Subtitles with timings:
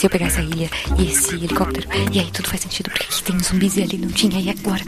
[0.00, 3.22] se eu pegar essa ilha e esse helicóptero, e aí tudo faz sentido, porque aqui
[3.22, 4.82] tem zumbis e ali não tinha, e agora?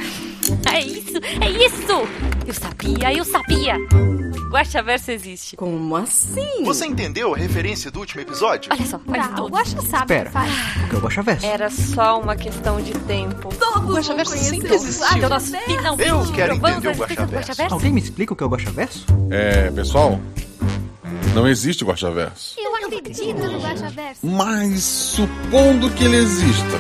[0.73, 2.09] É isso, é isso!
[2.47, 3.77] Eu sabia, eu sabia!
[4.49, 5.55] Guaxaverso existe.
[5.55, 6.65] Como assim?
[6.65, 8.73] Você entendeu a referência do último episódio?
[8.73, 9.49] Olha só, faz Tá, o.
[9.49, 10.31] Guaxa sabe Espera.
[10.31, 10.85] o que.
[10.85, 11.47] O que é o Guaxaverso?
[11.47, 13.51] Era só uma questão de tempo.
[13.55, 15.07] Todo Guaxaverso conheceu sempre o existiu.
[15.19, 15.53] Então Guaxaverso.
[15.53, 17.75] nós finalmente Eu quero entender o Guaxaverso.
[17.75, 19.05] Alguém me explica o que é o Guaxaverso?
[19.31, 20.19] É, pessoal,
[21.35, 22.57] não existe Guaxaverso.
[24.23, 26.79] Mas supondo que ele exista.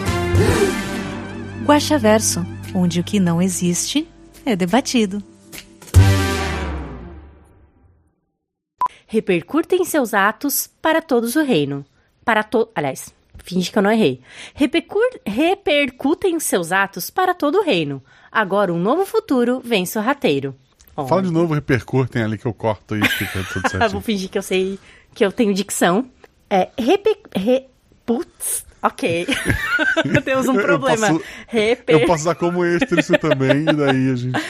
[1.65, 4.09] Guaxaverso, onde o que não existe
[4.45, 5.23] é debatido.
[9.07, 11.85] Repercutem seus atos para todos o reino.
[12.25, 12.69] Para to...
[12.75, 13.13] Aliás,
[13.45, 14.21] finge que eu não errei.
[14.55, 18.03] Repercur- Repercutem seus atos para todo o reino.
[18.31, 20.55] Agora um novo futuro vem sorrateiro.
[21.09, 24.01] Fala de novo, repercutem ali que eu corto e fica tudo Vou certinho.
[24.01, 24.79] fingir que eu sei
[25.15, 26.07] que eu tenho dicção.
[26.53, 26.69] É.
[26.79, 27.17] Repe...
[27.35, 27.65] Re...
[28.05, 28.67] Putz.
[28.83, 29.27] Ok.
[30.23, 31.07] Temos um Eu problema.
[31.09, 31.97] posso- Reper...
[32.01, 34.39] Eu posso usar como extra isso também, e daí a gente.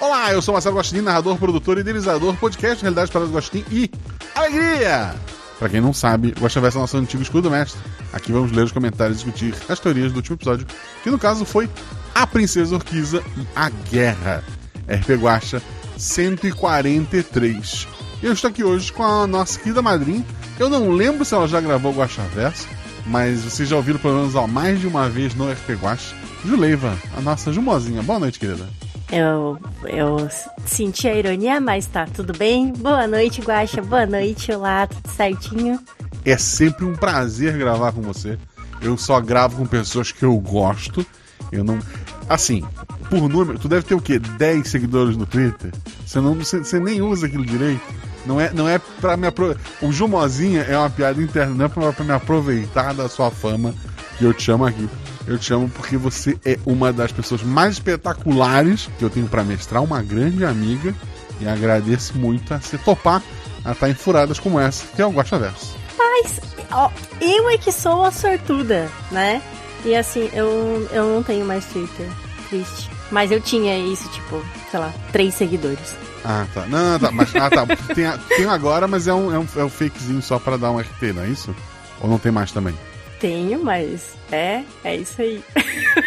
[0.00, 3.90] Olá, eu sou Marcelo Gostin, narrador, produtor e idealizador, podcast Realidade para os Gostin e
[4.34, 5.14] Alegria!
[5.58, 7.80] Pra quem não sabe, o Guaxaverso é nosso antigo escudo mestre.
[8.12, 10.66] Aqui vamos ler os comentários e discutir as teorias do último episódio,
[11.02, 11.70] que no caso foi
[12.14, 14.42] A Princesa Orquiza e a Guerra.
[14.88, 15.62] RP Guaxa
[15.96, 17.86] 143.
[18.22, 20.24] Eu estou aqui hoje com a nossa querida madrinha.
[20.56, 22.68] Eu não lembro se ela já gravou o Guaxaverso,
[23.04, 26.14] mas vocês já ouviram pelo menos ó, mais de uma vez no RP Guaxa.
[26.44, 28.00] Juleiva, a nossa Jumozinha.
[28.00, 28.68] Boa noite, querida.
[29.10, 30.28] Eu, eu
[30.64, 32.72] senti a ironia, mas tá tudo bem.
[32.72, 33.82] Boa noite, Guaxa.
[33.82, 34.52] Boa noite.
[34.52, 35.80] Olá, tudo certinho?
[36.24, 38.38] É sempre um prazer gravar com você.
[38.80, 41.04] Eu só gravo com pessoas que eu gosto.
[41.50, 41.80] Eu não.
[42.28, 42.62] Assim,
[43.10, 44.20] por número, tu deve ter o quê?
[44.20, 45.72] 10 seguidores no Twitter?
[46.06, 47.82] Você, não, você, você nem usa aquilo direito.
[48.24, 49.60] Não é, não é pra me aproveitar.
[49.80, 53.74] O Jumozinha é uma piada interna, não é pra, pra me aproveitar da sua fama
[54.18, 54.88] que eu te chamo aqui.
[55.26, 59.44] Eu te chamo porque você é uma das pessoas mais espetaculares que eu tenho pra
[59.44, 60.94] mestrar, uma grande amiga.
[61.40, 63.22] E agradeço muito a se topar
[63.64, 65.76] a estar em furadas como essa, que é o Guaxa Verso.
[65.96, 66.40] Mas,
[66.70, 66.90] ó,
[67.20, 69.42] eu é que sou a sortuda, né?
[69.84, 72.08] E assim, eu, eu não tenho mais Twitter.
[72.48, 72.91] Triste.
[73.12, 75.94] Mas eu tinha isso, tipo, sei lá, três seguidores.
[76.24, 76.66] Ah, tá.
[76.66, 77.10] Não, não, tá.
[77.12, 77.66] Mas, ah, tá.
[77.94, 80.78] Tem, tem agora, mas é um, é, um, é um fakezinho só pra dar um
[80.78, 81.54] RT, não é isso?
[82.00, 82.74] Ou não tem mais também?
[83.20, 85.44] Tenho, mas é, é isso aí.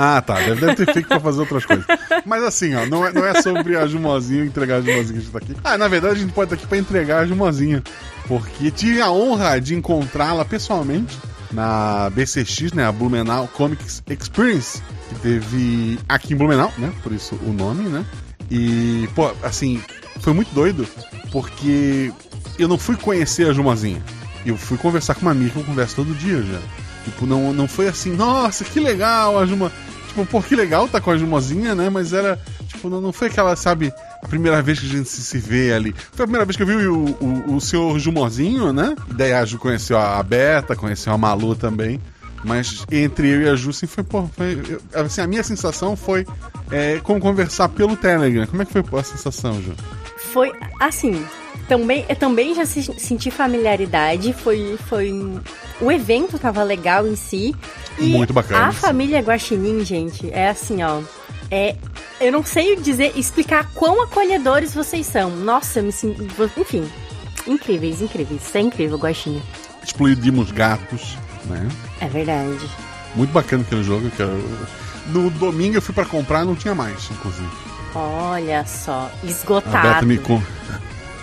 [0.00, 0.34] Ah, tá.
[0.34, 1.84] Deve, deve ter fake pra fazer outras coisas.
[2.24, 5.20] Mas assim, ó, não é, não é sobre a Jumozinha entregar a Jumozinha que a
[5.20, 5.56] gente tá aqui.
[5.64, 7.82] Ah, na verdade a gente pode estar aqui pra entregar a Jumozinha.
[8.28, 11.18] Porque tive a honra de encontrá-la pessoalmente
[11.50, 12.86] na BCX, né?
[12.86, 16.92] A Blumenau Comics Experience, que teve aqui em Blumenau, né?
[17.02, 18.04] Por isso o nome, né?
[18.50, 19.82] E, pô, assim,
[20.20, 20.86] foi muito doido,
[21.30, 22.12] porque
[22.58, 24.02] eu não fui conhecer a Jumozinha.
[24.44, 26.60] Eu fui conversar com uma amiga que eu converso todo dia já.
[27.04, 29.72] Tipo, não, não foi assim, nossa, que legal a Juma.
[30.08, 31.90] Tipo, pô, que legal tá com a Jumozinha, né?
[31.90, 33.92] Mas era, tipo, não, não foi aquela, sabe,
[34.22, 35.94] a primeira vez que a gente se, se vê ali.
[36.12, 38.94] Foi a primeira vez que eu vi o, o, o senhor Jumozinho, né?
[39.12, 42.00] Daí a Ju conheceu a Beta, conheceu a Malu também.
[42.44, 45.96] Mas entre eu e a Ju, assim, foi, pô, foi, eu- assim, a minha sensação
[45.96, 46.26] foi
[46.70, 48.46] é, como conversar pelo Telegram.
[48.46, 49.72] Como é que foi a sensação, Ju?
[50.32, 51.24] Foi assim.
[51.68, 54.32] Também, eu também já se- senti familiaridade.
[54.32, 55.12] Foi, foi.
[55.80, 57.54] O evento tava legal em si.
[57.98, 58.68] Muito bacana.
[58.68, 61.00] A família Guaxinim, gente, é assim, ó.
[61.50, 61.76] É.
[62.20, 65.30] Eu não sei dizer, explicar quão acolhedores vocês são.
[65.30, 66.24] Nossa, eu me sinto.
[66.56, 66.88] Enfim.
[67.46, 68.42] Incríveis, incríveis.
[68.46, 69.42] Isso é incrível, Guaxinim.
[69.84, 71.16] Explodimos gatos,
[71.48, 71.68] né?
[72.00, 72.68] É verdade.
[73.14, 74.10] Muito bacana aquele jogo.
[74.10, 74.58] Que eu...
[75.08, 77.48] No domingo eu fui pra comprar não tinha mais, inclusive.
[77.94, 79.88] Olha só, A esgotado.
[79.88, 80.42] Beta me, con...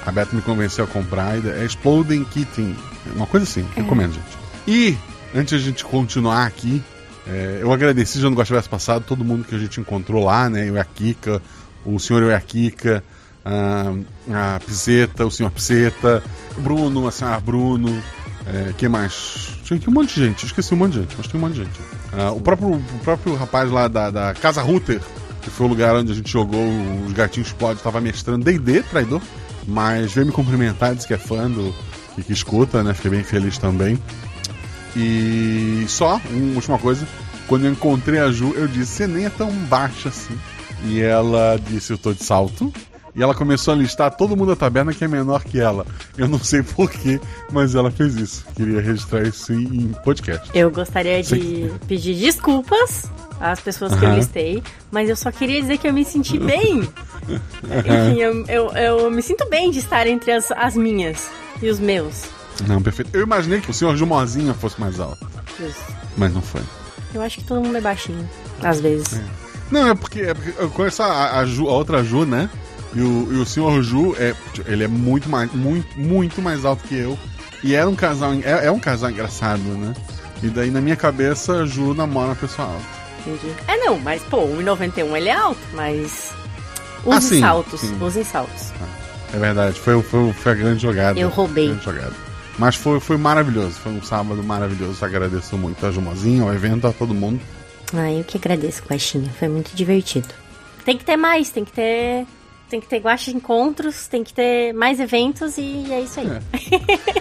[0.06, 1.38] a Beta me convenceu a comprar.
[1.38, 2.75] e É Exploding Kitten.
[3.16, 3.66] Uma coisa assim.
[3.75, 4.38] Recomendo, gente.
[4.68, 4.97] E,
[5.35, 6.84] antes de a gente continuar aqui,
[7.28, 10.68] é, eu agradeci já no Guaxaverso passado todo mundo que a gente encontrou lá, né?
[10.68, 11.41] Eu e a Kika,
[11.85, 13.03] o senhor Eu e a Kika,
[13.44, 16.23] a, a Pizeta, o senhor Pizeta,
[16.58, 18.02] o Bruno, a senhora Bruno.
[18.47, 19.54] É, quem mais?
[19.66, 21.44] Tinha aqui um monte de gente, eu esqueci um monte de gente, mas tem um
[21.44, 21.79] monte de gente.
[22.14, 25.02] Ah, o, próprio, o próprio rapaz lá da, da Casa Router,
[25.41, 26.64] que foi o lugar onde a gente jogou
[27.03, 29.23] os Gatinhos Pod, estava mestrando DD, traidor,
[29.67, 31.73] mas veio me cumprimentar, disse que é fã do
[32.14, 32.94] que, que escuta, né?
[32.94, 34.00] Fiquei bem feliz também.
[34.96, 37.08] E só, uma última coisa,
[37.47, 40.38] quando eu encontrei a Ju, eu disse, você nem é tão baixa assim.
[40.85, 42.72] E ela disse, eu tô de salto.
[43.16, 45.85] E ela começou a listar todo mundo da taberna que é menor que ela.
[46.17, 47.20] Eu não sei porquê,
[47.52, 48.46] mas ela fez isso.
[48.56, 50.50] Queria registrar isso em podcast.
[50.53, 51.72] Eu gostaria de Sim.
[51.88, 53.06] pedir desculpas
[53.40, 56.79] às pessoas que eu listei, mas eu só queria dizer que eu me senti bem.
[57.64, 61.29] Enfim, eu, eu, eu me sinto bem de estar entre as, as minhas.
[61.61, 62.23] E os meus?
[62.68, 63.11] Não, perfeito.
[63.14, 65.26] Eu imaginei que o senhor Jumozinha fosse mais alto,
[65.59, 65.76] Os-
[66.18, 66.61] mas não foi.
[67.14, 68.29] Eu acho que todo mundo é baixinho.
[68.61, 69.22] Às vezes.
[69.72, 72.50] Não, é porque, é porque eu conheço a, a, Ju- a outra Ju, né?
[72.96, 74.34] E o, e o senhor Ju, é,
[74.66, 77.18] ele é muito mais, muito, muito mais alto que eu.
[77.64, 79.94] E era um casal, é, é um casal engraçado, né?
[80.42, 82.86] E daí na minha cabeça, a Ju namora uma pessoa alta.
[83.28, 83.53] Entendi.
[83.68, 86.32] É, não, mas, pô, 1,91 ele é alto, mas.
[87.06, 87.97] Use Ah, sim, saltos, sim.
[88.02, 88.72] use saltos.
[89.34, 91.20] É verdade, foi, foi, foi a grande jogada.
[91.20, 91.68] Eu roubei.
[91.68, 92.14] Grande jogada.
[92.58, 95.03] Mas foi, foi maravilhoso, foi um sábado maravilhoso.
[95.03, 97.42] Agradeço muito a Jumozinha, ao evento, a todo mundo.
[97.94, 99.30] Ah, eu que agradeço, Guaxinha.
[99.38, 100.30] Foi muito divertido.
[100.86, 102.26] Tem que ter mais, tem que ter.
[102.70, 106.28] Tem que ter guacha encontros, tem que ter mais eventos e é isso aí.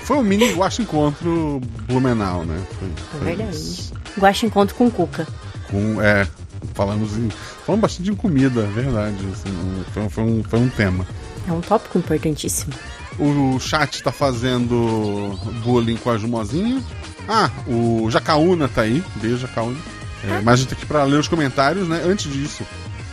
[0.02, 2.60] Foi um mini guacha encontro Blumenau, né?
[2.78, 3.56] Foi, É foi verdade.
[3.56, 3.92] isso.
[4.18, 5.26] Guacha encontro com Cuca.
[5.70, 6.26] Com, é,
[6.72, 7.28] falamos, em,
[7.64, 9.16] falamos bastante em comida, é verdade.
[9.32, 11.06] assim, foi, foi um, foi um tema.
[11.46, 12.72] É um tópico importantíssimo.
[13.18, 16.82] O chat tá fazendo bullying com a Jumozinha.
[17.28, 19.04] Ah, o Jacaúna tá aí.
[19.16, 19.76] Beijo, Jacaúna.
[20.24, 22.02] É, mas a gente tá aqui pra ler os comentários, né?
[22.04, 22.64] Antes disso,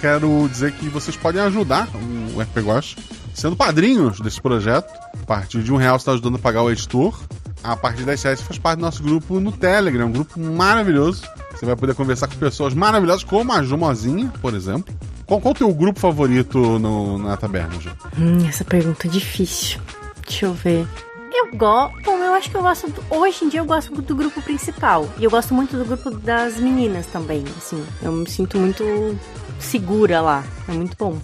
[0.01, 1.87] quero dizer que vocês podem ajudar
[2.35, 2.97] o RP Guacha
[3.33, 4.91] sendo padrinhos desse projeto.
[5.21, 7.17] A partir de um real você tá ajudando a pagar o editor.
[7.63, 11.21] A partir 10 reais você faz parte do nosso grupo no Telegram, um grupo maravilhoso.
[11.53, 14.93] Você vai poder conversar com pessoas maravilhosas, como a Jumozinha, por exemplo.
[15.27, 17.91] Qual, qual o teu grupo favorito no- na taberna, Ju?
[18.17, 19.79] Hum, essa pergunta é difícil.
[20.27, 20.87] Deixa eu ver.
[21.33, 22.01] Eu gosto.
[22.03, 22.87] Bom, eu acho que eu gosto.
[22.89, 25.07] do- Hoje em dia eu gosto do grupo principal.
[25.17, 27.43] E eu gosto muito do grupo das meninas também.
[27.57, 28.83] Assim, eu me sinto muito
[29.61, 30.43] segura lá.
[30.67, 31.17] É muito bom.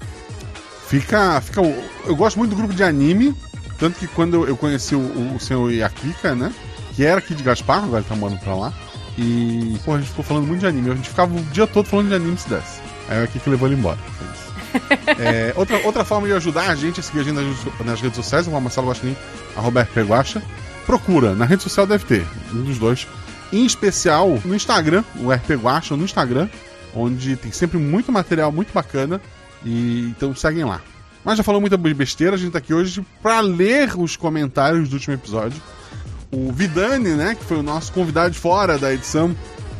[0.88, 1.62] Fica, fica.
[2.06, 3.36] Eu gosto muito do grupo de anime.
[3.78, 6.52] Tanto que quando eu- conheci o, o senhor Yakika, né?
[6.96, 8.74] Que era aqui de Gaspar, agora ele tá morando pra lá.
[9.18, 10.92] E, pô, a gente ficou falando muito de anime.
[10.92, 12.80] A gente ficava o dia todo falando de anime se desse.
[13.10, 13.98] Aí o Yakika levou ele embora.
[14.18, 14.48] Foi isso.
[15.20, 18.16] É, outra, outra forma de ajudar a gente é seguir a gente nas, nas redes
[18.18, 19.16] sociais, o Marcelo Guaxinim,
[19.56, 20.42] arroba RP Guaxa.
[20.86, 23.08] Procura, na rede social deve ter, um dos dois.
[23.52, 26.48] Em especial no Instagram, o RP Guaxa no Instagram,
[26.98, 29.22] onde tem sempre muito material muito bacana.
[29.66, 30.82] E então seguem lá.
[31.24, 34.94] Mas já falou muita besteira, a gente tá aqui hoje pra ler os comentários do
[34.94, 35.62] último episódio.
[36.32, 39.36] O Vidani, né, que foi o nosso convidado fora da edição,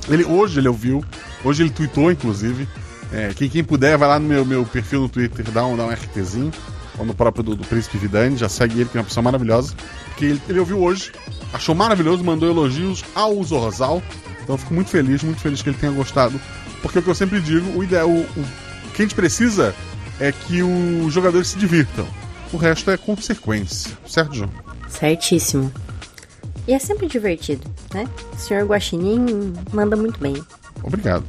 [0.10, 1.04] ele hoje ele ouviu,
[1.44, 2.68] hoje ele tweetou, inclusive.
[3.12, 5.86] É, quem, quem puder, vai lá no meu, meu perfil no Twitter, dá um, dá
[5.86, 6.52] um RTzinho,
[6.98, 9.74] ou no próprio do, do Príncipe Vidani, já segue ele, que é uma pessoa maravilhosa.
[10.06, 11.12] Porque ele, ele ouviu hoje,
[11.54, 14.02] achou maravilhoso, mandou elogios ao Zorzal.
[14.44, 16.40] Então eu fico muito feliz, muito feliz que ele tenha gostado.
[16.88, 19.76] Porque é o que eu sempre digo, o ideal, o, o que a gente precisa
[20.22, 22.08] é que os jogadores se divirtam.
[22.54, 24.50] O resto é consequência, certo, João?
[24.88, 25.70] Certíssimo.
[26.66, 28.08] E é sempre divertido, né?
[28.34, 30.42] O senhor Guaxinim manda muito bem.
[30.82, 31.26] Obrigado.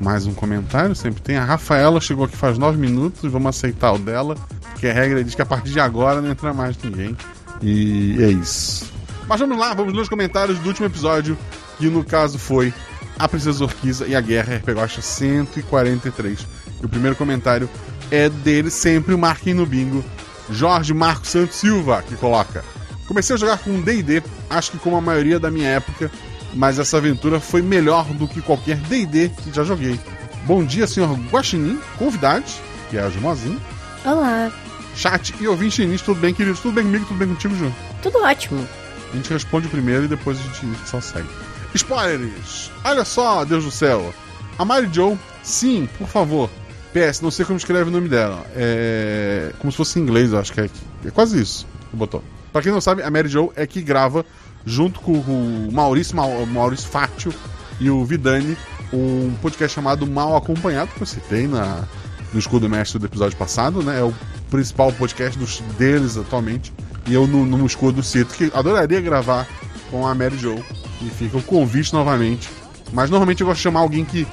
[0.00, 1.36] Mais um comentário, sempre tem.
[1.36, 4.34] A Rafaela chegou aqui faz nove minutos, vamos aceitar o dela,
[4.72, 7.16] porque a regra diz que a partir de agora não entra mais ninguém.
[7.62, 8.92] E é isso.
[9.28, 11.38] Mas vamos lá, vamos ler os comentários do último episódio,
[11.78, 12.74] que no caso foi
[13.18, 16.46] A Princesa Orquiza e a Guerra RPG Guacha 143.
[16.82, 17.68] E o primeiro comentário
[18.10, 20.04] é dele, sempre o Marquem no Bingo,
[20.50, 22.64] Jorge Marcos Santos Silva, que coloca.
[23.08, 26.10] Comecei a jogar com D&D, acho que como a maioria da minha época,
[26.54, 29.98] mas essa aventura foi melhor do que qualquer D&D que já joguei.
[30.44, 32.60] Bom dia, senhor Guaxinim, convidados,
[32.90, 33.60] que é a Jumozinho,
[34.04, 34.52] Olá.
[34.94, 36.60] chat e ouvinte início, tudo bem, queridos?
[36.60, 37.04] Tudo bem comigo?
[37.06, 37.72] Tudo bem contigo, Ju?
[38.02, 38.66] Tudo ótimo.
[39.12, 41.28] A gente responde primeiro e depois a gente só segue.
[41.76, 42.70] Spoilers!
[42.84, 44.12] Olha só, Deus do céu!
[44.58, 46.50] A Mary Jo, sim, por favor.
[46.92, 48.44] PS, não sei como escreve o nome dela.
[48.54, 49.52] É.
[49.58, 50.70] Como se fosse em inglês, eu acho que é.
[51.04, 52.22] É quase isso que botou.
[52.52, 54.24] Pra quem não sabe, a Mary Jo é que grava
[54.64, 57.32] junto com o Maurício, Mau- Maurício Fátio
[57.78, 58.56] e o Vidani
[58.92, 61.84] um podcast chamado Mal Acompanhado, que eu citei na,
[62.32, 63.98] no Escudo Mestre do episódio passado, né?
[64.00, 64.14] É o
[64.50, 66.72] principal podcast dos, deles atualmente.
[67.06, 69.46] E eu no, no Escudo cito que adoraria gravar
[69.90, 70.56] com a Mary Jo.
[71.02, 72.48] E fica o convite novamente.
[72.92, 74.24] Mas normalmente eu gosto de chamar alguém que,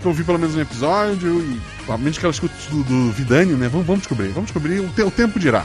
[0.00, 3.52] que eu vi pelo menos um episódio e provavelmente que ela escuta do, do Vidani,
[3.54, 3.68] né?
[3.68, 5.64] Vamos, vamos descobrir, vamos descobrir, o, te- o tempo dirá.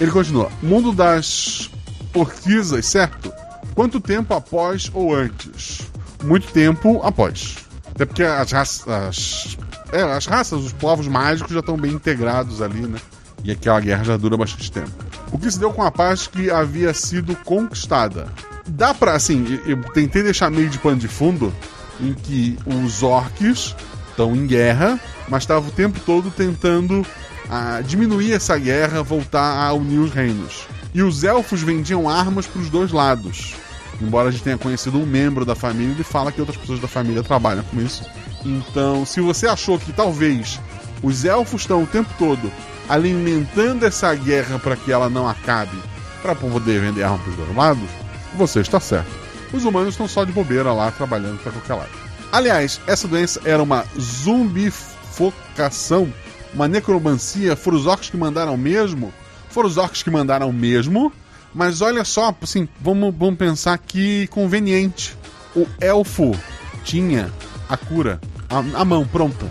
[0.00, 0.50] Ele continua.
[0.62, 1.70] Mundo das
[2.14, 3.32] orquisas, certo?
[3.74, 5.80] Quanto tempo após ou antes?
[6.22, 7.56] Muito tempo após.
[7.94, 8.86] Até porque as raças.
[8.88, 9.56] As,
[9.92, 12.98] é, as raças, os povos mágicos já estão bem integrados ali, né?
[13.44, 14.90] E aquela guerra já dura bastante tempo.
[15.32, 18.28] O que se deu com a paz que havia sido conquistada?
[18.66, 21.52] Dá pra, assim, eu tentei deixar meio de pano de fundo
[22.00, 23.74] em que os orcs
[24.10, 27.04] estão em guerra, mas estavam o tempo todo tentando
[27.48, 30.66] ah, diminuir essa guerra, voltar a unir os reinos.
[30.94, 33.54] E os elfos vendiam armas para os dois lados.
[34.00, 36.88] Embora a gente tenha conhecido um membro da família, ele fala que outras pessoas da
[36.88, 38.04] família trabalham com isso.
[38.44, 40.60] Então, se você achou que talvez
[41.02, 42.50] os elfos estão o tempo todo
[42.88, 45.76] alimentando essa guerra para que ela não acabe,
[46.20, 47.88] para poder vender arma pros dois lados,
[48.36, 49.10] você está certo.
[49.52, 51.90] Os humanos estão só de bobeira lá, trabalhando para qualquer lado.
[52.32, 56.10] Aliás, essa doença era uma zumbifocação,
[56.54, 59.12] uma necromancia, foram os orcs que mandaram mesmo,
[59.50, 61.12] foram os orcs que mandaram mesmo,
[61.54, 65.14] mas olha só, assim, vamos, vamos pensar que conveniente.
[65.54, 66.34] O elfo
[66.82, 67.30] tinha
[67.68, 69.44] a cura, a, a mão pronta.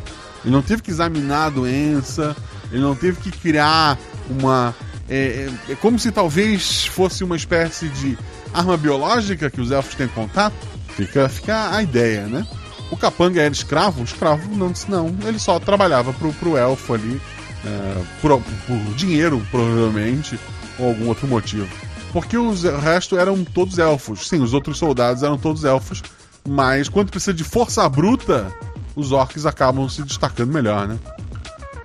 [0.44, 2.36] Ele não teve que examinar a doença,
[2.72, 4.74] ele não teve que criar uma.
[5.08, 8.18] É, é, é como se talvez fosse uma espécie de
[8.54, 10.56] arma biológica que os elfos têm contato.
[10.96, 12.46] Fica, fica a ideia, né?
[12.90, 14.02] O capanga era escravo?
[14.02, 15.16] O escravo não disse não.
[15.26, 17.22] Ele só trabalhava pro, pro elfo ali,
[17.66, 20.38] é, por, por dinheiro, provavelmente,
[20.78, 21.68] ou algum outro motivo.
[22.12, 24.28] Porque os, o resto eram todos elfos.
[24.28, 26.04] Sim, os outros soldados eram todos elfos.
[26.48, 28.52] Mas quando precisa de força bruta,
[28.96, 31.00] os orcs acabam se destacando melhor, né?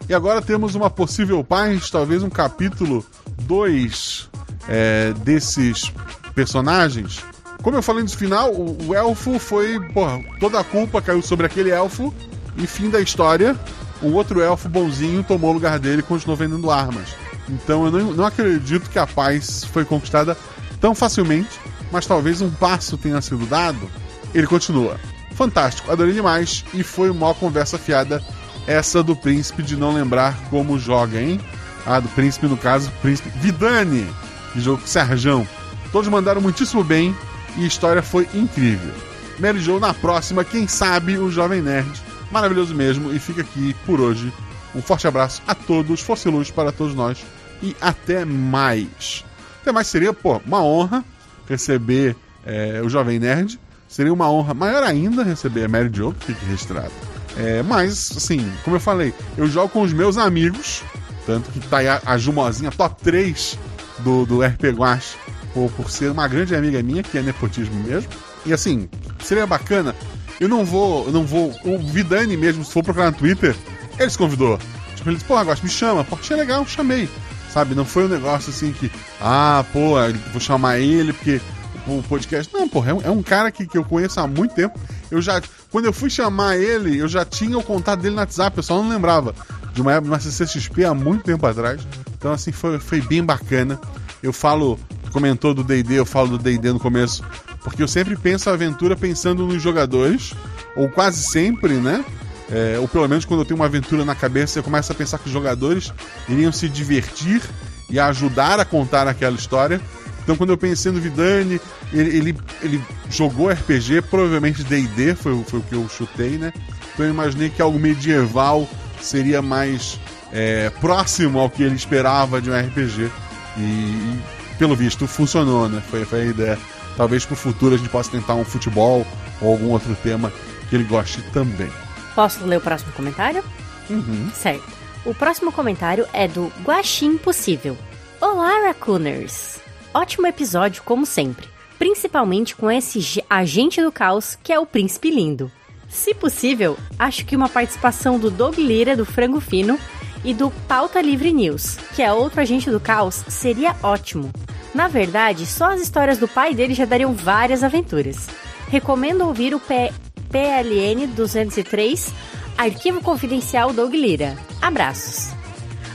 [0.08, 3.04] E agora temos uma possível paz, talvez um capítulo
[3.42, 4.28] 2
[4.68, 5.92] é, desses
[6.36, 7.24] personagens.
[7.62, 9.80] Como eu falei no final, o, o elfo foi.
[9.88, 12.14] Porra, toda a culpa caiu sobre aquele elfo.
[12.56, 13.56] E fim da história,
[14.02, 17.16] um outro elfo bonzinho tomou o lugar dele e continuou vendendo armas.
[17.48, 20.36] Então eu não, não acredito que a paz foi conquistada
[20.80, 23.90] tão facilmente, mas talvez um passo tenha sido dado.
[24.34, 24.98] Ele continua.
[25.32, 28.22] Fantástico, adorei demais e foi uma conversa fiada
[28.66, 31.40] essa do príncipe de não lembrar como joga, hein?
[31.84, 34.08] Ah, do príncipe, no caso, príncipe Vidani,
[34.52, 35.46] que jogo Serjão.
[35.96, 37.16] Todos mandaram muitíssimo bem
[37.56, 38.92] e a história foi incrível.
[39.38, 41.90] Mary Jo na próxima, quem sabe o Jovem Nerd.
[42.30, 44.30] Maravilhoso mesmo e fica aqui por hoje.
[44.74, 47.24] Um forte abraço a todos, força e luz para todos nós
[47.62, 49.24] e até mais.
[49.62, 51.02] Até mais seria, pô, uma honra
[51.48, 56.26] receber é, o Jovem Nerd Seria uma honra maior ainda receber a Mary Jo, que
[56.26, 56.92] fique registrado.
[57.38, 60.82] É, mas, assim, como eu falei, eu jogo com os meus amigos,
[61.24, 63.58] tanto que tá aí a, a Jumozinha top 3
[64.00, 65.16] do, do RP Guache,
[65.56, 68.10] por, por ser uma grande amiga minha, que é nepotismo mesmo.
[68.44, 68.86] E assim,
[69.24, 69.96] seria bacana.
[70.38, 71.50] Eu não vou, eu não vou.
[71.64, 73.56] O Vidani mesmo, se for procurar no Twitter,
[73.98, 74.58] ele se convidou.
[74.94, 76.04] Tipo, ele disse, pô, Guache, me chama.
[76.04, 77.08] Pô, achei legal, chamei.
[77.50, 77.74] Sabe?
[77.74, 79.94] Não foi um negócio assim que, ah, pô,
[80.30, 81.40] vou chamar ele porque
[81.86, 82.52] o podcast.
[82.52, 84.78] Não, porra, é um, é um cara que, que eu conheço há muito tempo.
[85.10, 85.40] Eu já.
[85.70, 88.76] Quando eu fui chamar ele, eu já tinha o contato dele no WhatsApp, eu só
[88.82, 89.34] não lembrava.
[89.72, 91.80] De uma época na CCXP há muito tempo atrás.
[92.18, 93.80] Então, assim, foi, foi bem bacana.
[94.22, 94.78] Eu falo,
[95.16, 97.24] comentou do DD, eu falo do DD no começo,
[97.64, 100.34] porque eu sempre penso a aventura pensando nos jogadores,
[100.76, 102.04] ou quase sempre, né?
[102.50, 105.18] É, ou pelo menos quando eu tenho uma aventura na cabeça, eu começo a pensar
[105.18, 105.90] que os jogadores
[106.28, 107.40] iriam se divertir
[107.88, 109.80] e ajudar a contar aquela história.
[110.22, 111.58] Então, quando eu pensei no Vidani,
[111.94, 116.52] ele, ele, ele jogou RPG, provavelmente DD foi, foi o que eu chutei, né?
[116.92, 118.68] Então, eu imaginei que algo medieval
[119.00, 119.98] seria mais
[120.30, 123.10] é, próximo ao que ele esperava de um RPG.
[123.56, 125.82] E, e, pelo visto, funcionou, né?
[125.90, 126.58] Foi, foi a ideia.
[126.96, 129.06] Talvez pro futuro a gente possa tentar um futebol
[129.40, 130.32] ou algum outro tema
[130.68, 131.70] que ele goste também.
[132.14, 133.44] Posso ler o próximo comentário?
[133.90, 134.30] Uhum.
[134.34, 134.64] Certo.
[135.04, 137.76] O próximo comentário é do Guaxim Possível.
[138.20, 139.58] Olá, Raccooners!
[139.92, 141.46] Ótimo episódio, como sempre.
[141.78, 145.50] Principalmente com esse agente do caos que é o Príncipe Lindo.
[145.88, 149.78] Se possível, acho que uma participação do Doug Lira do Frango Fino
[150.26, 154.28] e do Pauta Livre News, que é outro agente do caos, seria ótimo.
[154.74, 158.26] Na verdade, só as histórias do pai dele já dariam várias aventuras.
[158.68, 159.92] Recomendo ouvir o P
[160.28, 162.12] PLN 203,
[162.58, 164.36] Arquivo Confidencial Doug Lira.
[164.60, 165.32] Abraços.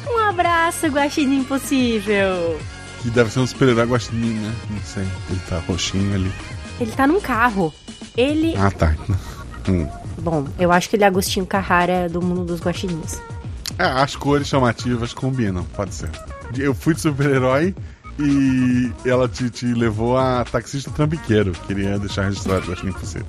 [0.08, 2.58] Um abraço, Guaxinim Impossível!
[3.02, 4.56] Que deve ser um super-herói guaxinim, né?
[4.70, 5.08] Não sei.
[5.30, 6.32] Ele tá roxinho ali.
[6.80, 7.74] Ele tá num carro.
[8.16, 8.56] Ele.
[8.56, 8.96] Ah, tá.
[9.68, 9.88] Hum.
[10.20, 13.20] Bom, eu acho que ele é Agostinho Carrara do mundo dos guaxinins.
[13.82, 16.12] É, as cores chamativas combinam, pode ser.
[16.56, 17.74] Eu fui de super-herói
[18.20, 21.52] e ela te, te, levou a taxista trambiqueiro.
[21.66, 23.26] Queria deixar registrado, acho que impossível.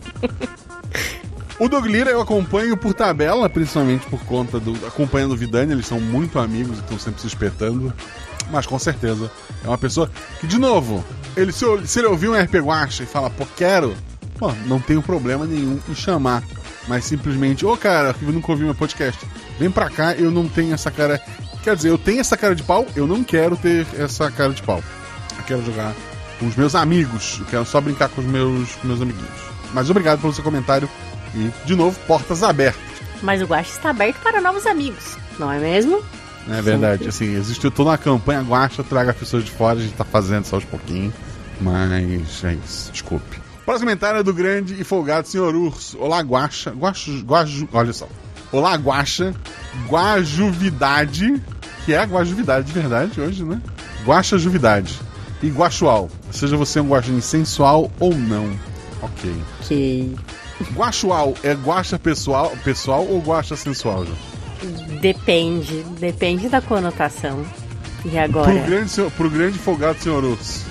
[1.59, 4.73] O Doug Lira eu acompanho por tabela, principalmente por conta do.
[4.87, 7.91] acompanhando o Vidani, eles são muito amigos e estão sempre se espetando.
[8.51, 9.31] Mas com certeza
[9.65, 11.03] é uma pessoa que, de novo,
[11.35, 13.95] ele se, se ele ouvir um RP Guacha e fala, pô, quero,
[14.39, 16.43] pô, não tenho problema nenhum em chamar.
[16.89, 19.25] Mas simplesmente, ô oh, cara, eu nunca ouvi meu podcast.
[19.59, 21.21] Vem pra cá, eu não tenho essa cara.
[21.63, 24.63] Quer dizer, eu tenho essa cara de pau, eu não quero ter essa cara de
[24.63, 24.83] pau.
[25.39, 25.95] Eu quero jogar
[26.39, 29.31] com os meus amigos, eu quero só brincar com os meus, meus amiguinhos.
[29.73, 30.89] Mas obrigado pelo seu comentário
[31.35, 32.83] e, de novo, portas abertas.
[33.23, 36.03] Mas o Guacha está aberto para novos amigos, não é mesmo?
[36.51, 40.05] É verdade, assim, existiu toda uma campanha Guacha, traga pessoas de fora, a gente tá
[40.05, 41.15] fazendo só aos pouquinhos.
[41.61, 43.41] Mas é isso, desculpe.
[43.65, 45.97] Próximo comentário é do grande e folgado senhor Urso.
[45.99, 46.71] Olá, Guacha.
[46.71, 47.11] Guacha.
[47.25, 48.09] Guaju, olha só.
[48.51, 49.35] Olá, Guacha.
[49.89, 51.41] Guajuvidade.
[51.85, 53.61] Que é a Guajuvidade de verdade hoje, né?
[54.05, 54.99] Guacha Juvidade.
[55.43, 56.09] E guaxual.
[56.31, 58.49] Seja você um guaxinim sensual ou não.
[59.01, 59.35] Ok.
[59.61, 60.17] Ok.
[60.75, 64.19] Guaxual é guaxa pessoal, pessoal ou guaxa sensual, João?
[65.01, 65.83] Depende.
[65.99, 67.45] Depende da conotação.
[68.05, 68.53] E Pro agora?
[68.61, 70.65] grande, senhor- pro grande folgado senhor Urso.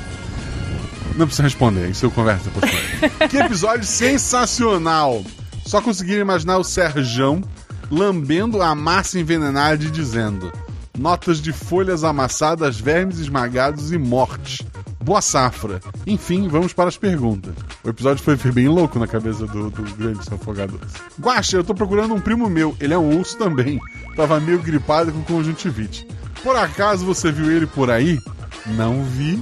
[1.15, 2.71] Não precisa responder, isso eu converso depois.
[3.29, 5.23] que episódio sensacional!
[5.65, 7.41] Só conseguiram imaginar o Serjão
[7.89, 10.51] lambendo a massa envenenada e dizendo:
[10.97, 14.65] Notas de folhas amassadas, vermes esmagados e morte.
[15.03, 15.81] Boa safra.
[16.05, 17.55] Enfim, vamos para as perguntas.
[17.83, 20.79] O episódio foi bem louco na cabeça do, do grande folgado.
[21.19, 22.75] Guaxa, eu tô procurando um primo meu.
[22.79, 23.79] Ele é um urso também.
[24.15, 26.07] Tava meio gripado com conjuntivite.
[26.43, 28.19] Por acaso você viu ele por aí?
[28.67, 29.41] Não vi.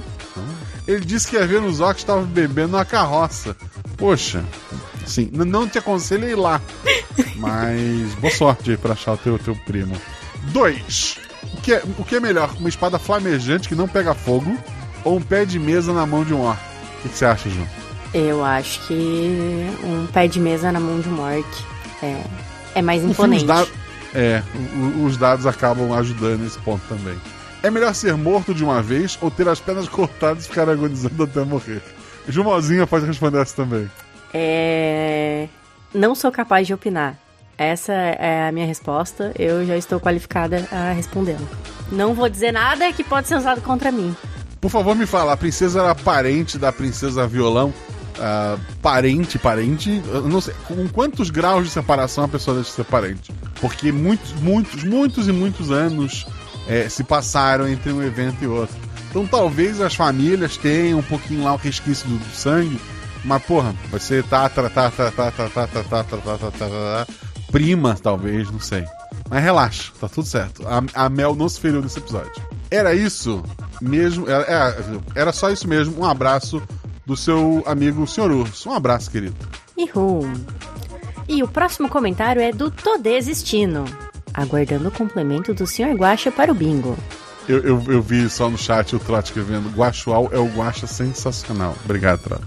[0.90, 3.56] Ele disse que ia ver nos que estava bebendo na carroça.
[3.96, 4.44] Poxa,
[5.06, 6.60] sim, não te aconselho a ir lá.
[7.36, 9.94] Mas boa sorte aí pra achar o teu, teu primo.
[10.52, 11.16] Dois.
[11.54, 12.50] O que, é, o que é melhor?
[12.58, 14.58] Uma espada flamejante que não pega fogo
[15.04, 16.60] ou um pé de mesa na mão de um orc?
[16.98, 17.68] O que, você acha, João?
[18.12, 21.64] Eu acho que um pé de mesa na mão de um orc
[22.02, 22.24] é,
[22.74, 23.42] é mais imponente.
[23.42, 23.72] os dados,
[24.12, 24.42] é,
[25.04, 27.16] os dados acabam ajudando nesse ponto também.
[27.62, 31.22] É melhor ser morto de uma vez ou ter as pernas cortadas e ficar agonizando
[31.22, 31.82] até morrer?
[32.26, 33.90] Jumozinha pode responder essa também.
[34.32, 35.48] É...
[35.92, 37.18] Não sou capaz de opinar.
[37.58, 39.32] Essa é a minha resposta.
[39.38, 41.46] Eu já estou qualificada a respondê-la.
[41.92, 44.16] Não vou dizer nada que pode ser usado contra mim.
[44.60, 47.74] Por favor, me fala, a princesa era parente da princesa violão?
[48.18, 50.02] Ah, parente, parente?
[50.06, 50.54] Eu não sei.
[50.66, 53.32] Com quantos graus de separação a pessoa deixa de ser parente?
[53.60, 56.26] Porque muitos, muitos, muitos e muitos anos
[56.70, 58.76] eh, se passaram entre um evento e outro.
[59.10, 62.80] Então talvez as famílias tenham um pouquinho lá o resquício do, do sangue,
[63.24, 67.06] mas porra, vai ser tatra, tatra, tatra, tatra, tatra, tatra, tatra, tatra,
[67.50, 68.84] prima, talvez, não sei.
[69.28, 70.62] Mas relaxa, tá tudo certo.
[70.66, 72.32] A, a Mel não se feriu nesse episódio.
[72.70, 73.42] Era isso
[73.80, 74.76] mesmo, era, era-
[75.14, 76.00] era só isso mesmo.
[76.00, 76.62] Um abraço
[77.04, 78.30] do seu amigo Sr.
[78.30, 78.68] Urso.
[78.68, 79.34] Um abraço, querido.
[79.76, 80.20] Ihu.
[81.28, 83.84] E o próximo comentário é do Tô Desistindo.
[84.34, 85.94] Aguardando o complemento do Sr.
[85.96, 86.96] Guaxa para o bingo.
[87.48, 91.74] Eu, eu, eu vi só no chat o Trote escrevendo: Guaxual é o Guaxa sensacional.
[91.84, 92.44] Obrigado, Trote.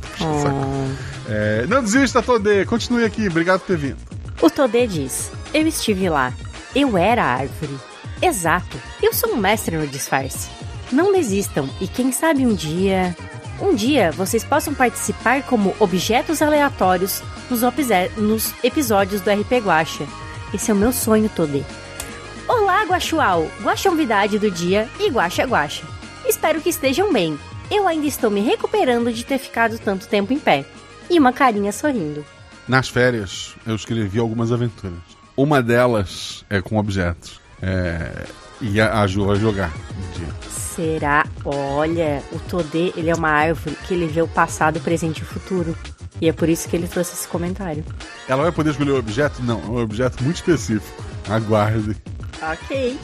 [1.27, 2.65] É, não desista, Todê.
[2.65, 3.27] Continue aqui.
[3.27, 3.97] Obrigado por ter vindo.
[4.41, 6.33] O Todê diz: Eu estive lá.
[6.75, 7.77] Eu era a árvore.
[8.21, 8.77] Exato.
[9.01, 10.47] Eu sou um mestre no disfarce.
[10.91, 13.15] Não desistam e quem sabe um dia.
[13.61, 17.61] Um dia vocês possam participar como objetos aleatórios nos,
[18.17, 20.05] nos episódios do RP Guacha.
[20.53, 21.63] Esse é o meu sonho, Todê.
[22.47, 23.47] Olá, Guaxual!
[23.63, 25.83] Guaxa novidade do dia e Guaxa Guaxa.
[26.27, 27.39] Espero que estejam bem.
[27.71, 30.63] Eu ainda estou me recuperando de ter ficado tanto tempo em pé.
[31.09, 32.23] E uma carinha sorrindo.
[32.67, 34.99] Nas férias, eu escrevi algumas aventuras.
[35.35, 37.41] Uma delas é com objetos.
[37.59, 38.27] É,
[38.61, 40.29] e a, a Ju vai jogar um dia.
[40.49, 41.25] Será?
[41.43, 45.23] Olha, o Todê, ele é uma árvore que ele vê o passado, o presente e
[45.23, 45.75] o futuro.
[46.23, 47.83] E é por isso que ele trouxe esse comentário.
[48.29, 49.43] Ela vai poder escolher o objeto?
[49.43, 51.03] Não, é um objeto muito específico.
[51.27, 51.97] Aguarde.
[52.41, 52.97] Ok.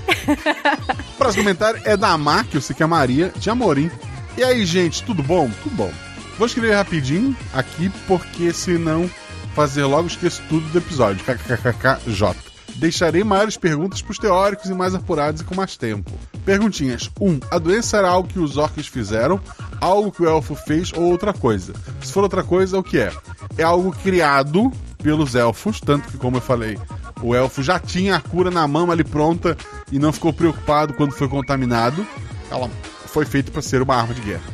[1.13, 3.91] O próximo comentário é da Mar, que eu sei que é Maria, de Amorim.
[4.37, 5.51] E aí, gente, tudo bom?
[5.61, 5.91] Tudo bom.
[6.37, 9.11] Vou escrever rapidinho aqui, porque senão
[9.53, 11.21] fazer logo esqueço tudo do episódio.
[11.25, 12.37] KKKKJ.
[12.75, 16.09] Deixarei maiores perguntas para os teóricos e mais apurados e com mais tempo.
[16.49, 17.11] Perguntinhas.
[17.21, 17.29] 1.
[17.29, 19.39] Um, a doença era algo que os orcs fizeram,
[19.79, 21.73] algo que o elfo fez ou outra coisa?
[22.01, 23.13] Se for outra coisa, o que é?
[23.55, 26.75] É algo criado pelos elfos, tanto que, como eu falei,
[27.21, 29.55] o elfo já tinha a cura na mão ali pronta
[29.91, 32.03] e não ficou preocupado quando foi contaminado.
[32.49, 32.67] Ela
[33.05, 34.49] foi feita para ser uma arma de guerra.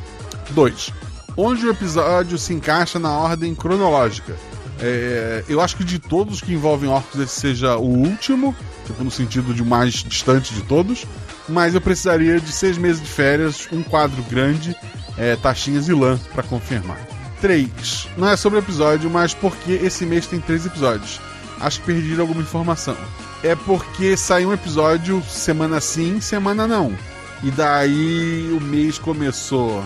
[0.49, 0.91] 2.
[1.37, 4.35] Onde o episódio se encaixa na ordem cronológica?
[4.81, 8.53] É, eu acho que de todos que envolvem orcs, esse seja o último,
[8.85, 11.05] tipo, no sentido de mais distante de todos.
[11.47, 14.75] Mas eu precisaria de seis meses de férias, um quadro grande,
[15.17, 16.99] é, taxinhas e lã para confirmar.
[17.41, 18.09] 3.
[18.17, 21.19] Não é sobre o episódio, mas porque esse mês tem três episódios.
[21.59, 22.97] Acho que perdi alguma informação.
[23.43, 26.95] É porque saiu um episódio semana sim, semana não.
[27.43, 29.83] E daí o mês começou.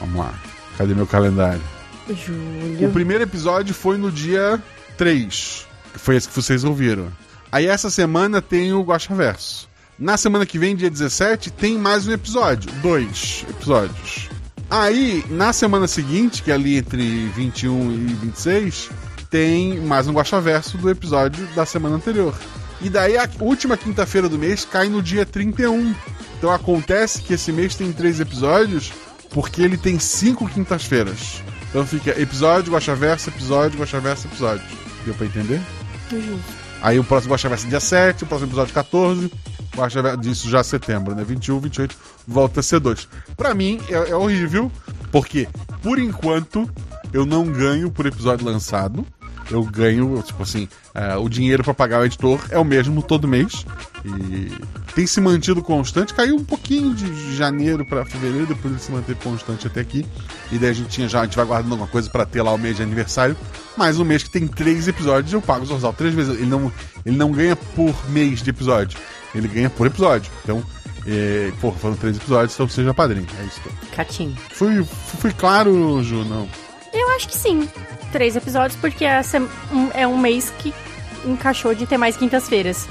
[0.00, 0.32] Vamos lá.
[0.78, 1.60] Cadê meu calendário?
[2.08, 2.88] Júlio.
[2.88, 4.60] O primeiro episódio foi no dia
[4.96, 5.66] 3.
[5.92, 7.08] Que foi esse que vocês ouviram.
[7.50, 9.68] Aí essa semana tem o Guacha Verso.
[10.02, 12.68] Na semana que vem, dia 17, tem mais um episódio.
[12.82, 14.28] Dois episódios.
[14.68, 18.90] Aí, na semana seguinte, que é ali entre 21 e 26,
[19.30, 22.36] tem mais um Guacha Verso do episódio da semana anterior.
[22.80, 25.94] E daí a última quinta-feira do mês cai no dia 31.
[26.36, 28.92] Então acontece que esse mês tem três episódios,
[29.30, 31.44] porque ele tem cinco quintas-feiras.
[31.70, 34.66] Então fica episódio, Guaxaverso, episódio, Guaxaverso, episódio.
[35.04, 35.60] Deu pra entender?
[36.82, 39.30] Aí o próximo Guaxaverso é dia 7, o próximo episódio 14.
[39.74, 41.24] Verso, disso já setembro, né?
[41.24, 43.08] 21, 28, volta a ser 2.
[43.36, 44.70] Pra mim, é, é horrível,
[45.10, 45.48] porque,
[45.82, 46.70] por enquanto,
[47.12, 49.06] eu não ganho por episódio lançado.
[49.50, 53.28] Eu ganho, tipo assim, é, o dinheiro pra pagar o editor é o mesmo todo
[53.28, 53.66] mês.
[54.04, 54.50] E
[54.94, 56.14] tem se mantido constante.
[56.14, 60.06] Caiu um pouquinho de janeiro pra fevereiro, depois ele se manteve constante até aqui.
[60.50, 62.52] E daí a gente tinha já, a gente vai guardando alguma coisa pra ter lá
[62.52, 63.36] o mês de aniversário.
[63.76, 66.34] Mas um mês que tem três episódios, eu pago o Zorzal três vezes.
[66.34, 66.72] Ele não,
[67.04, 68.98] ele não ganha por mês de episódio,
[69.34, 70.30] ele ganha por episódio.
[70.44, 70.62] Então,
[71.06, 73.26] é, pô, foram três episódios, então seja padrinho.
[73.40, 73.60] É isso.
[73.94, 74.36] Catinho.
[74.52, 74.84] Fui,
[75.18, 76.48] fui claro, Ju, não.
[76.92, 77.68] Eu acho que sim.
[78.12, 79.40] Três episódios, porque essa é
[79.72, 80.72] um- é um mês que
[81.24, 82.86] encaixou de ter mais quintas-feiras.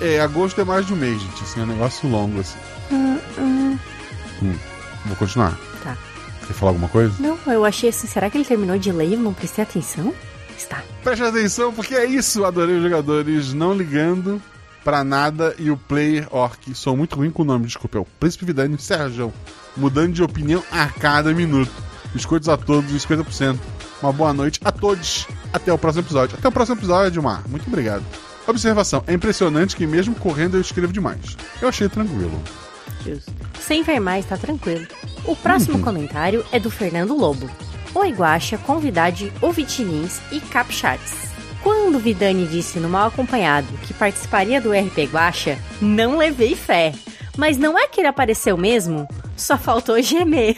[0.00, 1.42] É, agosto é mais de um mês, gente.
[1.42, 2.58] Assim, é um negócio longo, assim.
[2.92, 3.18] Hum,
[5.06, 5.58] vou continuar.
[5.82, 5.96] Tá.
[6.46, 7.14] Quer falar alguma coisa?
[7.18, 10.12] Não, eu achei assim, será que ele terminou de ler e eu não prestei atenção?
[10.56, 10.82] Está.
[11.02, 12.44] Preste atenção, porque é isso.
[12.44, 14.40] Adorei os jogadores não ligando
[14.86, 16.72] pra nada e o player orc.
[16.72, 17.98] Sou muito ruim com o nome, desculpa.
[17.98, 19.32] É o Príncipe Vidani Serjão.
[19.76, 21.72] Mudando de opinião a cada minuto.
[22.14, 23.58] Biscoitos a todos, 50%.
[24.00, 25.26] Uma boa noite a todos.
[25.52, 26.38] Até o próximo episódio.
[26.38, 27.42] Até o próximo episódio, Mar.
[27.48, 28.04] Muito obrigado.
[28.46, 31.36] Observação: é impressionante que mesmo correndo eu escrevo demais.
[31.60, 32.40] Eu achei tranquilo.
[33.04, 33.32] Justo.
[33.60, 34.86] Sem ver mais, tá tranquilo.
[35.24, 37.50] O próximo comentário é do Fernando Lobo.
[37.92, 41.25] Oi, Guaxa, convidade, ouvitinins e capchats.
[41.66, 46.94] Quando Vidani disse no Mal Acompanhado que participaria do RP Guaxa, não levei fé.
[47.36, 49.08] Mas não é que ele apareceu mesmo?
[49.36, 50.54] Só faltou gemer.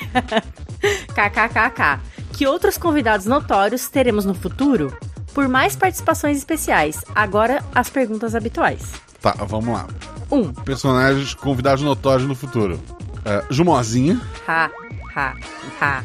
[1.16, 2.02] KKKK.
[2.34, 4.94] Que outros convidados notórios teremos no futuro?
[5.32, 7.02] Por mais participações especiais.
[7.14, 8.82] Agora, as perguntas habituais.
[9.22, 9.86] Tá, vamos lá.
[10.30, 10.36] 1.
[10.38, 12.78] Um, Personagens convidados notórios no futuro:
[13.24, 14.20] é, Jumozinha.
[14.46, 14.70] ha,
[15.16, 15.34] ha,
[15.80, 16.04] ha,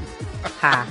[0.62, 0.86] ha.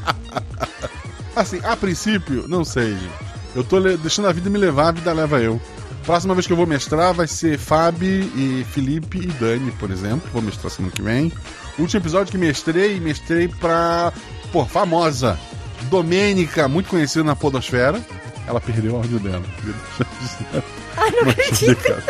[1.34, 3.31] Assim, a princípio, não sei, gente.
[3.54, 5.60] Eu tô deixando a vida me levar, a vida leva eu.
[6.06, 10.28] Próxima vez que eu vou mestrar vai ser Fabi e Felipe e Dani, por exemplo.
[10.32, 11.30] Vou mestrar semana que vem.
[11.78, 14.12] Último episódio que mestrei, mestrei pra.
[14.50, 15.38] Pô, famosa.
[15.82, 18.00] Domênica, muito conhecida na Podosfera.
[18.46, 19.42] Ela perdeu o áudio dela.
[20.96, 22.02] Ai, não acredito.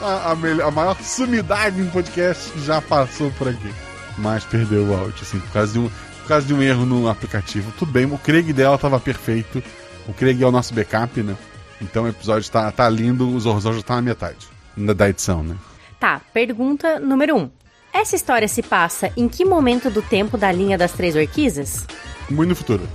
[0.00, 3.72] a, a, melhor- a maior sumidade em podcast já passou por aqui.
[4.18, 5.90] Mas perdeu o áudio, assim, por causa de um,
[6.28, 7.72] por causa de um erro no aplicativo.
[7.78, 9.64] Tudo bem, o Craig dela tava perfeito.
[10.06, 11.34] O Craig é o nosso backup, né?
[11.80, 15.42] Então o episódio tá, tá lindo, o Zorzal já tá na metade da, da edição,
[15.42, 15.56] né?
[15.98, 17.38] Tá, pergunta número 1.
[17.38, 17.50] Um.
[17.94, 21.86] Essa história se passa em que momento do tempo da linha das três orquisas?
[22.28, 22.86] Muito no futuro.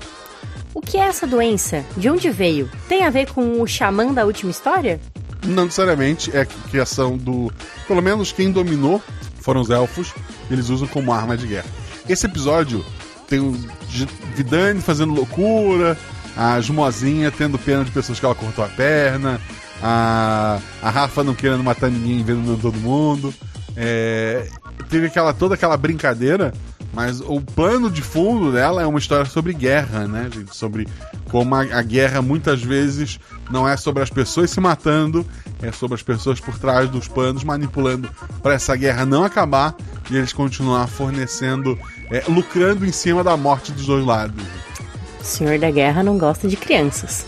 [0.71, 1.83] O que é essa doença?
[1.97, 2.69] De onde veio?
[2.87, 5.01] Tem a ver com o xamã da última história?
[5.43, 7.51] Não necessariamente é criação do.
[7.87, 9.01] Pelo menos quem dominou
[9.39, 10.13] foram os elfos,
[10.51, 11.67] eles usam como arma de guerra.
[12.07, 12.85] Esse episódio
[13.27, 13.51] tem o
[14.35, 15.97] Vidani fazendo loucura,
[16.35, 19.39] a Jumozinha tendo pena de pessoas que ela cortou a perna,
[19.81, 23.33] a, a Rafa não querendo matar ninguém, envenenando todo mundo.
[23.75, 24.47] É,
[24.89, 26.53] teve aquela, toda aquela brincadeira,
[26.93, 30.55] mas o plano de fundo dela é uma história sobre guerra, né, gente?
[30.55, 30.87] Sobre
[31.29, 35.25] como a, a guerra muitas vezes não é sobre as pessoas se matando,
[35.61, 38.07] é sobre as pessoas por trás dos panos manipulando
[38.43, 39.75] para essa guerra não acabar
[40.11, 41.77] e eles continuar fornecendo,
[42.11, 44.43] é, lucrando em cima da morte dos dois lados.
[45.19, 47.25] O Senhor da Guerra não gosta de crianças.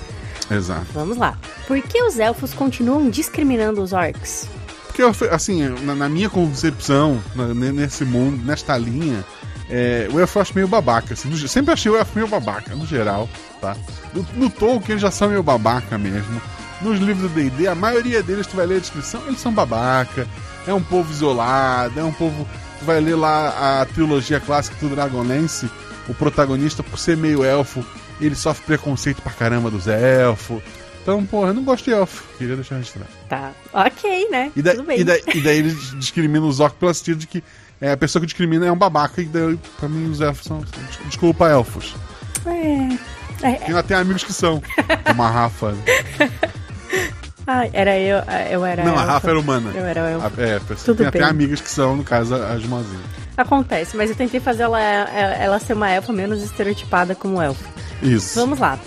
[0.52, 0.86] Exato.
[0.94, 1.38] Vamos lá.
[1.68, 4.48] Por que os elfos continuam discriminando os orcs?
[4.88, 9.26] Porque, assim, na, na minha concepção, na- ne- nesse mundo, nesta linha,
[9.70, 11.14] é, o elfo eu acho meio babaca.
[11.14, 13.28] Assim, no sempre achei o elfo meio babaca, no geral,
[13.60, 13.76] tá?
[14.14, 16.42] No, no Tolkien eles já são meio babaca mesmo.
[16.82, 20.28] Nos livros do D&D, a maioria deles, tu vai ler a descrição, eles são babaca.
[20.68, 22.48] É um povo isolado, é um povo...
[22.80, 25.70] Tu vai ler lá a trilogia clássica do Dragonlance,
[26.08, 27.86] o protagonista, por ser meio elfo,
[28.22, 30.62] ele sofre preconceito pra caramba dos elfos.
[31.02, 32.24] Então, porra, eu não gosto de elfo.
[32.38, 33.08] Queria deixar registrado.
[33.30, 33.52] Tá.
[33.74, 34.52] Ok, né?
[34.56, 35.00] E, da- Tudo bem.
[35.00, 37.44] e, da- e daí eles discriminam os orcs pelo sentido de que
[37.80, 39.22] é, a pessoa que discrimina é um babaca.
[39.22, 40.60] E daí, pra mim, os elfos são.
[40.62, 40.72] des-
[41.08, 41.96] Desculpa, elfos.
[42.46, 43.16] É.
[43.48, 44.62] É, ainda tem amigos que são.
[45.06, 45.76] Como a Rafa.
[47.48, 48.18] Ai, era eu,
[48.50, 49.04] eu era Não, a.
[49.04, 49.72] Rafa era humana.
[49.76, 50.28] Eu era elfa.
[50.28, 51.28] A- É, Tudo tem até bem.
[51.28, 53.00] amigas que são, no caso, a Jumazinha.
[53.38, 57.64] Acontece, mas eu tentei fazer ela, ela ser uma elfa menos estereotipada como elfa.
[58.02, 58.40] Isso.
[58.40, 58.80] Vamos lá.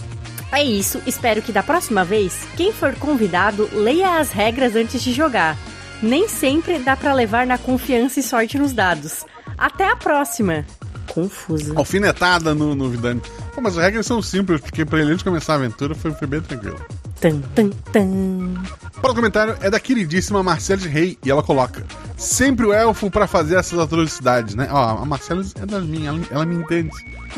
[0.50, 5.12] É isso, espero que da próxima vez, quem for convidado, leia as regras antes de
[5.12, 5.56] jogar.
[6.02, 9.24] Nem sempre dá pra levar na confiança e sorte nos dados.
[9.58, 10.64] Até a próxima.
[11.12, 11.74] Confusa.
[11.76, 13.20] Alfinetada no, no Vidani.
[13.54, 16.12] Pô, mas as regras são simples, porque pra ele antes de começar a aventura foi,
[16.12, 16.80] foi bem tranquilo.
[17.20, 17.40] Tan,
[17.92, 18.54] tan.
[19.00, 21.84] Para o comentário é da queridíssima Marcela de Rei e ela coloca:
[22.16, 24.68] Sempre o elfo pra fazer essas atrocidades, né?
[24.70, 26.90] Ó, a Marcela é das minhas, ela, ela me entende.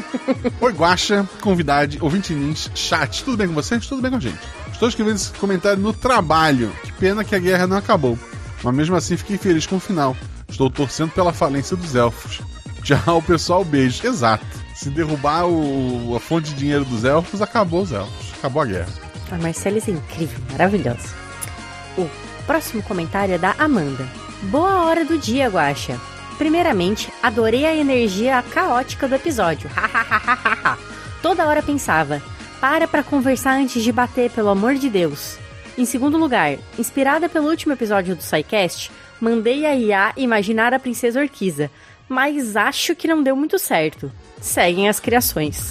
[0.61, 3.25] Oi, Guaxa, convidade, ouvinte nins, chat.
[3.25, 3.87] Tudo bem com vocês?
[3.87, 4.39] Tudo bem com a gente.
[4.73, 6.73] Estou escrevendo esse comentário no trabalho.
[6.83, 8.19] Que pena que a guerra não acabou.
[8.63, 10.17] Mas mesmo assim fiquei feliz com o final.
[10.49, 12.41] Estou torcendo pela falência dos elfos.
[12.83, 13.65] Tchau, pessoal.
[13.65, 14.07] Beijo.
[14.07, 14.45] Exato.
[14.75, 18.33] Se derrubar o, a fonte de dinheiro dos elfos, acabou os elfos.
[18.39, 19.10] Acabou a guerra.
[19.31, 21.09] A Marcela é incrível, maravilhosa.
[21.97, 22.09] O
[22.47, 24.07] próximo comentário é da Amanda.
[24.45, 26.01] Boa hora do dia, Guaxa.
[26.37, 29.71] Primeiramente, adorei a energia caótica do episódio.
[31.23, 32.21] Toda hora pensava,
[32.61, 35.39] para pra conversar antes de bater, pelo amor de Deus.
[35.79, 38.91] Em segundo lugar, inspirada pelo último episódio do SciCast,
[39.21, 41.71] mandei a IA imaginar a Princesa Orquiza,
[42.09, 44.11] mas acho que não deu muito certo.
[44.41, 45.71] Seguem as criações.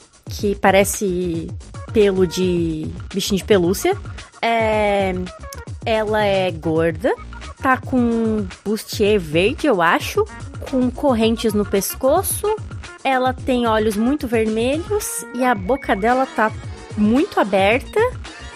[0.31, 1.49] que parece
[1.91, 3.97] pelo de bichinho de pelúcia.
[4.41, 5.13] É,
[5.85, 7.13] ela é gorda,
[7.61, 10.25] tá com um bustier verde, eu acho,
[10.69, 12.47] com correntes no pescoço.
[13.03, 16.51] Ela tem olhos muito vermelhos e a boca dela tá
[16.97, 17.99] muito aberta.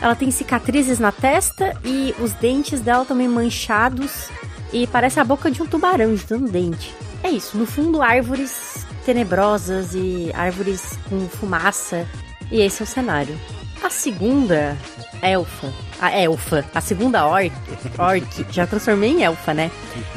[0.01, 4.29] Ela tem cicatrizes na testa e os dentes dela também manchados.
[4.71, 6.93] E parece a boca de um tubarão de tanto dente.
[7.23, 12.05] É isso, no fundo, árvores tenebrosas e árvores com fumaça.
[12.51, 13.39] E esse é o cenário.
[13.83, 14.75] A segunda
[15.21, 17.51] elfa, a elfa, a segunda orc,
[17.97, 19.69] orc, já transformei em elfa, né?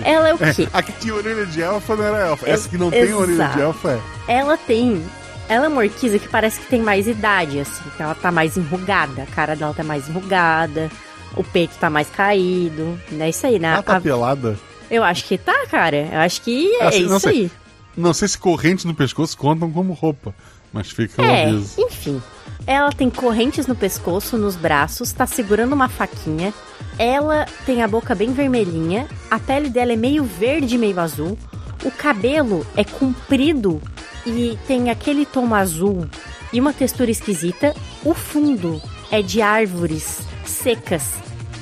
[0.05, 0.69] Ela é o quê?
[0.73, 2.49] A que tinha orelha de elfa não era elfa.
[2.49, 3.61] Essa que não tem orelha de exato.
[3.61, 4.33] elfa é.
[4.39, 5.05] Ela tem.
[5.49, 7.83] Ela é uma orquiza que parece que tem mais idade, assim.
[7.97, 9.23] Que ela tá mais enrugada.
[9.23, 10.91] A cara dela tá mais enrugada.
[11.37, 12.99] O peito tá mais caído.
[13.19, 13.69] É isso aí, né?
[13.73, 14.59] Ela tá A- pelada.
[14.91, 16.09] Eu acho que tá, cara.
[16.13, 17.31] Eu acho que é Assim, isso sei.
[17.33, 17.51] aí.
[17.97, 20.35] Não sei se correntes no pescoço contam como roupa.
[20.73, 21.75] Mas fica o É, aviso.
[21.79, 22.23] enfim.
[22.67, 26.53] Ela tem correntes no pescoço, nos braços, tá segurando uma faquinha.
[26.99, 29.09] Ela tem a boca bem vermelhinha.
[29.31, 31.39] A pele dela é meio verde, meio azul.
[31.85, 33.81] O cabelo é comprido
[34.27, 36.07] e tem aquele tom azul
[36.53, 37.75] e uma textura esquisita.
[38.05, 41.03] O fundo é de árvores secas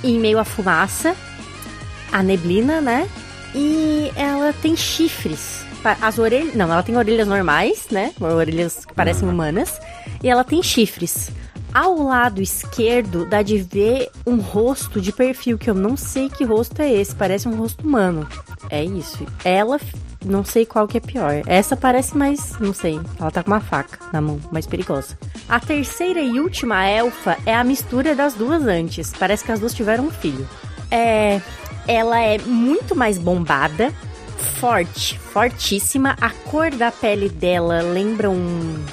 [0.03, 1.15] e em meio à fumaça.
[2.11, 3.09] A neblina, né?
[3.55, 5.65] E ela tem chifres.
[6.01, 6.55] As orelhas.
[6.55, 8.12] Não, ela tem orelhas normais, né?
[8.20, 9.79] Orelhas que parecem humanas.
[10.22, 11.31] E ela tem chifres.
[11.72, 16.42] Ao lado esquerdo dá de ver um rosto de perfil, que eu não sei que
[16.42, 18.27] rosto é esse, parece um rosto humano.
[18.70, 19.27] É isso.
[19.44, 19.79] Ela,
[20.25, 21.42] não sei qual que é pior.
[21.46, 25.18] Essa parece mais, não sei, ela tá com uma faca na mão, mais perigosa.
[25.46, 29.12] A terceira e última elfa é a mistura das duas antes.
[29.18, 30.49] Parece que as duas tiveram um filho.
[30.90, 31.42] É,
[31.87, 33.92] ela é muito mais bombada,
[34.37, 36.16] forte, fortíssima.
[36.20, 38.85] A cor da pele dela lembra um,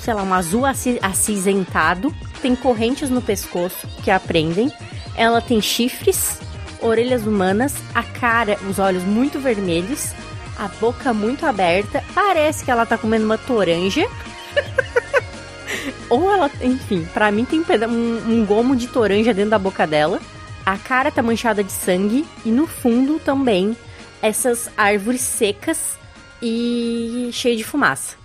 [0.00, 2.14] sei lá, um azul aci- acinzentado.
[2.42, 4.70] Tem correntes no pescoço que a prendem.
[5.16, 6.38] Ela tem chifres,
[6.80, 10.12] orelhas humanas, a cara, os olhos muito vermelhos,
[10.56, 12.04] a boca muito aberta.
[12.14, 14.06] Parece que ela tá comendo uma toranja.
[16.08, 20.20] Ou ela, enfim, pra mim tem um, um gomo de toranja dentro da boca dela.
[20.64, 23.76] A cara tá manchada de sangue e no fundo também
[24.22, 25.96] essas árvores secas
[26.42, 28.16] e cheio de fumaça.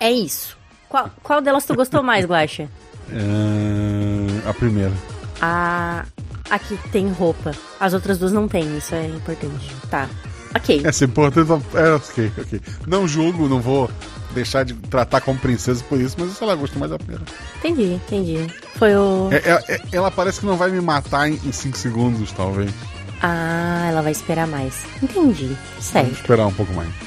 [0.00, 0.56] É isso.
[0.88, 2.68] Qual, qual delas tu gostou mais, Guaxa?
[3.10, 4.92] É, a primeira.
[5.40, 6.04] A
[6.50, 7.52] aqui tem roupa.
[7.78, 9.74] As outras duas não tem, isso é importante.
[9.90, 10.08] Tá.
[10.54, 10.80] Ok.
[10.84, 11.50] Essa é importante.
[11.74, 12.60] É, ok, ok.
[12.86, 13.90] Não julgo, não vou
[14.32, 17.22] deixar de tratar como princesa por isso, mas sei lá, mais da primeira.
[17.58, 18.46] Entendi, entendi.
[18.76, 19.28] Foi o.
[19.30, 22.70] É, é- é- ela parece que não vai me matar em 5 segundos, talvez.
[23.20, 24.74] Ah, ela vai esperar mais.
[25.02, 25.46] Entendi.
[25.70, 26.12] Vamos Certo.
[26.12, 26.88] esperar um pouco mais.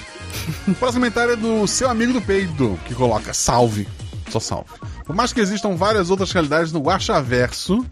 [0.67, 3.87] O próximo comentário é do seu amigo do peito, que coloca salve.
[4.29, 4.69] Só salve.
[5.05, 7.85] Por mais que existam várias outras realidades no Guaxaverso,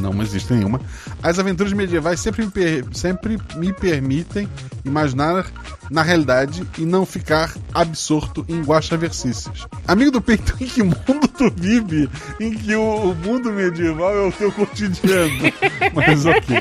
[0.00, 0.80] não existe nenhuma,
[1.22, 4.48] as aventuras medievais sempre me, per- sempre me permitem
[4.84, 5.46] imaginar
[5.90, 9.48] na realidade e não ficar absorto em guaxaversices.
[9.86, 12.08] Amigo do peito, em que mundo tu vive
[12.40, 15.32] em que o, mundo medieval é o teu cotidiano?
[15.94, 16.56] Mas ok.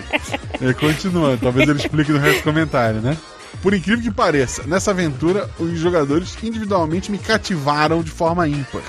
[0.62, 3.18] É, continuando, talvez ele explique no resto do comentário, né?
[3.62, 8.82] Por incrível que pareça, nessa aventura, os jogadores individualmente me cativaram de forma ímpar.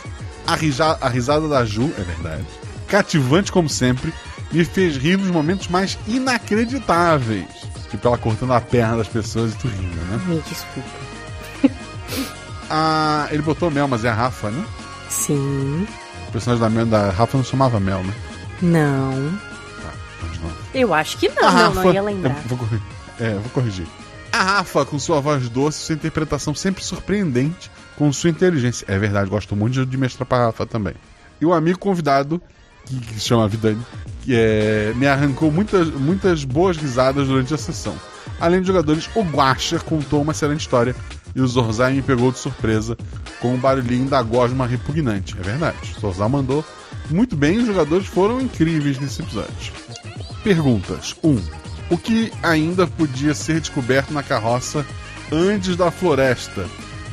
[0.47, 2.45] A, rija- a risada da Ju, é verdade,
[2.87, 4.13] cativante como sempre,
[4.53, 7.47] me fez rir nos momentos mais inacreditáveis.
[7.91, 10.21] Tipo ela cortando a perna das pessoas e tu rindo, né?
[10.27, 10.89] Me desculpa.
[12.69, 14.65] Ah, ele botou Mel, mas é a Rafa, né?
[15.09, 15.87] Sim.
[16.29, 18.13] O personagem da, Mel, da Rafa não chamava Mel, né?
[18.61, 19.39] Não.
[19.83, 19.93] Tá.
[20.75, 22.37] Eu acho que não, A não, Rafa, não ia lembrar.
[22.43, 22.83] Eu vou corrigir.
[23.21, 23.87] É, vou corrigir.
[24.33, 28.85] A Rafa, com sua voz doce, sua interpretação sempre surpreendente, com sua inteligência.
[28.89, 30.95] É verdade, gosto muito de- de mestrar pra Rafa também.
[31.41, 32.43] E o amigo convidado,
[32.87, 33.81] que, se chama Vidani,
[34.23, 37.95] que é, me arrancou muitas, muitas boas risadas durante a sessão.
[38.41, 40.95] Além de jogadores, o Guaxa contou uma excelente história
[41.35, 42.97] e o Zorzai me pegou de surpresa
[43.41, 45.37] com o barulhinho da gosma repugnante.
[45.39, 46.65] É verdade, o Zorzai mandou
[47.11, 49.73] muito bem, os jogadores foram incríveis nesse episódio.
[50.43, 51.15] Perguntas.
[51.23, 51.31] 1.
[51.31, 51.43] Um,
[51.91, 54.85] o que ainda podia ser descoberto na carroça
[55.31, 56.67] antes da floresta?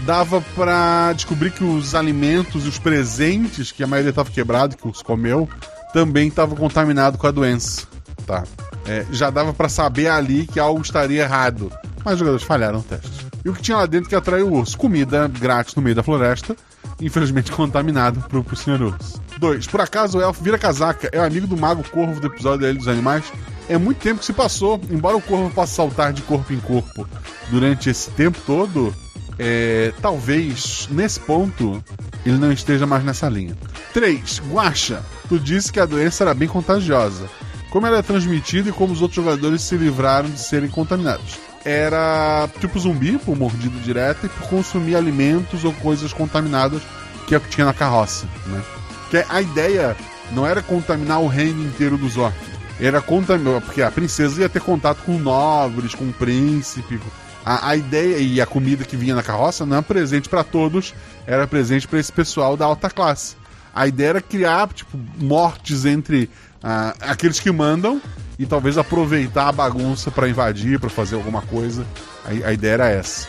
[0.06, 4.88] Dava pra descobrir que os alimentos e os presentes, que a maioria estava quebrado, que
[4.88, 5.48] os comeu,
[5.94, 7.88] também estavam contaminados com a doença.
[8.26, 8.44] Tá.
[8.86, 11.72] É, já dava pra saber ali que algo estaria errado.
[12.04, 13.28] Mas os jogadores falharam o teste.
[13.46, 14.78] E o que tinha lá dentro que atraiu o urso?
[14.78, 16.56] Comida grátis no meio da floresta,
[17.00, 19.22] infelizmente contaminado pro, pro senhor urso.
[19.38, 19.68] 2.
[19.68, 22.78] Por acaso o elfo vira casaca, é o amigo do mago corvo do episódio Ilha
[22.78, 23.26] dos Animais?
[23.70, 27.08] É muito tempo que se passou, embora o corvo possa saltar de corpo em corpo
[27.50, 28.94] durante esse tempo todo,
[29.40, 31.84] é, talvez nesse ponto
[32.26, 33.56] ele não esteja mais nessa linha.
[33.94, 34.42] 3.
[34.50, 37.30] Guaxa, tu disse que a doença era bem contagiosa.
[37.70, 41.40] Como ela é transmitida e como os outros jogadores se livraram de serem contaminados?
[41.66, 46.82] Era tipo zumbi, por mordida direta, e por consumir alimentos ou coisas contaminadas,
[47.26, 48.62] que é o que tinha na carroça, né?
[49.10, 49.96] Que a ideia
[50.32, 52.54] não era contaminar o reino inteiro dos orcs.
[52.80, 57.00] Era contaminar, porque a princesa ia ter contato com nobres, com príncipe.
[57.46, 60.94] A, a ideia e a comida que vinha na carroça não era presente para todos,
[61.28, 63.36] era presente para esse pessoal da alta classe.
[63.74, 66.30] A ideia era criar, tipo, mortes entre
[66.62, 68.02] ah, aqueles que mandam
[68.38, 71.86] e talvez aproveitar a bagunça para invadir, para fazer alguma coisa.
[72.24, 73.28] A, a ideia era essa.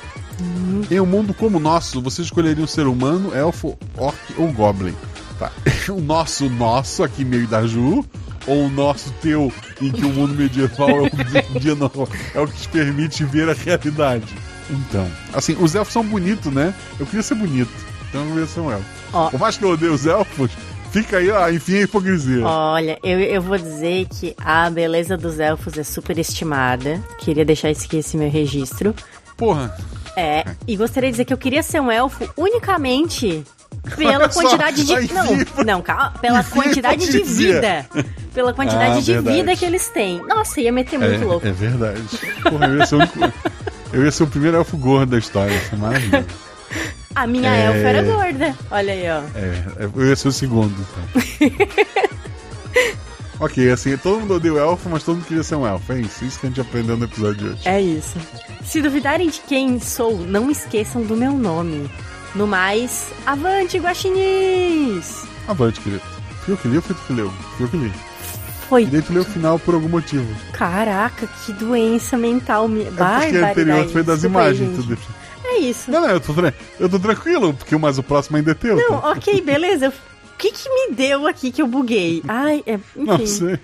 [0.90, 4.94] Em um mundo como o nosso, você escolheria um ser humano, elfo, orc ou goblin?
[5.38, 5.50] Tá.
[5.88, 8.04] O nosso, nosso, aqui meio da Ju,
[8.46, 11.10] ou o nosso teu, em que o mundo medieval é
[11.54, 14.26] o dia normal, é o que te permite ver a realidade.
[14.70, 16.72] Então, assim, os elfos são bonitos, né?
[16.98, 17.70] Eu queria ser bonito,
[18.08, 18.84] então eu queria ser um elfo.
[19.12, 19.30] Ó.
[19.30, 20.50] Por mais que eu odeie os elfos,
[20.90, 22.46] fica aí, ó, enfim, a hipocrisia.
[22.46, 27.00] Olha, eu, eu vou dizer que a beleza dos elfos é super estimada.
[27.18, 28.94] Queria deixar aqui, esse meu registro.
[29.36, 29.76] Porra,
[30.16, 33.44] É, e gostaria de dizer que eu queria ser um elfo unicamente
[33.96, 35.12] pela quantidade de.
[35.12, 36.14] Não, não, calma.
[36.20, 37.86] Pela quantidade de vida.
[38.34, 39.36] Pela quantidade Ah, de verdade.
[39.36, 40.20] vida que eles têm.
[40.26, 41.46] Nossa, ia meter muito é, louco.
[41.46, 42.02] é verdade.
[42.42, 43.32] Porra, eu ia ser o único-
[43.92, 46.26] Eu ia ser o primeiro elfo gordo da história, isso é maravilhoso.
[47.14, 47.66] A minha É.
[47.66, 48.56] elfa era gorda.
[48.72, 49.22] Olha aí, ó.
[49.38, 51.22] É, eu ia ser o segundo, então.
[53.38, 55.92] ok, assim, todo mundo odeia o elfo, mas todo mundo queria ser um elfo.
[55.92, 57.60] É isso, isso que a gente aprendeu no episódio de hoje.
[57.68, 58.16] É isso.
[58.64, 61.88] Se duvidarem de quem sou, não esqueçam do meu nome.
[62.34, 65.22] No mais, avante, guaxinins!
[65.46, 66.02] Avante, querido.
[66.44, 67.30] Fui eu que li ou tu que leu?
[67.56, 67.92] Fui eu que li.
[68.68, 68.84] Foi.
[68.84, 70.26] E tu leu o final por algum motivo.
[70.52, 72.66] Caraca, que doença mental.
[72.68, 72.82] Me...
[72.82, 74.76] É porque a anterior foi das Desculpa imagens.
[74.76, 74.98] Tudo.
[75.44, 75.90] É isso.
[75.90, 76.32] Não, não, eu tô,
[76.80, 78.76] eu tô tranquilo, porque mas o próximo ainda é teu.
[78.76, 79.10] Não, tá?
[79.10, 79.92] ok, beleza.
[80.34, 82.20] O que que me deu aqui que eu buguei?
[82.26, 83.58] Ai, é, Não enfim, sei.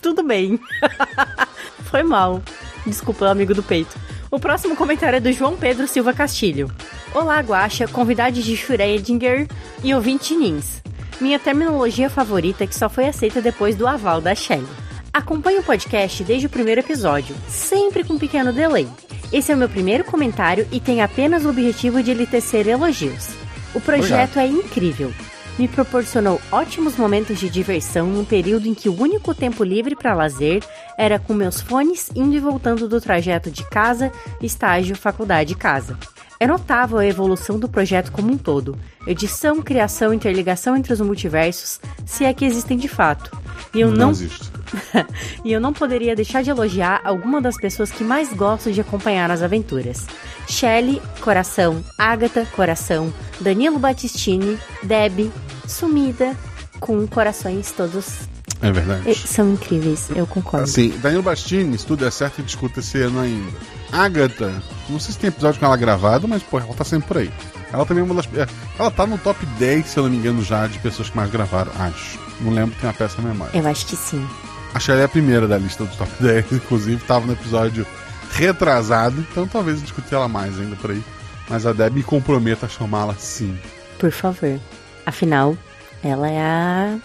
[0.00, 0.60] tudo bem.
[1.90, 2.40] Foi mal.
[2.86, 3.94] Desculpa, amigo do peito.
[4.30, 6.70] O próximo comentário é do João Pedro Silva Castilho.
[7.12, 9.48] Olá, Guaxa, convidado de Schrödinger
[9.82, 10.83] e ouvinte Nins.
[11.20, 14.66] Minha terminologia favorita que só foi aceita depois do aval da Shelley.
[15.12, 18.88] Acompanho o podcast desde o primeiro episódio, sempre com um pequeno delay.
[19.32, 23.28] Esse é o meu primeiro comentário e tem apenas o objetivo de lhe tecer elogios.
[23.74, 25.12] O projeto é incrível.
[25.56, 30.14] Me proporcionou ótimos momentos de diversão num período em que o único tempo livre para
[30.14, 30.64] lazer
[30.98, 34.10] era com meus fones indo e voltando do trajeto de casa,
[34.42, 35.96] estágio, faculdade, casa.
[36.40, 38.76] É notável a evolução do projeto como um todo.
[39.06, 43.36] Edição, criação, interligação entre os multiversos, se é que existem de fato.
[43.74, 44.50] E eu não, existe.
[45.44, 49.30] e eu não poderia deixar de elogiar alguma das pessoas que mais gosto de acompanhar
[49.30, 50.06] as aventuras.
[50.48, 51.82] Shelley, coração.
[51.98, 53.12] Agatha, coração.
[53.40, 55.30] Danilo Battistini, Deb,
[55.66, 56.36] sumida,
[56.80, 58.28] com corações todos.
[58.60, 59.14] É verdade.
[59.14, 60.64] São incríveis, eu concordo.
[60.64, 63.52] Assim, Danilo Bastini, se tudo é certo, e discuta esse ano ainda.
[63.94, 64.52] Agatha,
[64.88, 67.30] não sei se tem episódio com ela gravado, mas, pô, ela tá sempre por aí.
[67.72, 68.26] Ela também é uma das.
[68.36, 68.46] é,
[68.78, 71.30] Ela tá no top 10, se eu não me engano, já, de pessoas que mais
[71.30, 72.18] gravaram, acho.
[72.40, 73.56] Não lembro, tem uma peça na memória.
[73.56, 74.26] Eu acho que sim.
[74.74, 77.86] Acho que ela é a primeira da lista do top 10, inclusive, tava no episódio
[78.32, 81.02] retrasado, então talvez eu discutir ela mais ainda por aí.
[81.48, 83.56] Mas a Deb me comprometa a chamá-la sim.
[83.98, 84.58] Por favor.
[85.06, 85.56] Afinal,
[86.02, 86.98] ela é a.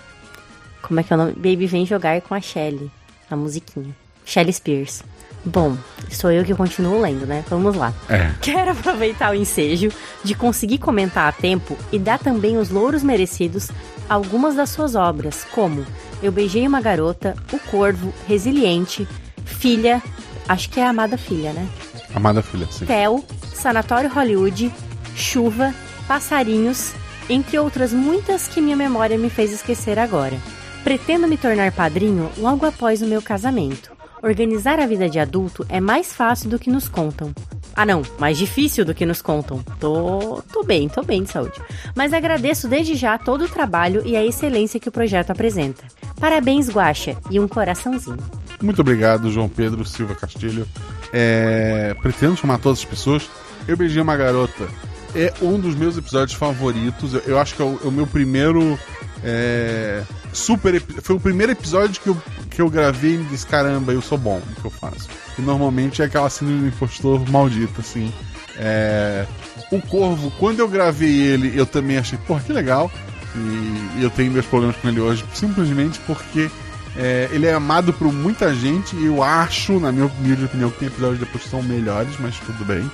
[0.82, 1.34] Como é que é o nome?
[1.34, 2.90] Baby vem jogar com a Shelley.
[3.30, 3.94] A musiquinha.
[4.30, 5.04] Shelley Spears.
[5.44, 5.76] Bom,
[6.12, 7.44] sou eu que continuo lendo, né?
[7.50, 7.94] Vamos lá.
[8.08, 8.32] É.
[8.42, 9.90] Quero aproveitar o ensejo
[10.24, 13.70] de conseguir comentar a tempo e dar também os louros merecidos
[14.08, 15.86] a algumas das suas obras, como
[16.22, 19.08] Eu Beijei uma Garota, O Corvo, Resiliente,
[19.46, 20.02] Filha,
[20.48, 21.68] acho que é a Amada Filha, né?
[22.14, 22.86] Amada filha, sim.
[22.86, 23.24] Tel,
[23.54, 24.74] Sanatório Hollywood,
[25.16, 25.74] Chuva,
[26.08, 26.92] Passarinhos,
[27.30, 30.38] entre outras muitas que minha memória me fez esquecer agora.
[30.84, 33.99] Pretendo me tornar padrinho logo após o meu casamento.
[34.22, 37.34] Organizar a vida de adulto é mais fácil do que nos contam.
[37.74, 39.64] Ah, não, mais difícil do que nos contam.
[39.80, 41.62] Tô, tô bem, tô bem de saúde.
[41.96, 45.84] Mas agradeço desde já todo o trabalho e a excelência que o projeto apresenta.
[46.20, 48.18] Parabéns, Guaxa, e um coraçãozinho.
[48.62, 50.68] Muito obrigado, João Pedro Silva Castilho.
[51.14, 53.30] É, pretendo chamar todas as pessoas.
[53.66, 54.68] Eu beijei uma garota.
[55.16, 57.14] É um dos meus episódios favoritos.
[57.14, 58.78] Eu, eu acho que é o, é o meu primeiro.
[59.24, 60.82] É, super.
[61.02, 62.18] Foi o primeiro episódio que eu,
[62.50, 65.08] que eu gravei e disse: caramba, eu sou bom no que eu faço.
[65.38, 68.14] E normalmente é aquela síndrome do impostor maldita, assim.
[68.58, 69.26] É,
[69.72, 72.92] o Corvo, quando eu gravei ele, eu também achei, porra, que legal.
[73.36, 76.50] E, e eu tenho meus problemas com ele hoje, simplesmente porque
[76.98, 80.80] é, ele é amado por muita gente e eu acho, na minha humilde opinião, que
[80.80, 82.90] tem episódios depois são melhores, mas tudo bem.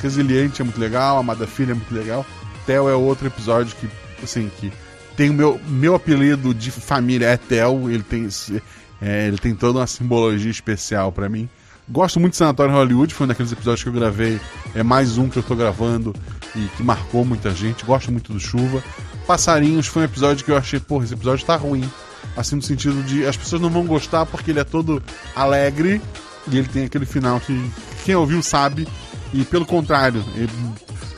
[0.00, 2.26] Resiliente é muito legal, Amada Filha é muito legal.
[2.66, 3.88] Tel é outro episódio que,
[4.22, 4.70] assim, que
[5.16, 8.28] tem o meu, meu apelido de família é Tel, ele tem,
[9.00, 11.48] é, ele tem toda uma simbologia especial pra mim.
[11.88, 14.40] Gosto muito de Sanatório Hollywood, foi um daqueles episódios que eu gravei,
[14.74, 16.14] é mais um que eu tô gravando
[16.56, 17.84] e que marcou muita gente.
[17.84, 18.82] Gosto muito do Chuva.
[19.26, 21.88] Passarinhos foi um episódio que eu achei, porra, esse episódio tá ruim.
[22.36, 25.02] Assim, no sentido de as pessoas não vão gostar porque ele é todo
[25.36, 26.00] alegre
[26.50, 27.70] e ele tem aquele final que
[28.04, 28.88] quem ouviu sabe.
[29.32, 30.24] E pelo contrário,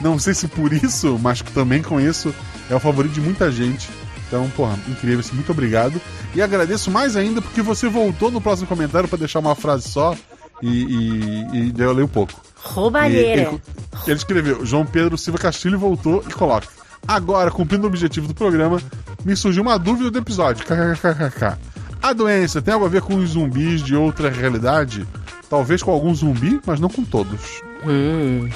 [0.00, 2.34] não sei se por isso, mas também isso
[2.70, 3.88] é o favorito de muita gente.
[4.26, 6.00] Então, porra, incrível, assim, muito obrigado.
[6.34, 10.16] E agradeço mais ainda porque você voltou no próximo comentário pra deixar uma frase só
[10.62, 12.40] e, e, e daí eu leio um pouco.
[12.56, 13.42] Roubalheira.
[13.42, 13.62] Ele,
[14.06, 16.66] ele escreveu: João Pedro Silva Castilho voltou e coloca.
[17.06, 18.80] Agora, cumprindo o objetivo do programa,
[19.24, 20.64] me surgiu uma dúvida do episódio.
[20.64, 21.58] KKKKK.
[22.02, 25.06] A doença tem algo a ver com os zumbis de outra realidade?
[25.48, 27.62] Talvez com algum zumbi, mas não com todos.
[27.84, 28.48] Hum.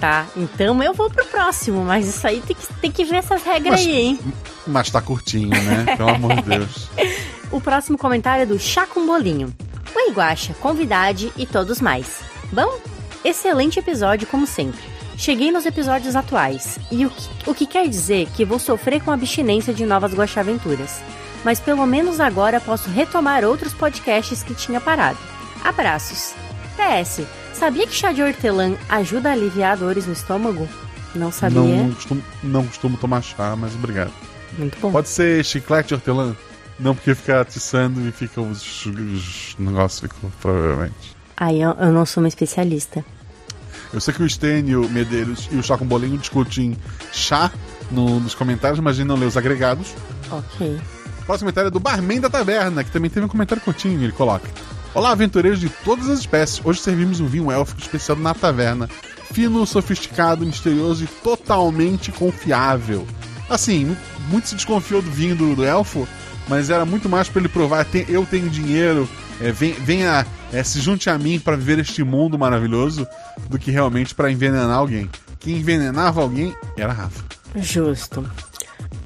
[0.00, 3.42] Tá, então eu vou pro próximo, mas isso aí tem que, tem que ver essas
[3.42, 4.20] regras Mas- aí, hein?
[4.66, 5.96] Mas tá curtinho, né?
[5.96, 6.88] Pelo amor de Deus.
[7.50, 9.50] O próximo comentário é do Chá com Bolinho.
[9.96, 12.20] Oi, Guaxa, convidade e todos mais.
[12.52, 12.78] Bom,
[13.24, 14.78] excelente episódio como sempre.
[15.16, 19.10] Cheguei nos episódios atuais, e o que, o que quer dizer que vou sofrer com
[19.10, 21.00] abstinência de novas Guaxa Aventuras.
[21.42, 25.18] Mas pelo menos agora posso retomar outros podcasts que tinha parado.
[25.64, 26.34] Abraços.
[26.76, 27.22] PS,
[27.58, 30.68] sabia que chá de hortelã ajuda a aliviar dores no estômago?
[31.14, 31.60] Não sabia.
[31.60, 34.12] Não costumo, não costumo tomar chá, mas obrigado.
[34.58, 34.90] Muito bom.
[34.92, 36.36] Pode ser chiclete de hortelã?
[36.78, 40.08] Não, porque fica atiçando e fica os, os negócios,
[40.40, 41.16] provavelmente.
[41.36, 43.04] Aí eu, eu não sou uma especialista.
[43.92, 46.76] Eu sei que o Estênio Medeiros e o Chá com Bolinho discutem
[47.12, 47.50] chá
[47.90, 49.94] no- nos comentários, mas a gente não lê os agregados.
[50.30, 50.78] Ok.
[51.26, 54.02] Próximo comentário é do Barman da Taverna, que também teve um comentário curtinho.
[54.02, 54.48] Ele coloca:
[54.94, 56.60] Olá, aventureiros de todas as espécies.
[56.64, 58.88] Hoje servimos um vinho élfico especial na taverna.
[59.32, 63.06] Fino, sofisticado, misterioso e totalmente confiável.
[63.48, 63.96] Assim, mu-
[64.30, 66.08] muito se desconfiou do vinho do, do elfo,
[66.48, 69.08] mas era muito mais para ele provar: "Tem- eu tenho dinheiro,
[69.40, 73.06] é, vem- venha, é, se junte a mim para viver este mundo maravilhoso,
[73.48, 75.08] do que realmente para envenenar alguém.
[75.38, 77.22] Quem envenenava alguém era Rafa.
[77.56, 78.28] Justo.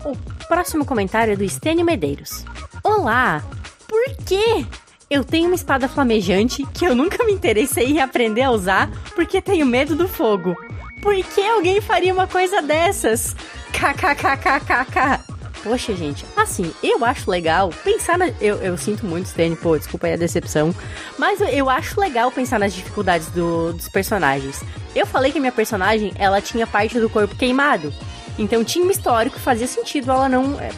[0.04, 0.16] O
[0.48, 2.44] próximo comentário é do Estênio Medeiros.
[2.82, 3.42] Olá!
[3.88, 4.64] Por quê?
[5.12, 9.42] Eu tenho uma espada flamejante que eu nunca me interessei em aprender a usar porque
[9.42, 10.56] tenho medo do fogo.
[11.02, 13.36] Por que alguém faria uma coisa dessas?
[13.72, 15.20] KKKKKK.
[15.62, 18.28] Poxa, gente, assim, eu acho legal pensar na.
[18.40, 20.74] Eu, eu sinto muito, Stênio, pô, desculpa aí a decepção.
[21.18, 24.62] Mas eu, eu acho legal pensar nas dificuldades do- dos personagens.
[24.94, 27.92] Eu falei que minha personagem, ela tinha parte do corpo queimado.
[28.38, 30.58] Então tinha um histórico que fazia sentido ela não.
[30.58, 30.70] é,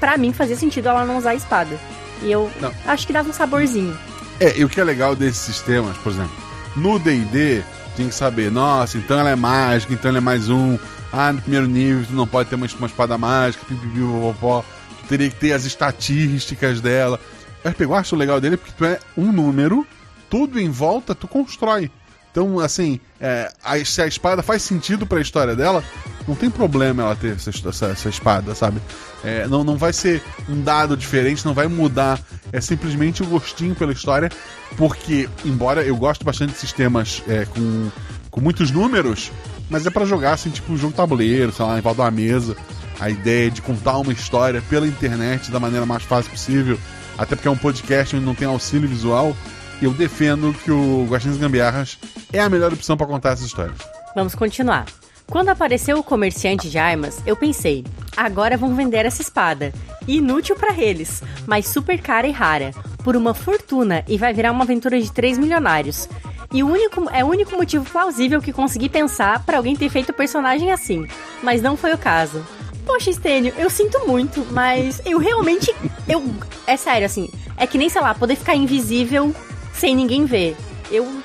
[0.00, 1.78] Pra mim, fazia sentido ela não usar a espada.
[2.22, 2.72] E eu Não.
[2.86, 3.96] acho que dava um saborzinho.
[4.40, 6.36] É, e o que é legal desses sistemas, por exemplo,
[6.76, 7.62] no D&D,
[7.96, 10.78] tem que saber, nossa, então ela é mágica, então ela é mais um,
[11.12, 14.62] ah, no primeiro nível tu não pode ter uma, uma espada mágica, pipipi, popopó,
[15.02, 17.18] tu teria que ter as estatísticas dela.
[17.64, 19.86] RPG, eu acho legal dele porque tu é um número,
[20.28, 21.90] tudo em volta tu constrói.
[22.30, 25.82] Então, assim, é, a- se a espada faz sentido pra história dela,
[26.26, 28.80] não tem problema ela ter essa, essa- essa espada, sabe?
[29.24, 32.20] É, não, não vai ser um dado diferente, não vai mudar.
[32.52, 34.30] É simplesmente o gostinho pela história,
[34.76, 37.88] porque, embora eu goste bastante de sistemas é, com,
[38.30, 39.30] com muitos números,
[39.70, 42.56] mas é pra jogar, assim, tipo um jogo tabuleiro, sei lá, em volta uma mesa.
[42.98, 46.78] A ideia de contar uma história pela internet da maneira mais fácil possível
[47.18, 49.34] até porque é um podcast onde não tem auxílio visual,
[49.80, 51.98] eu defendo que o Guaxinins Gambiarras
[52.32, 53.76] é a melhor opção para contar essas histórias.
[54.14, 54.84] Vamos continuar.
[55.30, 57.84] Quando apareceu o comerciante de armas, eu pensei:
[58.16, 59.72] agora vão vender essa espada.
[60.06, 62.70] Inútil para eles, mas super cara e rara,
[63.02, 66.08] por uma fortuna e vai virar uma aventura de 3 milionários.
[66.52, 70.10] E o único, é o único motivo plausível que consegui pensar para alguém ter feito
[70.10, 71.06] o personagem assim,
[71.42, 72.46] mas não foi o caso.
[72.86, 75.74] Poxa, Stênio, eu sinto muito, mas eu realmente.
[76.08, 76.22] Eu.
[76.68, 77.28] É sério, assim.
[77.56, 79.34] É que nem, sei lá, poder ficar invisível
[79.74, 80.56] sem ninguém ver.
[80.88, 81.20] Eu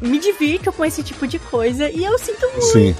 [0.00, 2.62] me divirto com esse tipo de coisa e eu sinto muito.
[2.72, 2.94] Sim.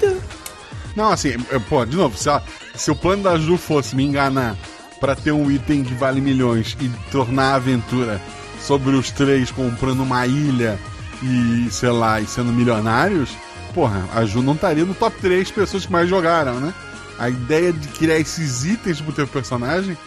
[0.95, 2.43] Não, assim, eu, pô, de novo, se, ela-
[2.75, 4.55] se o plano da Ju fosse me enganar
[4.99, 8.19] pra ter um item que vale milhões e tornar a aventura
[8.61, 10.77] sobre os três comprando uma ilha
[11.23, 13.29] e, sei lá, e sendo milionários,
[13.73, 16.73] porra, a Ju não estaria no top 3 pessoas que mais jogaram, né?
[17.17, 19.97] A ideia de criar esses itens pro teu personagem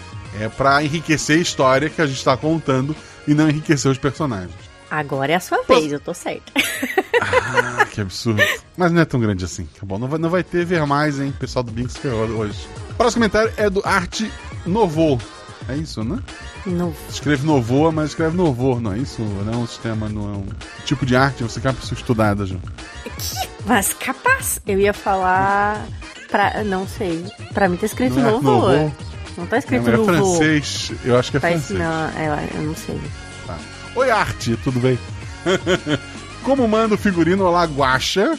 [0.40, 2.95] é pra enriquecer a história que a gente tá contando
[3.26, 4.53] e não enriquecer os personagens.
[4.95, 6.53] Agora é a sua vez, eu tô certa.
[7.22, 8.43] Ah, que absurdo.
[8.76, 9.99] Mas não é tão grande assim, tá bom?
[9.99, 11.32] Não vai, não vai ter ver mais, hein?
[11.40, 12.59] Pessoal do Binks ferrou hoje.
[12.90, 14.30] O próximo comentário é do Arte
[14.66, 15.18] Novo.
[15.66, 16.18] É isso, né?
[16.66, 16.95] Novo.
[17.09, 19.22] Escreve Novoa, mas escreve Novor, não é isso?
[19.22, 20.47] Não é um sistema, não é um
[20.84, 21.43] tipo de arte.
[21.43, 22.61] Você que é uma pessoa estudada, Ju.
[23.64, 25.86] Mas capaz, eu ia falar.
[26.30, 27.24] Pra, não sei.
[27.55, 28.43] Pra mim tá escrito Não é novo.
[28.51, 28.97] Novo?
[29.38, 30.05] Não tá Não, escrito é novo.
[30.05, 30.93] francês.
[31.05, 31.78] Eu acho que é Tá francês.
[31.78, 33.01] Não, é, eu não sei.
[33.95, 34.99] Oi, Arte, tudo bem?
[36.43, 38.38] Como manda o figurino Olá Guaxa,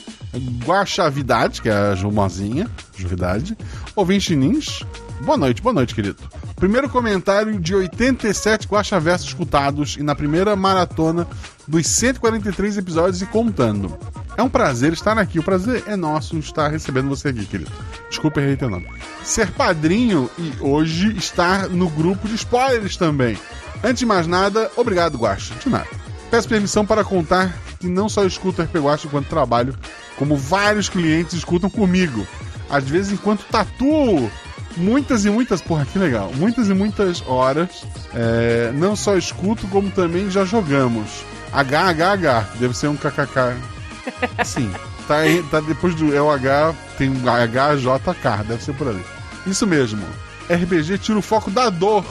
[0.65, 3.55] Guaxavidade, que é a Jumozinha, Juvidade,
[3.95, 4.81] ouvinte Nins,
[5.21, 6.17] boa noite, boa noite, querido.
[6.55, 11.27] Primeiro comentário de 87 Guaxa Versos escutados e na primeira maratona
[11.67, 13.95] dos 143 episódios e contando.
[14.35, 17.71] É um prazer estar aqui, o prazer é nosso estar recebendo você aqui, querido.
[18.09, 18.87] Desculpa, errei teu nome.
[19.23, 23.37] Ser padrinho e hoje estar no grupo de spoilers também.
[23.83, 25.53] Antes de mais nada, obrigado, Guaxa.
[25.55, 25.87] De nada.
[26.31, 29.75] Peço permissão para contar que não só escuto RP Guaxa enquanto trabalho,
[30.17, 32.25] como vários clientes escutam comigo.
[32.69, 34.31] Às vezes enquanto tatuo.
[34.75, 36.31] Muitas e muitas, porra, que legal.
[36.35, 37.85] Muitas e muitas horas.
[38.15, 41.23] é, não só escuto, como também já jogamos.
[41.51, 43.55] HHH, deve ser um KKK.
[44.43, 44.71] Sim,
[45.07, 45.17] tá,
[45.51, 49.03] tá depois do LH, tem um HJK, deve ser por ali.
[49.45, 50.03] Isso mesmo.
[50.49, 52.03] RPG tira o foco da dor.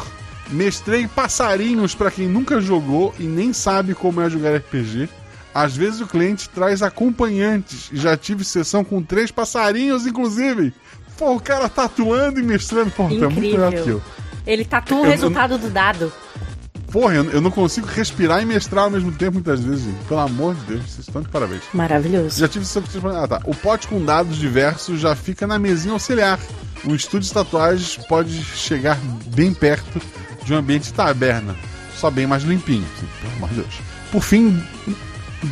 [0.52, 5.08] Mestrei passarinhos pra quem nunca jogou e nem sabe como é jogar RPG.
[5.54, 10.72] Às vezes o cliente traz acompanhantes e já tive sessão com três passarinhos, inclusive.
[11.18, 13.80] Pô, o cara tatuando e mestrando, pô, tá muito melhor que eu.
[13.80, 14.02] Incrível.
[14.46, 16.12] Ele tatua o Eu- eu- resultado do dado.
[16.90, 20.04] Porra, eu, eu não consigo respirar e mestrar ao mesmo tempo muitas vezes, gente.
[20.04, 21.62] Pelo amor de Deus, vocês estão de parabéns.
[21.72, 22.38] Maravilhoso.
[22.38, 23.40] Já tive sessão com Ah, tá.
[23.46, 26.38] O pote com dados diversos já fica na mesinha auxiliar.
[26.84, 28.98] O estúdio de tatuagens pode chegar
[29.28, 30.00] bem perto
[30.44, 31.54] de um ambiente de taberna.
[31.96, 33.80] Só bem mais limpinho, assim, pelo amor de Deus.
[34.10, 34.62] Por fim,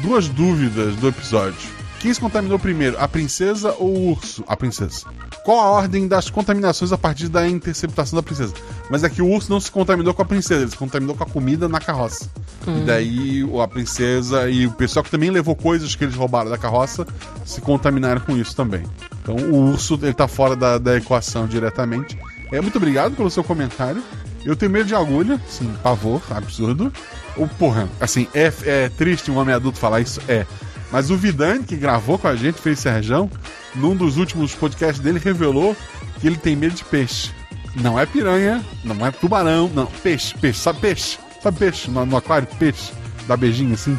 [0.03, 1.80] duas dúvidas do episódio.
[2.01, 4.43] Quem se contaminou primeiro, a princesa ou o urso?
[4.49, 5.05] A princesa.
[5.45, 8.55] Qual a ordem das contaminações a partir da interceptação da princesa?
[8.91, 11.24] Mas é que o urso não se contaminou com a princesa, ele se contaminou com
[11.24, 12.30] a comida na carroça.
[12.66, 16.57] E daí a princesa e o pessoal que também levou coisas que eles roubaram da
[16.57, 17.07] carroça
[17.45, 18.84] se contaminaram com isso também.
[19.22, 22.18] Então o urso ele tá fora da, da equação diretamente.
[22.51, 24.03] É, muito obrigado pelo seu comentário.
[24.45, 26.93] Eu tenho medo de agulha, sim, pavor, absurdo.
[27.36, 30.20] O, porra, assim, é, é triste um homem adulto falar isso?
[30.28, 30.47] É.
[30.91, 33.30] Mas o Vidani, que gravou com a gente, fez Serjão,
[33.74, 35.76] num dos últimos podcasts dele, revelou
[36.20, 37.30] que ele tem medo de peixe.
[37.76, 39.86] Não é piranha, não é tubarão, não.
[39.86, 41.18] Peixe, peixe, sabe peixe?
[41.41, 41.91] Sabe peixe?
[41.91, 42.93] No, no aquário, peixe.
[43.28, 43.97] Dá beijinho assim.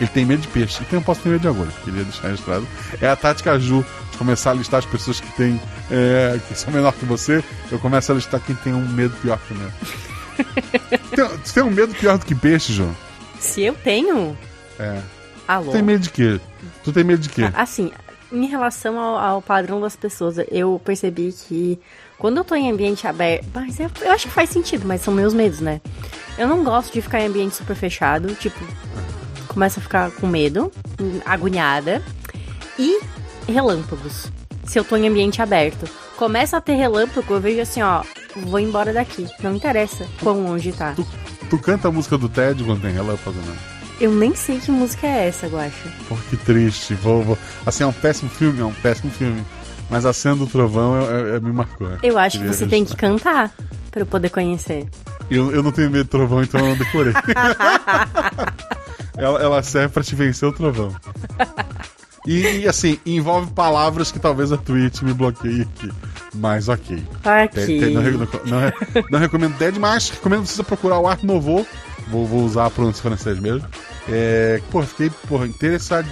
[0.00, 0.82] Ele tem medo de peixe.
[0.82, 1.70] Então eu posso ter medo de agulha.
[1.84, 2.66] Queria deixar registrado.
[3.00, 3.84] É a tática Ju
[4.16, 5.60] começar a listar as pessoas que têm.
[5.90, 7.42] é, que são menor que você.
[7.70, 9.70] Eu começo a listar quem tem um medo pior que o meu.
[11.14, 12.94] tem, tu tem um medo pior do que peixe, Ju?
[13.38, 14.36] Se eu tenho.
[14.78, 15.00] É.
[15.46, 15.66] Alô.
[15.66, 16.40] Tu tem medo de quê?
[16.82, 17.50] Tu tem medo de quê?
[17.54, 17.92] Assim,
[18.32, 21.78] em relação ao, ao padrão das pessoas, eu percebi que
[22.18, 23.46] quando eu tô em ambiente aberto.
[23.54, 25.80] Mas eu, eu acho que faz sentido, mas são meus medos, né?
[26.38, 28.58] Eu não gosto de ficar em ambiente super fechado, tipo,
[29.48, 30.72] começo a ficar com medo,
[31.24, 32.02] agoniada.
[32.78, 33.00] E
[33.48, 34.26] relâmpagos.
[34.64, 35.88] Se eu tô em ambiente aberto.
[36.16, 38.02] Começa a ter relâmpago, eu vejo assim, ó,
[38.36, 39.26] vou embora daqui.
[39.42, 40.94] Não interessa quão longe tá.
[41.50, 43.56] Tu canta a música do Ted quando tem relâmpago, né?
[44.00, 45.88] Eu nem sei que música é essa, Guacha.
[46.08, 46.94] Pô, que triste.
[46.94, 49.44] Vou, vou- Assim, é um péssimo filme, é um péssimo filme.
[49.90, 51.88] Mas a cena do trovão é, é- é- me marcou.
[51.92, 51.98] é.
[52.02, 53.08] Eu acho que você tem que registrar.
[53.10, 53.54] cantar
[53.90, 54.88] pra eu poder conhecer.
[55.30, 57.12] Eu, eu não tenho medo do trovão, então eu não decorei.
[59.16, 60.94] ela, ela serve pra te vencer o trovão.
[62.26, 65.90] E, e, assim, envolve palavras que talvez a Twitch me bloqueie aqui.
[66.34, 67.02] Mas ok.
[67.66, 68.02] Tem- não,
[68.46, 71.66] não re- não recomendo Dead, mas recomendo você procurar o Art Nouveau.
[72.08, 73.66] Vou, vou usar a pronúncia francês mesmo.
[74.08, 76.06] É, pô, fiquei porra, interessado.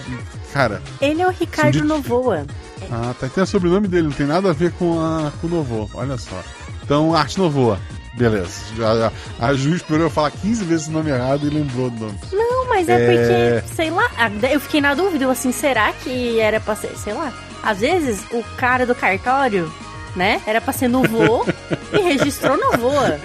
[0.53, 2.47] Cara, Ele é o Ricardo de- Novoa.
[2.91, 5.51] ah, tá, tem o sobrenome dele, não tem nada a ver com, a, com o
[5.51, 5.91] Novo.
[5.95, 6.43] Olha só.
[6.83, 7.79] Então, Arte Novoa.
[8.15, 8.51] Beleza.
[8.77, 12.19] Já- a Ju esperou eu falar 15 vezes o nome errado e lembrou do nome.
[12.33, 13.61] Não, mas é, É.
[13.61, 16.97] porque, sei lá, a- eu fiquei na dúvida, eu assim, será que era pra ser,
[16.97, 17.33] sei lá.
[17.63, 19.73] Às vezes o cara do cartório,
[20.15, 21.47] né, era pra ser Novoa
[21.93, 23.19] e registrou Novoa.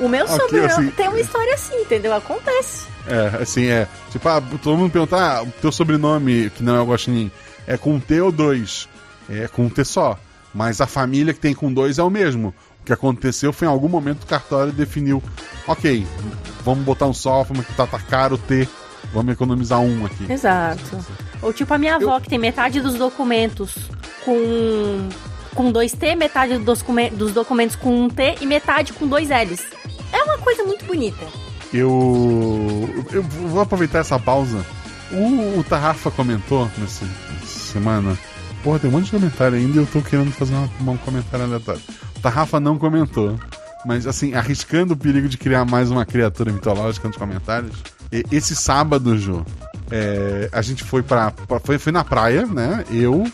[0.00, 2.14] O meu Ok, sobrenome assim- tem uma história assim, entendeu?
[2.14, 2.86] Acontece.
[3.06, 3.86] É, assim, é.
[4.10, 7.30] Tipo, ah, todo mundo pergunta, ah, o teu sobrenome, que não é o Guaxinim,
[7.66, 8.88] é com T ou dois?
[9.30, 10.18] É com T só.
[10.54, 12.52] Mas a família que tem com dois é o mesmo.
[12.82, 15.22] O que aconteceu foi em algum momento o cartório definiu,
[15.68, 16.04] ok,
[16.64, 18.68] vamos botar um só, vamos que tá, tá caro o T,
[19.14, 20.30] vamos economizar um aqui.
[20.30, 20.98] Exato.
[21.40, 23.76] Ou tipo a minha avó, que tem metade dos documentos
[24.24, 25.08] com,
[25.54, 29.28] com dois T, metade dos, documen- dos documentos com um T e metade com dois
[29.28, 29.62] L's.
[30.12, 31.24] É uma coisa muito bonita.
[31.72, 34.64] Eu, eu vou aproveitar essa pausa.
[35.12, 37.06] O, o Tarrafa comentou nessa
[37.46, 38.18] semana.
[38.64, 41.44] Porra, tem um monte de comentário ainda e eu tô querendo fazer uma- um comentário
[41.46, 41.80] aleatório.
[42.22, 43.38] Tarrafa não comentou.
[43.84, 47.72] Mas, assim, arriscando o perigo de criar mais uma criatura mitológica nos comentários.
[48.12, 49.42] e- esse sábado, Jô,
[49.90, 51.30] é, a gente foi pra.
[51.32, 52.84] pra- foi, foi na praia, né?
[52.90, 53.24] Eu,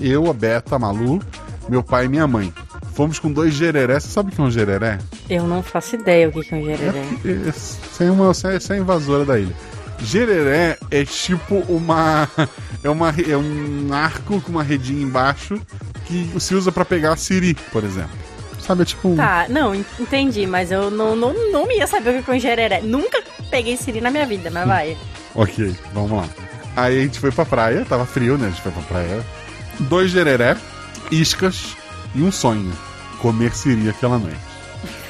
[0.00, 1.20] eu, a Beta, a Malu,
[1.68, 2.52] meu pai e minha mãe.
[2.94, 3.98] Fomos com dois gereré.
[3.98, 4.98] Você sabe o que é um gereré?
[5.28, 7.04] Eu não faço ideia o que é um É, gereré.
[7.48, 9.54] é, sem uma sem, sem invasora da ilha.
[10.00, 12.28] Gereré é tipo uma
[12.84, 15.60] é uma é um arco com uma redinha embaixo
[16.06, 18.16] que se usa pra pegar siri, por exemplo.
[18.60, 22.22] Sabe, é tipo Tá, não, en- entendi, mas eu não, não, não ia saber o
[22.22, 22.80] que é um gereré.
[22.82, 24.96] Nunca peguei siri na minha vida, mas vai.
[25.34, 26.24] OK, vamos lá.
[26.76, 28.46] Aí a gente foi pra praia, tava frio, né?
[28.46, 29.24] A gente foi pra praia.
[29.80, 30.56] Dois gereré,
[31.10, 31.76] iscas
[32.14, 32.72] e um sonho.
[33.20, 34.36] Comer siri aquela noite.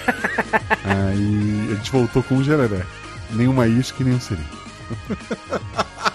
[0.84, 2.82] Aí a gente voltou com um gereré.
[3.30, 4.44] Nenhuma isca e nenhum siri.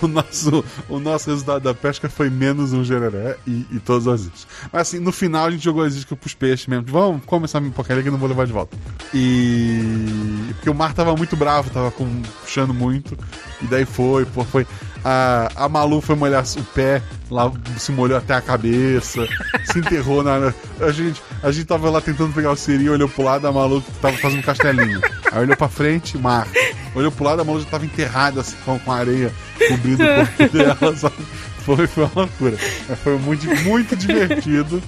[0.02, 4.20] o, nosso, o nosso resultado da pesca foi menos um gereré e, e todas as
[4.22, 4.46] iscas.
[4.72, 6.86] Mas assim, no final a gente jogou as iscas pros peixes mesmo.
[6.88, 8.76] Vamos, come essa porcaria que não vou levar de volta.
[9.12, 10.50] E.
[10.54, 13.16] Porque o mar tava muito bravo, tava com, puxando muito.
[13.60, 14.66] E daí foi, pô, foi.
[15.04, 19.26] A, a Malu foi molhar o pé, lá se molhou até a cabeça,
[19.64, 20.52] se enterrou na.
[20.80, 23.82] A gente, a gente tava lá tentando pegar o siri, olhou pro lado, a Malu
[24.00, 25.00] tava fazendo um castelinho.
[25.32, 26.46] Aí olhou pra frente, mar.
[26.94, 29.32] Olhou pro lado, a Malu já tava enterrada assim, com, com areia
[29.68, 31.16] cobrindo o corpo dela, sabe?
[31.64, 32.56] Foi, foi uma loucura.
[33.02, 34.82] Foi muito, muito divertido.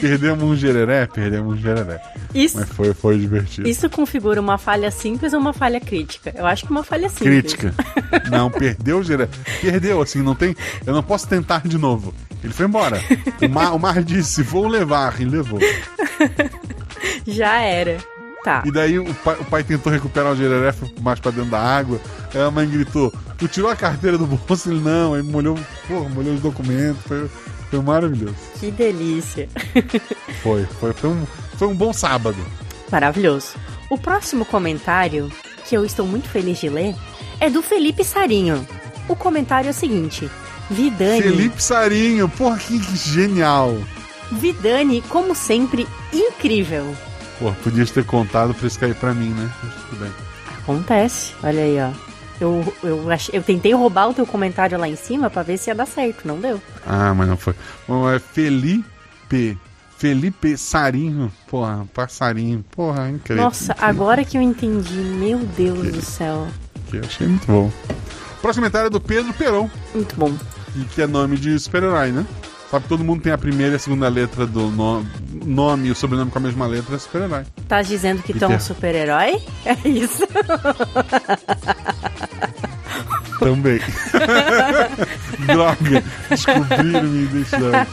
[0.00, 1.06] Perdemos um gereré?
[1.06, 2.00] Perdemos um gereré.
[2.34, 3.68] Isso, Mas foi, foi divertido.
[3.68, 6.32] isso configura uma falha simples ou uma falha crítica?
[6.36, 7.54] Eu acho que uma falha simples.
[7.54, 7.74] Crítica.
[8.30, 9.28] Não, perdeu o gereré.
[9.60, 10.56] Perdeu, assim, não tem.
[10.86, 12.14] Eu não posso tentar de novo.
[12.42, 13.00] Ele foi embora.
[13.40, 15.20] O mar, o mar disse: vou levar.
[15.20, 15.58] E levou.
[17.26, 17.98] Já era.
[18.44, 18.62] Tá.
[18.66, 22.00] E daí o pai, o pai tentou recuperar o gereré, mais pra dentro da água.
[22.34, 23.12] Aí a mãe gritou:
[23.42, 24.70] Tu tirou a carteira do bolso?
[24.70, 25.14] Ele não.
[25.14, 27.02] Aí molhou, porra, molhou os documentos.
[27.02, 27.28] Foi,
[27.70, 28.36] foi maravilhoso.
[28.60, 29.48] Que delícia.
[30.42, 31.26] Foi, foi, foi, um,
[31.56, 32.36] foi um bom sábado.
[32.90, 33.54] Maravilhoso.
[33.88, 35.30] O próximo comentário,
[35.64, 36.96] que eu estou muito feliz de ler,
[37.38, 38.66] é do Felipe Sarinho.
[39.08, 40.28] O comentário é o seguinte:
[40.68, 43.76] Vidani, Felipe Sarinho, porra, que genial.
[44.32, 46.94] Vidani, como sempre, incrível.
[47.38, 49.50] Pô, podias ter contado pra isso cair pra mim, né?
[49.62, 50.12] Mas tudo bem.
[50.58, 51.34] Acontece.
[51.42, 52.11] Olha aí, ó.
[52.42, 53.28] Eu, eu, ach...
[53.32, 56.26] eu tentei roubar o teu comentário lá em cima pra ver se ia dar certo,
[56.26, 56.60] não deu.
[56.86, 57.54] Ah, mas não foi.
[57.86, 59.56] Bom, é Felipe.
[59.96, 61.30] Felipe Sarinho.
[61.46, 62.64] Porra, passarinho.
[62.72, 63.44] Porra, incrível.
[63.44, 66.48] Nossa, agora que eu entendi, meu Deus do céu.
[66.90, 67.70] Que eu achei muito bom.
[68.40, 70.32] Próximo comentário é do Pedro Peron, Muito bom.
[70.74, 72.26] e que é nome de super-herói, né?
[72.68, 75.06] Sabe que todo mundo tem a primeira e a segunda letra do no-
[75.44, 77.44] nome e o sobrenome com a mesma letra, é super-herói.
[77.68, 79.40] Tá dizendo que tu é um super-herói?
[79.64, 80.26] É isso.
[83.42, 83.80] Também.
[85.46, 87.90] Droga, descobriram minha identidade.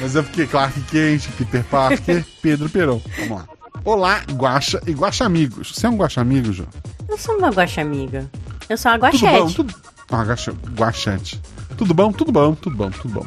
[0.00, 3.00] Mas é porque Clark Kent, Peter Parker, Pedro Peron.
[3.18, 3.48] Vamos lá.
[3.84, 5.72] Olá, Guaxa e Guaxa Amigos.
[5.74, 6.68] Você é um Guaxa Amigo, João?
[7.08, 8.30] Eu sou uma guaxa amiga.
[8.68, 9.50] Eu sou uma Tudo bom?
[9.50, 9.74] Tudo...
[10.10, 10.52] Ah, guaxa...
[10.78, 11.40] Guaxete.
[11.76, 12.12] Tudo bom?
[12.12, 13.26] Tudo bom, tudo bom, tudo bom.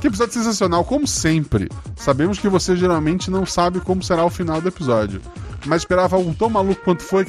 [0.00, 1.68] Que episódio sensacional, como sempre.
[1.96, 5.20] Sabemos que você geralmente não sabe como será o final do episódio.
[5.66, 7.26] Mas esperava algo tão maluco quanto foi.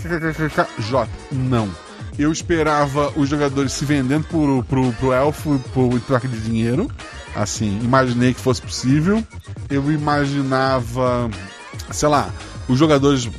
[0.80, 1.10] J.
[1.32, 1.70] Não.
[2.18, 6.90] Eu esperava os jogadores se vendendo pro, pro, pro elfo por, troca de dinheiro.
[7.36, 9.24] Assim, imaginei que fosse possível.
[9.70, 11.30] Eu imaginava,
[11.92, 12.30] sei lá,
[12.68, 13.30] os jogadores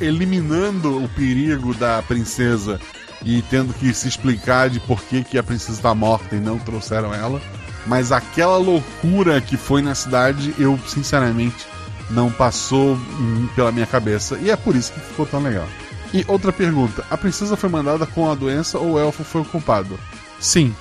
[0.00, 2.80] eliminando o perigo da princesa
[3.24, 6.58] e tendo que se explicar de por que, que a princesa está morta e não
[6.58, 7.40] trouxeram ela.
[7.86, 11.66] Mas aquela loucura que foi na cidade, eu sinceramente
[12.10, 14.38] não passou hum, pela minha cabeça.
[14.40, 15.68] E é por isso que ficou tão legal.
[16.12, 19.44] E outra pergunta: a princesa foi mandada com a doença ou o elfo foi o
[19.44, 19.98] culpado?
[20.40, 20.74] Sim.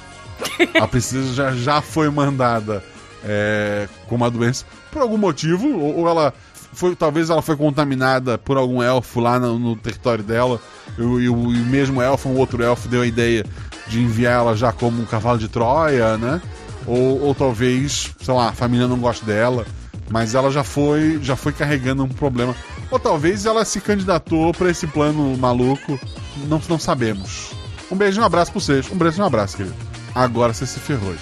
[0.79, 2.83] A princesa já, já foi mandada
[3.23, 6.33] é, com uma doença por algum motivo, ou, ou ela
[6.73, 10.59] foi, talvez ela foi contaminada por algum elfo lá no, no território dela,
[10.97, 13.45] e, e o e o mesmo elfo, um outro elfo, deu a ideia
[13.87, 16.41] de enviar ela já como um cavalo de Troia, né?
[16.85, 19.65] Ou, ou talvez, sei lá, a família não gosta dela,
[20.09, 22.55] mas ela já foi, já foi carregando um problema.
[22.89, 25.99] Ou talvez ela se candidatou para esse plano maluco,
[26.47, 27.51] não, não sabemos.
[27.91, 28.89] Um beijo e um abraço pra vocês.
[28.91, 29.75] Um beijo e um abraço, querido.
[30.15, 31.13] Agora você se ferrou.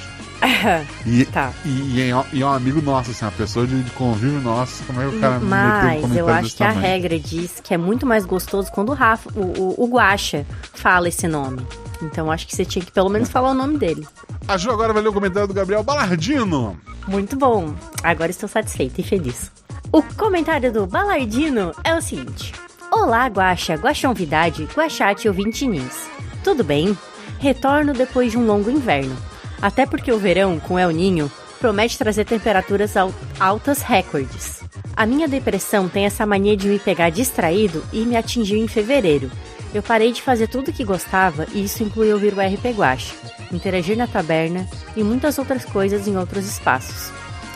[1.05, 1.51] E, Tá.
[1.63, 4.83] e, e é, e é um amigo nosso, assim, uma pessoa de, de convívio nosso.
[4.83, 6.85] Como é que o cara um Mas comentário eu acho que a tamanho?
[6.85, 11.07] regra diz que é muito mais gostoso quando o Rafa, o, o, o Guaxa fala
[11.07, 11.65] esse nome.
[12.01, 14.05] Então acho que você tinha que pelo menos falar o nome dele.
[14.47, 16.77] A Ju agora vai ler o comentário do Gabriel Balardino.
[17.07, 17.73] Muito bom.
[18.03, 19.51] Agora estou satisfeita e feliz.
[19.95, 22.51] O comentário do Balardino é o seguinte:
[22.91, 25.95] Olá, Guaxa, Guaxonvidade, Guaxate ouvintinins.
[26.43, 26.97] Tudo bem?
[27.39, 29.15] Retorno depois de um longo inverno.
[29.61, 31.31] Até porque o verão, com El Ninho,
[31.61, 34.59] promete trazer temperaturas al- altas recordes.
[34.97, 39.31] A minha depressão tem essa mania de me pegar distraído e me atingiu em fevereiro.
[39.73, 43.15] Eu parei de fazer tudo que gostava e isso inclui ouvir o RP Guaxa,
[43.49, 47.13] interagir na taberna e muitas outras coisas em outros espaços.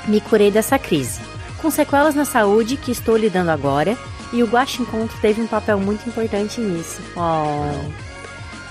[0.07, 1.19] Me curei dessa crise,
[1.62, 3.97] com sequelas na saúde que estou lidando agora
[4.32, 7.01] e o Guaxa Encontro teve um papel muito importante nisso.
[7.16, 8.10] Oh.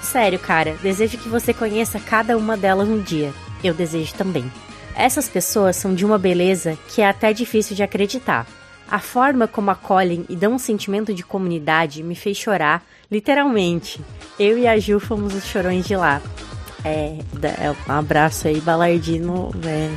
[0.02, 3.32] Sério, cara, desejo que você conheça cada uma delas um dia.
[3.62, 4.50] Eu desejo também.
[4.94, 8.46] Essas pessoas são de uma beleza que é até difícil de acreditar.
[8.90, 14.00] A forma como acolhem e dão um sentimento de comunidade me fez chorar, literalmente.
[14.38, 16.22] Eu e a Ju fomos os chorões de lá.
[16.84, 19.50] É, é, um abraço aí, Balardino.
[19.66, 19.90] É,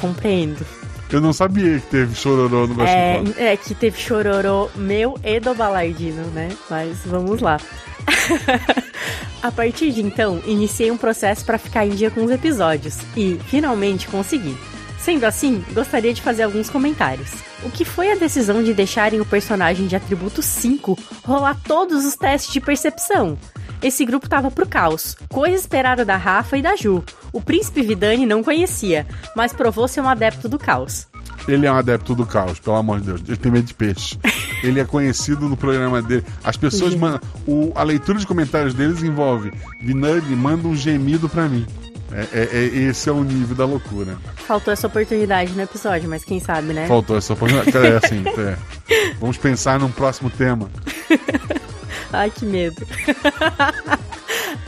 [0.00, 0.66] compreendo.
[1.10, 5.40] Eu não sabia que teve chororô no Gosto É, é que teve chororô meu e
[5.40, 6.50] do Balardino, né?
[6.68, 7.58] Mas vamos lá.
[9.42, 13.38] A partir de então, iniciei um processo para ficar em dia com os episódios e
[13.46, 14.56] finalmente consegui.
[14.98, 17.30] Sendo assim, gostaria de fazer alguns comentários.
[17.62, 22.16] O que foi a decisão de deixarem o personagem de atributo 5 rolar todos os
[22.16, 23.38] testes de percepção?
[23.80, 27.04] Esse grupo tava pro caos, coisa esperada da Rafa e da Ju.
[27.32, 29.06] O príncipe Vidani não conhecia,
[29.36, 31.06] mas provou ser um adepto do caos.
[31.46, 33.22] Ele é um adepto do caos, pelo amor de Deus.
[33.26, 34.18] Ele tem medo de peixe.
[34.62, 36.24] Ele é conhecido no programa dele.
[36.42, 37.20] As pessoas mandam.
[37.46, 39.52] o- a leitura de comentários deles envolve.
[39.80, 41.64] Vinani manda um gemido pra mim.
[42.10, 44.16] É, é- é- esse é o nível da loucura.
[44.36, 46.86] Faltou essa oportunidade no episódio, mas quem sabe, né?
[46.88, 47.76] Faltou essa oportunidade.
[47.86, 49.12] É assim, é.
[49.20, 50.68] Vamos pensar num próximo tema.
[52.12, 52.86] Ai, que medo.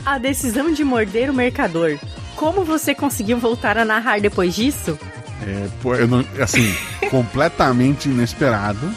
[0.05, 1.97] a decisão de morder o mercador.
[2.41, 4.97] Como você conseguiu voltar a narrar depois disso?
[5.45, 6.73] É, pô, eu não- assim,
[7.11, 8.91] completamente inesperado,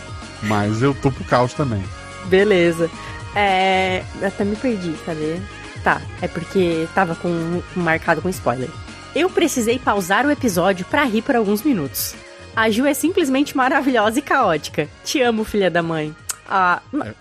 [0.45, 1.85] mas eu tô pro caos também.
[2.25, 2.91] Beleza.
[3.37, 4.03] É.
[4.23, 5.37] Até me perdi, cadê?
[5.83, 8.71] Tá, é porque tava com marcado com spoiler.
[9.15, 12.15] Eu precisei pausar o episódio pra rir por alguns minutos.
[12.57, 14.89] A Ju é simplesmente maravilhosa e caótica.
[15.05, 16.17] Te amo, filha da mãe.
[16.49, 16.81] Ah,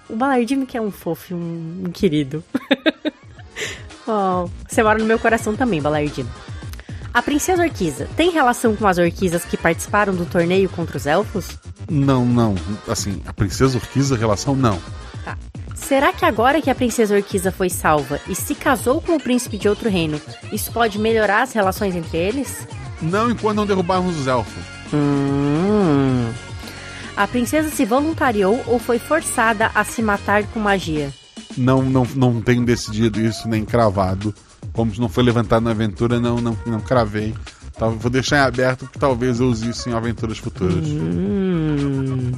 [0.09, 2.41] o Balardino que é um fofo, um, um querido.
[4.07, 6.29] oh, você mora no meu coração também, Balardino.
[7.13, 11.59] A princesa Orquiza tem relação com as orquisas que participaram do torneio contra os elfos?
[11.89, 12.55] Não, não.
[12.87, 14.81] Assim, a princesa Urquiza, relação, não.
[15.23, 15.37] Tá.
[15.75, 19.59] Será que agora que a princesa Orquiza foi salva e se casou com o príncipe
[19.59, 20.19] de outro reino,
[20.51, 22.67] isso pode melhorar as relações entre eles?
[22.99, 24.63] Não enquanto não derrubarmos os elfos.
[24.91, 26.31] Hum.
[27.15, 31.13] A princesa se voluntariou ou foi forçada a se matar com magia?
[31.57, 34.33] Não, não, não tenho decidido isso, nem cravado.
[34.71, 37.33] Como não foi levantado na aventura, não, não, não cravei.
[37.77, 40.87] Tá, vou deixar em aberto que talvez eu use isso em aventuras futuras.
[40.87, 42.31] Hum.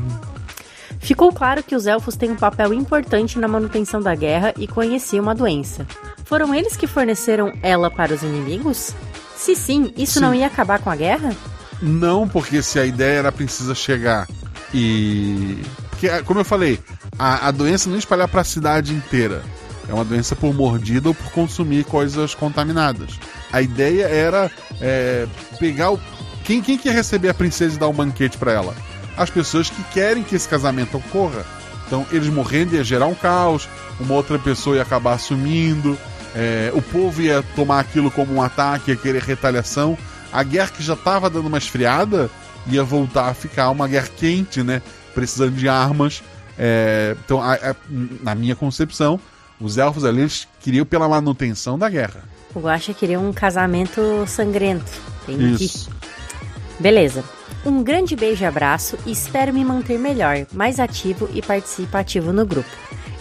[0.99, 5.23] Ficou claro que os elfos têm um papel importante na manutenção da guerra e conheciam
[5.23, 5.85] uma doença.
[6.23, 8.93] Foram eles que forneceram ela para os inimigos?
[9.35, 10.19] Se sim, isso Sim.
[10.21, 11.35] não ia acabar com a guerra?
[11.81, 14.27] Não, porque se a ideia era a princesa chegar
[14.73, 15.61] e.
[15.95, 16.79] Porque, ah, como eu falei,
[17.17, 19.41] a, a doença não espalhar para a cidade inteira.
[19.87, 23.17] É uma doença por mordida ou por consumir coisas contaminadas.
[23.51, 25.25] A ideia era é,
[25.57, 25.99] pegar o.
[26.43, 28.75] Quem, quem quer receber a princesa e dar um banquete para ela?
[29.15, 31.45] As pessoas que querem que esse casamento ocorra.
[31.87, 33.69] Então, eles morrendo ia gerar um caos,
[33.99, 35.97] uma outra pessoa ia acabar assumindo,
[36.35, 39.97] é, o povo ia tomar aquilo como um ataque, ia querer retaliação.
[40.33, 42.29] A guerra que já estava dando uma esfriada
[42.67, 44.81] ia voltar a ficar uma guerra quente, né?
[45.15, 46.21] Precisando de armas.
[46.57, 47.75] É, então, a- a-
[48.21, 49.19] na minha concepção,
[49.59, 52.23] os elfos ali eles queriam pela manutenção da guerra.
[52.53, 54.91] O Guaxa queria um casamento sangrento.
[55.25, 55.89] Tem Isso.
[55.89, 56.83] que.
[56.83, 57.23] Beleza.
[57.65, 62.45] Um grande beijo e abraço e espero me manter melhor, mais ativo e participativo no
[62.45, 62.69] grupo.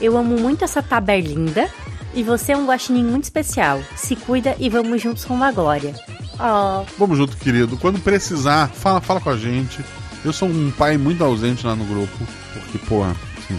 [0.01, 1.69] Eu amo muito essa taberlinda
[2.13, 3.81] e você é um guaxinim muito especial.
[3.97, 5.95] Se cuida e vamos juntos com a glória.
[6.39, 7.77] Ó, Vamos junto, querido.
[7.79, 9.79] Quando precisar, fala, fala com a gente.
[10.25, 12.19] Eu sou um pai muito ausente lá no grupo,
[12.53, 13.59] porque, porra, assim,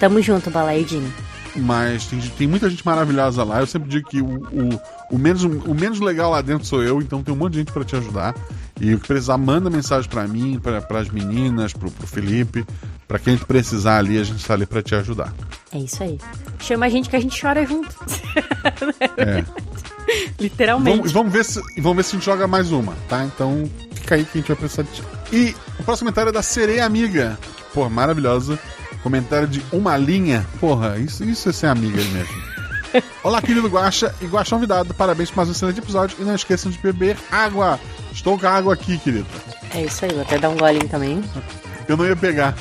[0.00, 1.12] tamo junto, Balaidinho.
[1.56, 3.60] mas tem, tem muita gente maravilhosa lá.
[3.60, 7.02] Eu sempre digo que o, o, o menos, o menos legal lá dentro sou eu,
[7.02, 8.34] então tem um monte de gente pra te ajudar.
[8.80, 12.64] E o que precisar, manda mensagem pra mim, pra, pras meninas, pro, pro Felipe.
[13.08, 15.32] Pra quem precisar ali, a gente tá ali pra te ajudar.
[15.72, 16.18] É isso aí.
[16.58, 17.94] Chama a gente que a gente chora junto.
[19.16, 19.44] É.
[20.40, 20.96] Literalmente.
[20.96, 23.24] Vamos, vamos, ver se, vamos ver se a gente joga mais uma, tá?
[23.24, 25.02] Então fica aí que a gente vai precisar de ti.
[25.32, 27.38] E o próximo comentário é da Sereia Amiga.
[27.74, 28.58] Porra, maravilhosa.
[29.02, 30.46] Comentário de uma linha.
[30.60, 32.56] Porra, isso, isso é ser amiga mesmo.
[33.22, 34.94] Olá, querido Guaxa e Guaxa convidado.
[34.94, 36.16] Parabéns por mais um excelente episódio.
[36.18, 37.78] E não esqueçam de beber água.
[38.12, 39.26] Estou com a água aqui, querido.
[39.74, 41.22] É isso aí, vou até dar um golinho também.
[41.86, 42.54] Eu não ia pegar.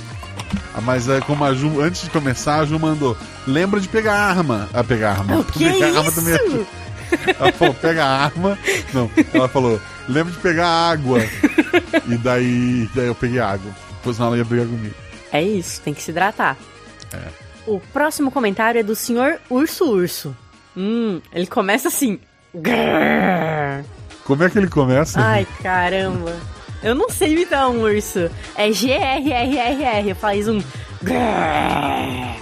[0.76, 3.16] Ah, Mas é como a Ju, antes de começar, a Ju mandou.
[3.48, 4.68] Lembra de pegar arma.
[4.74, 5.38] Ah, pegar arma.
[5.40, 6.16] O que pegar é arma isso?
[6.22, 6.68] também.
[7.40, 8.58] Ela falou, pega a arma.
[8.94, 11.20] Não, ela falou, lembra de pegar a água.
[12.08, 13.72] e daí, daí eu peguei a água.
[13.98, 14.96] Depois ela ia brigar comigo.
[15.32, 16.58] É isso, tem que se hidratar.
[17.14, 17.18] É.
[17.68, 20.36] O próximo comentário é do senhor Urso Urso.
[20.78, 22.20] Hum, ele começa assim.
[22.54, 23.84] Grrr.
[24.24, 25.20] Como é que ele começa?
[25.20, 26.36] Ai, caramba.
[26.84, 28.30] Eu não sei imitar um urso.
[28.56, 30.10] É G-R-R-R-R.
[30.10, 30.62] Eu faz um.
[31.02, 32.36] Grrr.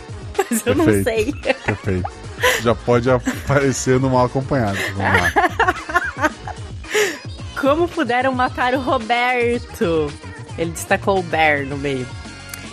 [0.49, 1.39] Mas eu não Perfeito.
[1.43, 1.53] sei.
[1.53, 2.09] Perfeito.
[2.61, 4.77] Já pode aparecer no mal acompanhado.
[4.95, 6.31] Vamos lá.
[7.59, 10.11] Como puderam matar o Roberto?
[10.57, 12.05] Ele destacou o Bear no meio.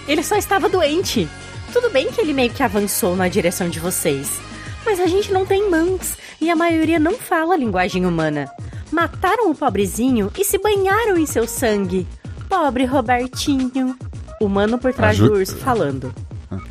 [0.08, 1.28] Ele só estava doente.
[1.72, 4.40] Tudo bem que ele meio que avançou na direção de vocês.
[4.84, 8.50] Mas a gente não tem mãos e a maioria não fala a linguagem humana.
[8.90, 12.06] Mataram o pobrezinho e se banharam em seu sangue.
[12.48, 13.96] Pobre Robertinho.
[14.40, 16.12] O mano por trás Aju- do urso falando.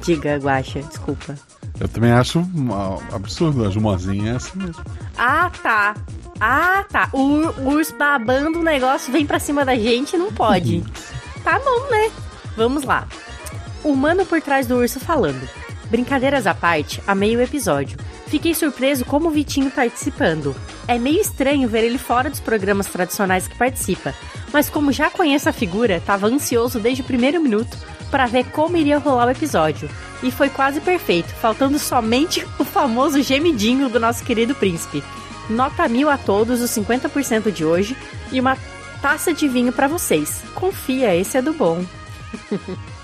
[0.04, 1.36] Diga, Guaxa, desculpa.
[1.80, 2.70] Eu também acho um
[3.14, 3.66] absurdo.
[3.66, 4.84] A Jumozinha é assim mesmo.
[5.18, 5.96] Ah, tá.
[6.40, 7.10] Ah, tá.
[7.14, 10.84] O, ur- o urso babando o negócio vem pra cima da gente, não pode.
[11.44, 12.12] tá bom, né?
[12.58, 13.08] Vamos lá.
[13.84, 15.48] O mano por trás do urso falando.
[15.90, 17.98] Brincadeiras à parte, amei o episódio.
[18.28, 20.56] Fiquei surpreso como o Vitinho participando.
[20.88, 24.14] É meio estranho ver ele fora dos programas tradicionais que participa,
[24.54, 27.76] mas como já conheço a figura, tava ansioso desde o primeiro minuto
[28.12, 29.90] para ver como iria rolar o episódio.
[30.22, 35.04] E foi quase perfeito, faltando somente o famoso gemidinho do nosso querido príncipe.
[35.50, 37.96] Nota mil a todos os 50% de hoje
[38.32, 38.58] e uma
[39.02, 40.44] taça de vinho para vocês.
[40.54, 41.84] Confia, esse é do bom.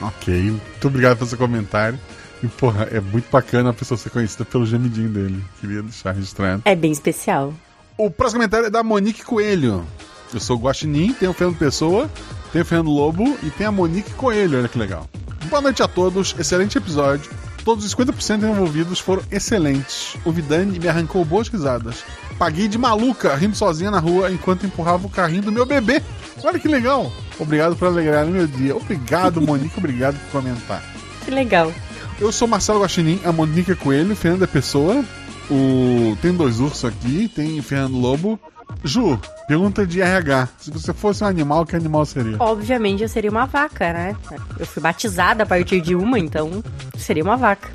[0.00, 1.98] Ok, muito obrigado pelo seu comentário.
[2.42, 5.44] E, porra, é muito bacana a pessoa ser conhecida pelo gemidinho dele.
[5.60, 6.62] Queria deixar registrado.
[6.64, 7.54] É bem especial.
[7.96, 9.86] O próximo comentário é da Monique Coelho.
[10.32, 12.10] Eu sou o Guaxinim, tenho o Fernando Pessoa,
[12.52, 15.08] tenho o Fernando Lobo e tem a Monique Coelho, olha que legal.
[15.50, 17.28] Boa noite a todos, excelente episódio.
[17.64, 20.16] Todos os 50% envolvidos foram excelentes.
[20.24, 22.04] O Vidani me arrancou boas risadas.
[22.38, 26.00] Paguei de maluca, rindo sozinha na rua enquanto empurrava o carrinho do meu bebê.
[26.44, 27.10] Olha que legal.
[27.36, 28.76] Obrigado por alegrar o meu dia.
[28.76, 30.84] Obrigado, Monique, obrigado por comentar.
[31.24, 31.72] Que legal.
[32.20, 35.04] Eu sou Marcelo Guaxinim, a Monique Coelho, Fernanda Pessoa.
[35.50, 36.16] O...
[36.22, 38.38] Tem dois ursos aqui, tem Fernando Lobo.
[38.84, 40.48] Ju, pergunta de RH.
[40.58, 42.36] Se você fosse um animal, que animal seria?
[42.38, 44.16] Obviamente eu seria uma vaca, né?
[44.58, 46.62] Eu fui batizada a partir de uma, então
[46.96, 47.68] seria uma vaca.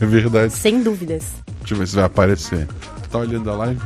[0.00, 0.52] É verdade.
[0.52, 1.24] Sem dúvidas.
[1.60, 2.68] Deixa eu ver se vai aparecer.
[3.10, 3.80] Tá olhando a live?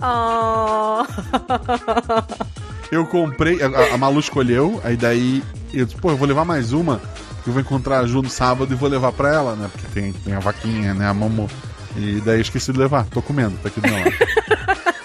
[0.00, 1.04] Oh.
[2.90, 5.42] Eu comprei, a, a Malu escolheu, aí daí
[5.74, 7.00] eu disse, pô, eu vou levar mais uma,
[7.44, 9.68] que eu vou encontrar a Ju no sábado e vou levar pra ela, né?
[9.70, 11.06] Porque tem, tem a vaquinha, né?
[11.06, 11.50] A Momo.
[11.96, 14.12] E daí eu esqueci de levar, tô comendo, tá aqui do meu lado.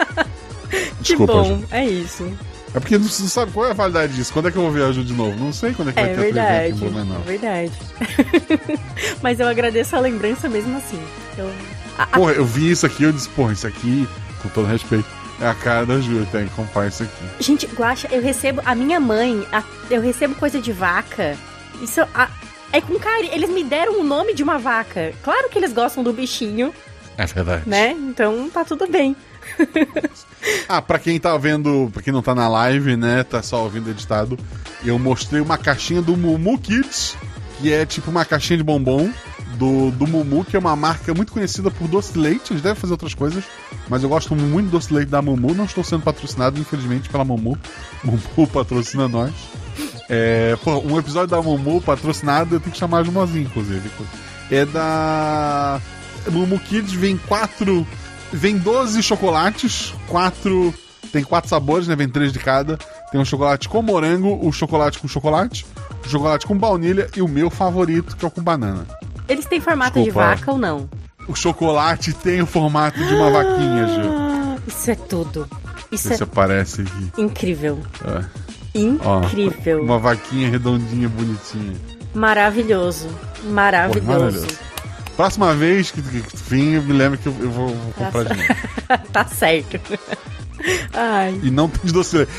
[1.04, 1.66] que Desculpa, bom, Ju.
[1.72, 2.38] é isso.
[2.76, 4.34] É porque não sabe qual é a validade disso.
[4.34, 5.38] Quando é que eu vou Ju de novo?
[5.38, 7.22] Não sei quando é que É vai ter outro evento verdade, em Blumenau.
[7.22, 7.72] é verdade.
[9.22, 10.99] Mas eu agradeço a lembrança mesmo assim.
[11.38, 11.51] Eu...
[11.97, 14.08] a- a- Porra, eu vi isso aqui, eu disse, porra, isso aqui,
[14.41, 15.06] com todo respeito,
[15.39, 17.26] é a cara da Ju, tem que comprar isso aqui.
[17.39, 18.62] Gente, Guaxa, eu recebo.
[18.66, 21.38] A minha mãe, a- eu recebo coisa de vaca.
[21.82, 22.30] Isso a-
[22.72, 23.34] é com carinho.
[23.34, 25.14] Eles me deram o nome de uma vaca.
[25.24, 26.74] Claro que eles gostam do bichinho,
[27.20, 27.70] É verdade.
[27.70, 27.91] né?
[27.91, 29.16] Então tá tudo bem.
[30.68, 33.89] Ah, pra quem tá vendo, pra quem não tá na live, né, tá só ouvindo
[33.89, 34.38] editado,
[34.84, 37.16] eu mostrei uma caixinha do Mumu Kids,
[37.60, 39.10] que é tipo uma caixinha de bombom
[39.58, 42.80] do, do Mumu, que é uma marca muito conhecida por doce de leite, eles devem
[42.80, 43.44] fazer outras coisas,
[43.88, 47.10] mas eu gosto muito do doce de leite da Mumu, não estou sendo patrocinado, infelizmente,
[47.10, 47.58] pela Mumu.
[48.04, 49.34] Mumu patrocina nós.
[50.10, 53.89] É, pô, um episódio da Mumu patrocinado, eu tenho que chamar a Jumozinha, inclusive.
[54.52, 55.80] É da.
[56.30, 57.86] Mumu Kids vem quatro.
[58.34, 60.73] Vem 12 chocolates, quatro
[61.11, 61.95] Tem quatro sabores, né?
[61.95, 62.77] Vem três de cada.
[63.11, 65.65] Tem o chocolate com morango, o chocolate com chocolate,
[66.05, 68.88] o chocolate com baunilha e o meu favorito, que é o com banana.
[69.29, 70.29] Eles têm formato Desculpa.
[70.34, 70.89] de vaca ou não?
[71.27, 74.09] O chocolate tem o formato de uma vaquinha, Ju.
[74.09, 75.47] Ah, Isso é tudo.
[75.91, 77.11] Isso Isso é aparece aqui.
[77.21, 77.79] incrível.
[78.03, 78.23] É.
[79.05, 79.84] Ó, Incrível.
[79.84, 81.73] uma vaquinha redondinha, bonitinha.
[82.15, 83.07] Maravilhoso.
[83.43, 84.47] Pô, Maravilhoso.
[85.16, 88.53] Próxima vez que, que me lembra que eu, eu vou, vou comprar de novo.
[89.14, 89.80] tá certo.
[90.93, 91.39] Ai.
[91.43, 92.32] E não tem de doce de leite.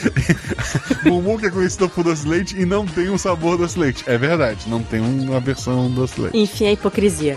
[1.04, 4.02] Mumu que é conhecido por doce leite e não tem um sabor doce leite.
[4.06, 6.36] É verdade, não tem uma versão doce leite.
[6.36, 7.36] Enfim, a hipocrisia.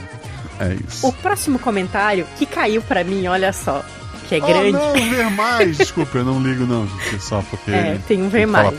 [0.60, 1.06] É isso.
[1.08, 3.84] O próximo comentário que caiu pra mim, olha só,
[4.28, 4.72] que é Oh, grande.
[4.72, 5.78] não, ver mais!
[5.78, 7.22] Desculpa, eu não ligo não, gente.
[7.22, 7.72] Só porque.
[7.72, 8.74] É, tem um ver mais.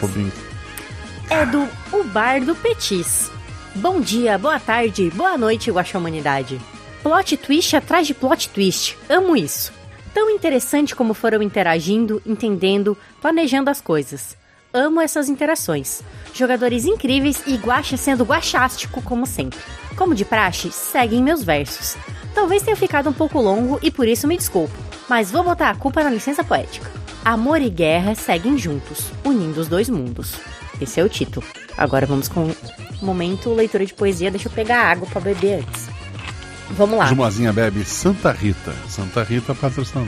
[1.31, 3.31] É do O Bar do Petis.
[3.79, 6.61] Bom dia, boa tarde, boa noite, Guaxa Humanidade.
[7.01, 8.99] Plot twist atrás de plot twist.
[9.09, 9.73] Amo isso.
[10.13, 14.37] Tão interessante como foram interagindo, entendendo, planejando as coisas.
[14.75, 16.03] Amo essas interações.
[16.35, 19.61] Jogadores incríveis e Guaxa sendo guaxástico como sempre.
[19.97, 21.97] Como de praxe, seguem meus versos.
[22.35, 24.75] Talvez tenha ficado um pouco longo e por isso me desculpo.
[25.09, 26.91] Mas vou botar a culpa na licença poética.
[27.25, 30.35] Amor e guerra seguem juntos, unindo os dois mundos.
[30.81, 31.45] Esse é o título.
[31.77, 32.51] Agora vamos com
[33.03, 34.31] momento leitura de poesia.
[34.31, 35.89] Deixa eu pegar água pra beber antes.
[36.71, 37.07] Vamos lá.
[37.07, 38.75] Jumozinha bebe Santa Rita.
[38.89, 40.05] Santa Rita patrocina.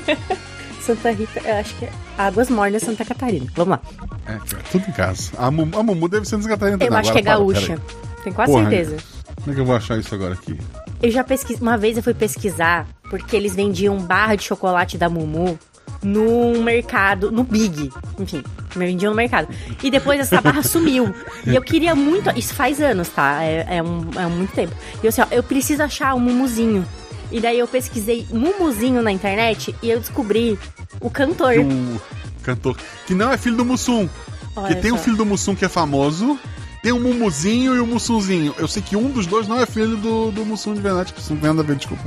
[0.80, 3.46] Santa Rita, eu acho que é Águas Mornas Santa Catarina.
[3.54, 3.82] Vamos lá.
[4.26, 5.32] É, cara, tudo em casa.
[5.38, 7.78] A Mumu, a Mumu deve ser de Santa Catarina Eu acho que é para, gaúcha.
[8.22, 8.96] Tenho quase Porra, certeza.
[9.36, 10.58] Como é que eu vou achar isso agora aqui?
[11.02, 11.62] Eu já pesquisei.
[11.62, 15.58] Uma vez eu fui pesquisar porque eles vendiam barra de chocolate da Mumu
[16.02, 17.90] no mercado, no Big.
[18.18, 18.42] Enfim,
[18.76, 19.48] vendiam no mercado.
[19.82, 21.14] E depois essa barra sumiu.
[21.46, 22.30] E eu queria muito.
[22.38, 23.42] Isso faz anos, tá?
[23.42, 24.74] É, é, um, é muito tempo.
[25.02, 26.84] E eu assim, ó, eu preciso achar um Mumuzinho.
[27.32, 30.58] E daí eu pesquisei Mumuzinho na internet e eu descobri
[31.00, 31.54] o cantor.
[31.58, 32.76] O cantor.
[33.06, 34.08] Que não é filho do Mussum.
[34.54, 35.02] Olha que tem o só.
[35.02, 36.38] filho do Mussum que é famoso.
[36.82, 38.54] Tem o Mumuzinho e o Mussunzinho.
[38.58, 41.20] Eu sei que um dos dois não é filho do, do Mussum de verdade, que
[41.20, 42.04] isso não tem nada a ver, desculpa.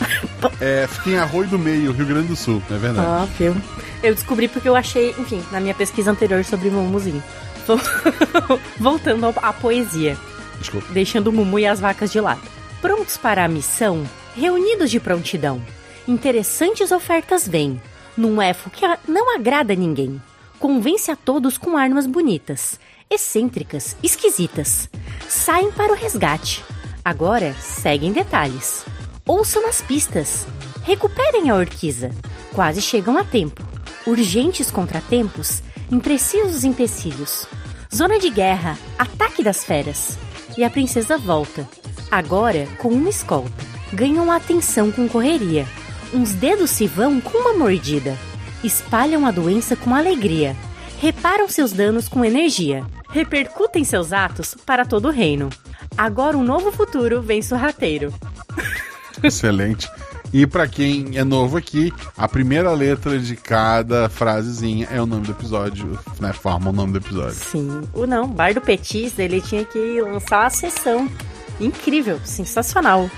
[0.60, 3.06] É, fica em Arroio do Meio, Rio Grande do Sul, é verdade.
[3.06, 3.56] Óbvio.
[4.02, 7.22] Eu descobri porque eu achei, enfim, na minha pesquisa anterior sobre Mumuzinho.
[8.78, 10.16] Voltando à poesia.
[10.58, 10.92] Desculpa.
[10.92, 12.42] Deixando o Mumu e as vacas de lado.
[12.80, 14.06] Prontos para a missão?
[14.36, 15.62] Reunidos de prontidão.
[16.06, 17.80] Interessantes ofertas vêm.
[18.16, 20.20] Num elfo que não agrada a ninguém.
[20.58, 22.78] Convence a todos com armas bonitas.
[23.08, 24.88] Excêntricas, esquisitas.
[25.28, 26.64] Saem para o resgate.
[27.04, 28.84] Agora seguem detalhes.
[29.30, 30.44] Ouçam as pistas.
[30.82, 32.10] Recuperem a orquiza.
[32.52, 33.62] Quase chegam a tempo.
[34.04, 37.46] Urgentes contratempos, imprecisos empecilhos.
[37.94, 40.18] Zona de guerra, ataque das feras.
[40.58, 41.64] E a princesa volta.
[42.10, 43.52] Agora com uma escolta.
[43.92, 45.64] Ganham atenção com correria.
[46.12, 48.18] Uns dedos se vão com uma mordida.
[48.64, 50.56] Espalham a doença com alegria.
[50.98, 52.84] Reparam seus danos com energia.
[53.10, 55.50] Repercutem seus atos para todo o reino.
[55.96, 58.12] Agora um novo futuro vem sorrateiro.
[59.24, 59.88] Excelente.
[60.32, 65.26] E pra quem é novo aqui, a primeira letra de cada frasezinha é o nome
[65.26, 66.32] do episódio, né?
[66.32, 67.34] Forma o nome do episódio.
[67.34, 67.82] Sim.
[67.92, 71.10] O não, Bar do Petis, ele tinha que lançar a sessão.
[71.58, 73.10] Incrível, sensacional.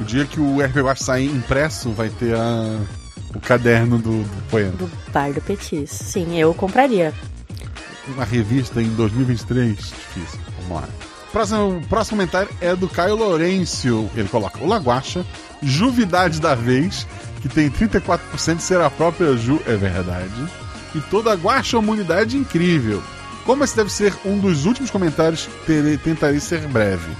[0.00, 2.80] O dia que o RP Guacha sair impresso, vai ter a,
[3.34, 4.72] o caderno do, do poema.
[4.72, 5.90] Do Bar do Petis.
[5.90, 7.14] Sim, eu compraria.
[8.08, 10.40] Uma revista em 2023, difícil.
[10.62, 11.07] Vamos lá.
[11.32, 14.10] Próximo, próximo comentário é do Caio Lourenço.
[14.14, 15.24] Ele coloca: O Laguacha,
[15.62, 17.06] juvidade da vez,
[17.42, 20.46] que tem 34% de ser a própria Ju, é verdade.
[20.94, 23.02] E toda a guacha humanidade incrível.
[23.44, 27.10] Como esse deve ser um dos últimos comentários, terei, tentarei ser breve.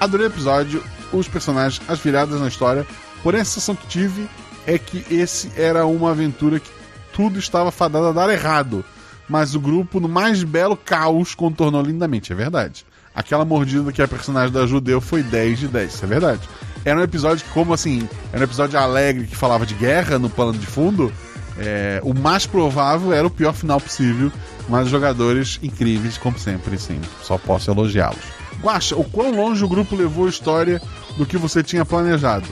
[0.00, 2.86] Adorei o episódio, os personagens, as viradas na história,
[3.22, 4.28] porém a sensação que tive
[4.66, 6.70] é que esse era uma aventura que
[7.12, 8.84] tudo estava fadado a dar errado.
[9.28, 12.84] Mas o grupo, no mais belo caos, contornou lindamente, é verdade.
[13.18, 16.40] Aquela mordida que a personagem da Ju deu foi 10 de 10, isso é verdade.
[16.84, 20.30] Era um episódio que, como assim, era um episódio alegre que falava de guerra no
[20.30, 21.12] plano de fundo.
[21.58, 24.30] é, o mais provável era o pior final possível,
[24.68, 27.00] mas jogadores incríveis, como sempre, sim.
[27.24, 28.22] Só posso elogiá-los.
[28.62, 30.80] Guaxa, o quão longe o grupo levou a história
[31.16, 32.46] do que você tinha planejado?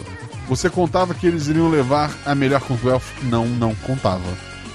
[0.48, 3.24] Você contava que eles iriam levar a melhor contra o elfo?
[3.26, 4.24] Não, não contava.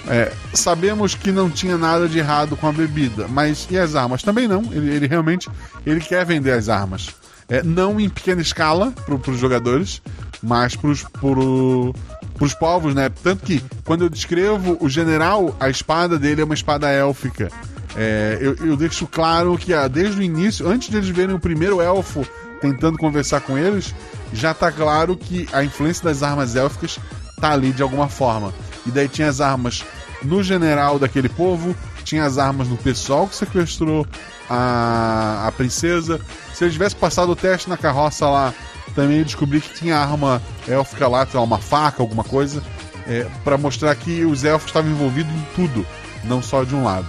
[0.08, 4.24] É, sabemos que não tinha nada de errado com a bebida, mas e as armas?
[4.24, 4.64] Também não.
[4.72, 5.50] Ele, ele realmente
[5.86, 7.10] ele quer vender as armas.
[7.48, 10.02] É, não em pequena escala para os jogadores,
[10.42, 13.10] mas para os povos, né?
[13.10, 17.52] Tanto que quando eu descrevo o general, a espada dele é uma espada élfica.
[17.96, 21.40] É, eu, eu deixo claro que ah, desde o início, antes de eles verem o
[21.40, 22.26] primeiro elfo
[22.62, 23.94] tentando conversar com eles,
[24.34, 27.00] já tá claro que a influência das armas élficas
[27.40, 28.54] tá ali de alguma forma.
[28.86, 29.84] E daí tinha as armas
[30.24, 34.06] no general daquele povo, tinha as armas no pessoal que sequestrou
[34.50, 36.20] a, a princesa.
[36.54, 38.54] Se ele tivesse passado o teste na carroça lá,
[38.96, 42.62] também descobri que tinha arma élfica lá, uma faca, alguma coisa,
[43.08, 45.86] é, para mostrar que os elfos estavam envolvidos em tudo,
[46.24, 47.08] não só de um lado.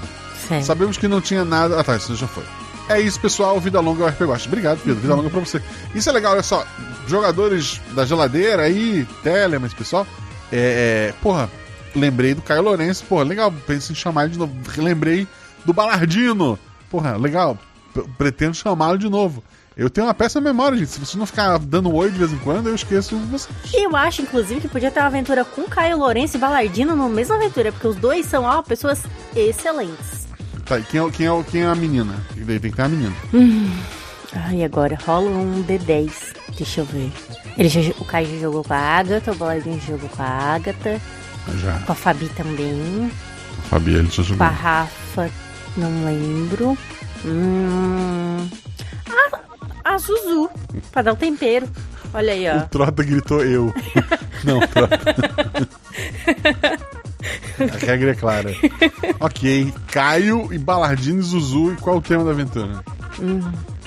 [0.48, 0.64] Certo.
[0.64, 1.78] Sabemos que não tinha nada.
[1.78, 2.44] Ah, tá, isso já foi.
[2.88, 3.58] É isso, pessoal.
[3.60, 4.48] Vida longa ao RP Gosta.
[4.48, 5.00] Obrigado, Pedro.
[5.00, 5.62] Vida longa pra você.
[5.94, 6.66] Isso é legal, olha só.
[7.06, 10.06] Jogadores da geladeira aí, Telemas, pessoal.
[10.50, 11.48] É, é, porra,
[11.94, 13.04] lembrei do Caio Lourenço.
[13.04, 13.52] Porra, legal.
[13.66, 14.54] Pensei em chamar ele de novo.
[14.76, 15.26] Lembrei
[15.64, 16.58] do Balardino.
[16.90, 17.58] Porra, legal.
[18.16, 19.42] Pretendo chamá-lo de novo.
[19.76, 20.90] Eu tenho uma péssima memória, gente.
[20.90, 23.48] Se você não ficar dando oi de vez em quando, eu esqueço você.
[23.72, 27.08] E eu acho, inclusive, que podia ter uma aventura com Caio Lourenço e Balardino na
[27.08, 29.02] mesma aventura, porque os dois são, ó, pessoas
[29.34, 30.28] excelentes.
[30.66, 32.14] Tá, e quem é, quem, é, quem é a menina?
[32.36, 33.14] Daí tem que ter a menina.
[34.34, 36.12] Ai, agora rola um D10.
[36.56, 37.10] Deixa eu ver.
[37.56, 41.00] Ele o Caio jogou com a Agatha, o Balardino jogou com a Agatha,
[41.56, 41.78] Já.
[41.80, 43.10] com a Fabi também,
[43.68, 45.30] Fabi, ele já com a Rafa,
[45.76, 46.76] não lembro.
[47.24, 48.48] Hum.
[49.84, 50.50] A, a Zuzu,
[50.90, 51.68] pra dar o tempero.
[52.14, 52.58] Olha aí, ó.
[52.58, 53.72] O Trota gritou eu.
[54.44, 54.98] Não, Trota.
[57.72, 58.50] A regra é clara.
[59.20, 61.72] ok, Caio e Balardino e Zuzu.
[61.72, 62.84] E qual o tema da aventura?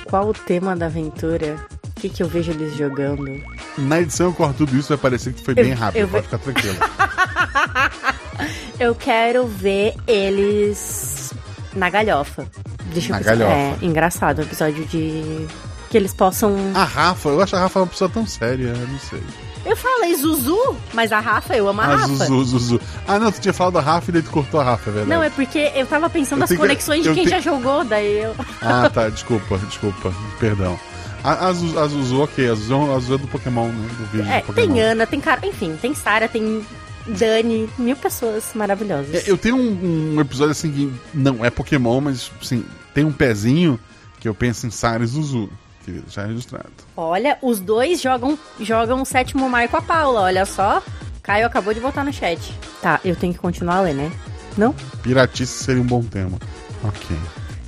[0.05, 1.57] Qual o tema da aventura?
[2.05, 3.41] Que, que eu vejo eles jogando?
[3.77, 6.01] Na edição eu corto tudo isso, vai parecer que foi bem Eu- rápido.
[6.01, 6.75] eu pode ficar tranquilo.
[8.79, 11.33] Eu quero ver eles
[11.73, 12.45] na galhofa.
[12.93, 13.35] Deixa Na eu pensar.
[13.37, 13.55] galhofa.
[13.55, 15.47] É, engraçado, um episódio de.
[15.89, 16.55] Que eles possam.
[16.73, 19.21] A Rafa, eu acho a Rafa uma pessoa tão séria, eu não sei.
[19.65, 22.07] Eu falei Zuzu, mas a Rafa, eu amo a Ah, Rafa.
[22.25, 22.81] Zuzu, Zuzu.
[23.07, 25.09] Ah, não, tu tinha falado da Rafa e daí tu cortou a Rafa, é verdade.
[25.09, 27.39] Não, é porque eu tava pensando Eu nas tenho que- conexões de quem tenho- já
[27.39, 28.35] jogou, daí eu.
[28.61, 30.77] Ah, tá, desculpa, desculpa, perdão.
[31.25, 33.89] A, a, Zuzu, a Zuzu, ok, a Zuzu, a Zuzu é do Pokémon, né?
[33.97, 34.73] Do vídeo É, do Pokémon.
[34.73, 35.45] tem Ana, tem cara.
[35.47, 36.63] Enfim, tem Sara, tem
[37.07, 39.13] Dani, mil pessoas maravilhosas.
[39.15, 42.63] É, eu tenho um, um episódio assim que não é Pokémon, mas assim,
[42.93, 43.79] tem um pezinho
[44.19, 45.49] que eu penso em Sarah e Zuzu.
[45.83, 46.69] Queria deixar registrado.
[46.97, 50.81] Olha, os dois jogam, jogam o sétimo mar com a Paula, olha só.
[51.21, 52.39] Caio acabou de botar no chat.
[52.81, 54.11] Tá, eu tenho que continuar a ler, né?
[54.57, 54.73] Não?
[55.03, 56.37] Piratice seria um bom tema.
[56.83, 57.15] Ok.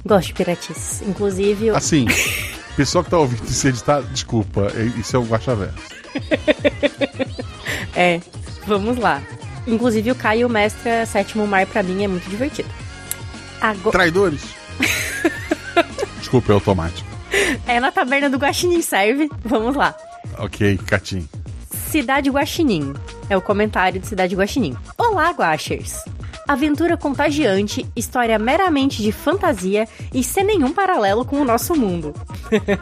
[0.05, 1.01] Gosto de piratices.
[1.01, 1.75] Inclusive, eu...
[1.75, 2.05] Assim,
[2.77, 5.73] pessoal que tá ouvindo isso editado, desculpa, é- isso é o Guaxaverso.
[7.95, 8.21] é,
[8.67, 9.21] vamos lá.
[9.65, 12.69] Inclusive, o Caio mestra sétimo mar pra mim é muito divertido.
[13.59, 13.91] Agora...
[13.91, 14.41] Traidores!
[16.19, 17.09] Desculpa, é automático.
[17.65, 19.27] É na taberna do Guaxinim, serve?
[19.43, 19.95] Vamos lá.
[20.37, 21.27] Ok, Catim.
[21.89, 22.93] Cidade Guaxinim.
[23.29, 24.77] É o comentário de Cidade Guaxinim.
[24.97, 26.05] Olá, Guaxers!
[26.47, 32.13] Aventura contagiante, história meramente de fantasia e sem nenhum paralelo com o nosso mundo.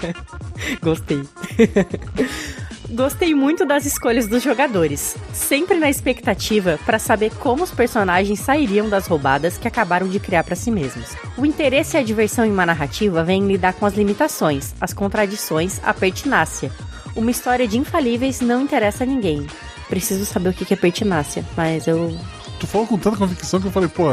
[0.84, 1.24] Gostei.
[2.88, 8.88] Gostei muito das escolhas dos jogadores, sempre na expectativa para saber como os personagens sairiam
[8.88, 11.16] das roubadas que acabaram de criar para si mesmos.
[11.36, 14.94] O interesse e a diversão em uma narrativa vem em lidar com as limitações, as
[14.94, 16.72] contradições, a pertinácia.
[17.16, 19.48] Uma história de infalíveis não interessa a ninguém.
[19.90, 22.16] Preciso saber o que é pertinácia, mas eu.
[22.60, 24.10] Tu falou com tanta convicção que eu falei, pô,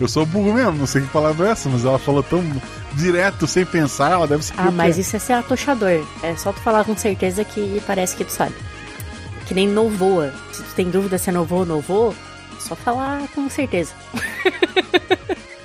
[0.00, 2.42] eu sou burro mesmo, não sei que palavra é essa, mas ela falou tão
[2.94, 4.68] direto, sem pensar, ela deve saber.
[4.68, 6.04] Ah, mas isso é ser atochador.
[6.22, 8.54] É só tu falar com certeza que parece que tu sabe.
[9.46, 10.32] Que nem novoa.
[10.52, 12.14] Se tu tem dúvida se é novo ou novo,
[12.58, 13.92] só falar com certeza.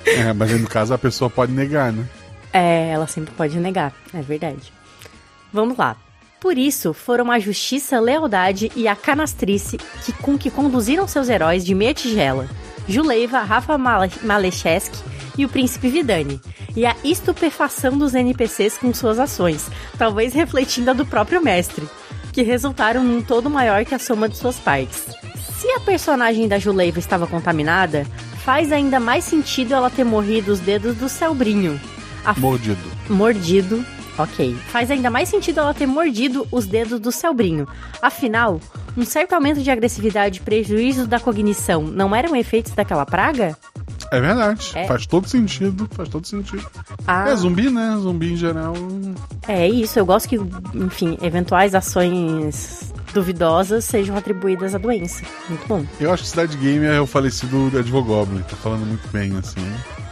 [0.04, 2.06] É, mas aí no caso a pessoa pode negar, né?
[2.52, 4.72] É, ela sempre pode negar, é verdade.
[5.52, 5.96] Vamos lá.
[6.42, 11.64] Por isso, foram a justiça, lealdade e a canastrice que, com que conduziram seus heróis
[11.64, 12.48] de meia tigela,
[12.88, 14.98] Juleiva, Rafa Male- Malecheski
[15.38, 16.40] e o príncipe Vidani,
[16.76, 21.86] e a estupefação dos NPCs com suas ações, talvez refletindo a do próprio mestre,
[22.32, 25.06] que resultaram num todo maior que a soma de suas partes.
[25.60, 28.04] Se a personagem da Juleiva estava contaminada,
[28.44, 31.80] faz ainda mais sentido ela ter morrido os dedos do Selbrinho.
[32.24, 32.82] A Mordido.
[33.08, 33.84] mordido.
[34.18, 34.54] Ok.
[34.68, 37.66] Faz ainda mais sentido ela ter mordido os dedos do Selbrinho.
[38.00, 38.60] Afinal,
[38.96, 43.56] um certo aumento de agressividade e prejuízo da cognição não eram efeitos daquela praga?
[44.10, 44.72] É verdade.
[44.74, 44.86] É.
[44.86, 45.88] Faz todo sentido.
[45.92, 46.66] Faz todo sentido.
[47.06, 47.96] Ah, É zumbi, né?
[47.98, 48.74] Zumbi em geral.
[49.48, 49.98] é isso.
[49.98, 50.36] Eu gosto que,
[50.74, 55.22] enfim, eventuais ações duvidosas sejam atribuídas à doença.
[55.48, 55.84] Muito bom.
[55.98, 58.42] Eu acho que Cidade Gamer é o falecido Advogoblin.
[58.42, 59.60] Tá falando muito bem, assim.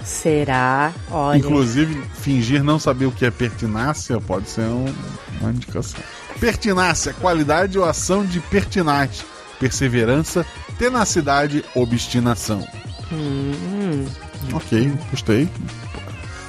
[0.04, 0.92] Será?
[1.10, 1.38] Olha.
[1.38, 4.92] Inclusive, fingir não saber o que é pertinácia pode ser um-
[5.40, 6.00] uma indicação.
[6.38, 9.24] Pertinácia, qualidade ou ação de pertinaz.
[9.58, 10.44] Perseverança,
[10.78, 12.66] tenacidade, obstinação.
[13.12, 14.06] Hum,
[14.54, 15.48] Ok, gostei.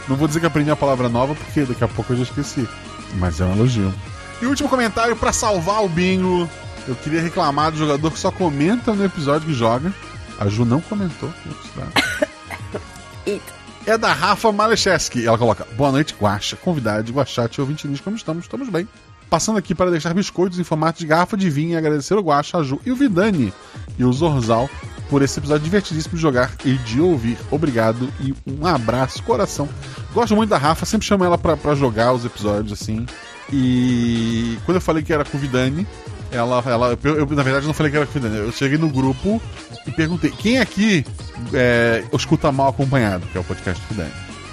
[0.07, 2.67] Não vou dizer que aprendi uma palavra nova, porque daqui a pouco eu já esqueci.
[3.15, 3.93] Mas é um elogio.
[4.41, 6.49] E último comentário pra salvar o bingo.
[6.87, 9.93] Eu queria reclamar do jogador que só comenta no episódio que joga.
[10.39, 11.29] A Ju não comentou.
[13.39, 13.61] Tá?
[13.85, 15.25] é da Rafa Malecheski.
[15.25, 18.45] Ela coloca: Boa noite, Guaxa, convidado, Guaxate e ouvintes, como estamos?
[18.45, 18.87] Estamos bem.
[19.29, 22.57] Passando aqui para deixar biscoitos em formato de garrafa de vinho e agradecer o Guaxa,
[22.57, 23.53] a Ju e o Vidani
[23.97, 24.69] e o Zorzal
[25.09, 27.37] por esse episódio divertidíssimo de jogar e de ouvir.
[27.49, 29.69] Obrigado e um abraço, coração.
[30.13, 33.05] Gosto muito da Rafa, sempre chamo ela pra, jogar os episódios assim.
[33.51, 35.87] E quando eu falei que era com o Vidani,
[36.31, 38.37] ela, ela eu, eu, na verdade não falei que era o Vidani.
[38.37, 39.41] Eu cheguei no grupo
[39.85, 41.05] e perguntei: quem aqui
[41.53, 44.01] é, escuta mal acompanhado, que é o podcast do?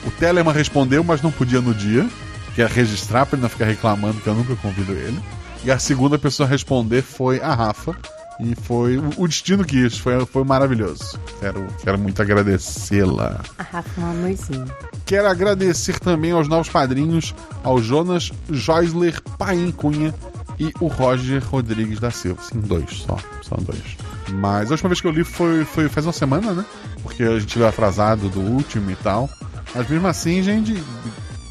[0.07, 2.09] O Telemann respondeu, mas não podia no dia,
[2.55, 5.19] que é registrar pra ele não ficar reclamando que eu nunca convido ele.
[5.65, 7.97] E a segunda pessoa a responder foi a Rafa
[8.41, 11.19] e foi o destino que isso foi, foi maravilhoso.
[11.41, 13.41] Quero, quero muito agradecê-la.
[13.59, 14.67] A Rafa é um amorzinho.
[15.05, 17.35] Quero agradecer também aos novos padrinhos,
[17.65, 20.15] ao Jonas Joisler Paim Cunha
[20.59, 22.43] e o Roger Rodrigues da Silva.
[22.43, 23.17] Sim, dois só.
[23.43, 23.97] São dois.
[24.31, 26.65] Mas a última vez que eu li foi, foi faz uma semana, né?
[27.03, 29.31] Porque a gente veio atrasado do último e tal.
[29.75, 30.83] Mas mesmo assim, gente.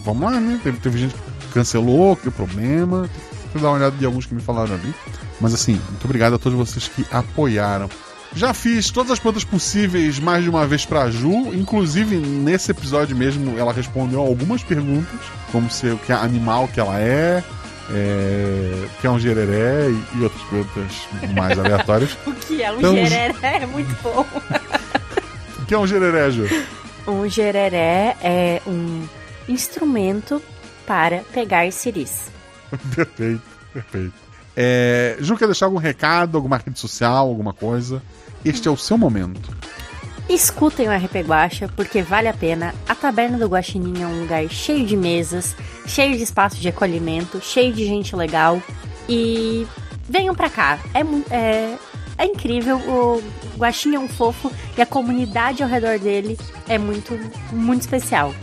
[0.04, 0.60] Vamos lá, né?
[0.64, 3.10] Teve, teve gente que cancelou, que problema.
[3.54, 4.94] Vou dar uma olhada de alguns que me falaram ali.
[5.40, 7.90] Mas assim, muito obrigado a todos vocês que apoiaram.
[8.36, 13.16] Já fiz todas as perguntas possíveis mais de uma vez pra Ju, inclusive nesse episódio
[13.16, 15.20] mesmo ela respondeu algumas perguntas,
[15.52, 17.44] como se o que animal que ela é,
[17.90, 22.18] é, que é um gereré e, e outras perguntas mais aleatórias.
[22.26, 24.26] o que é um então, gereré é muito bom.
[25.60, 26.48] o que é um gereré, Ju?
[27.08, 29.08] Um gereré é um
[29.48, 30.42] instrumento
[30.86, 32.30] para pegar ciris.
[32.96, 33.42] perfeito,
[33.74, 34.14] perfeito.
[34.56, 38.02] É, Ju, quer deixar algum recado, alguma rede social, alguma coisa?
[38.44, 39.56] Este é o seu momento.
[40.30, 42.76] Escutem o RP Guacha, porque vale a pena.
[42.88, 45.56] A Taberna do Guaxinim é um lugar cheio de mesas,
[45.86, 48.62] cheio de espaço de acolhimento, cheio de gente legal.
[49.08, 49.66] E
[50.10, 50.80] venham pra cá.
[50.94, 51.78] É, é,
[52.18, 52.78] é incrível.
[52.78, 53.24] O
[53.58, 56.38] Guaxinim é um fofo e a comunidade ao redor dele
[56.68, 57.18] é muito,
[57.54, 58.36] muito especial.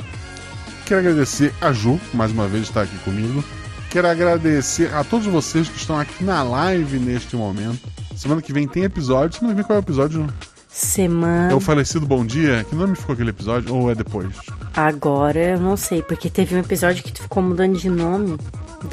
[0.86, 3.44] Quero agradecer a Ju, mais uma vez, de estar aqui comigo.
[3.90, 7.81] Quero agradecer a todos vocês que estão aqui na live neste momento.
[8.16, 9.39] Semana que vem tem episódio.
[9.39, 10.27] Semana que vem qual é o episódio?
[10.74, 11.52] Semana.
[11.52, 12.66] É o falecido Bom Dia?
[12.68, 13.72] Que nome ficou aquele episódio?
[13.72, 14.34] Ou é depois?
[14.74, 18.36] Agora eu não sei, porque teve um episódio que tu ficou mudando de nome.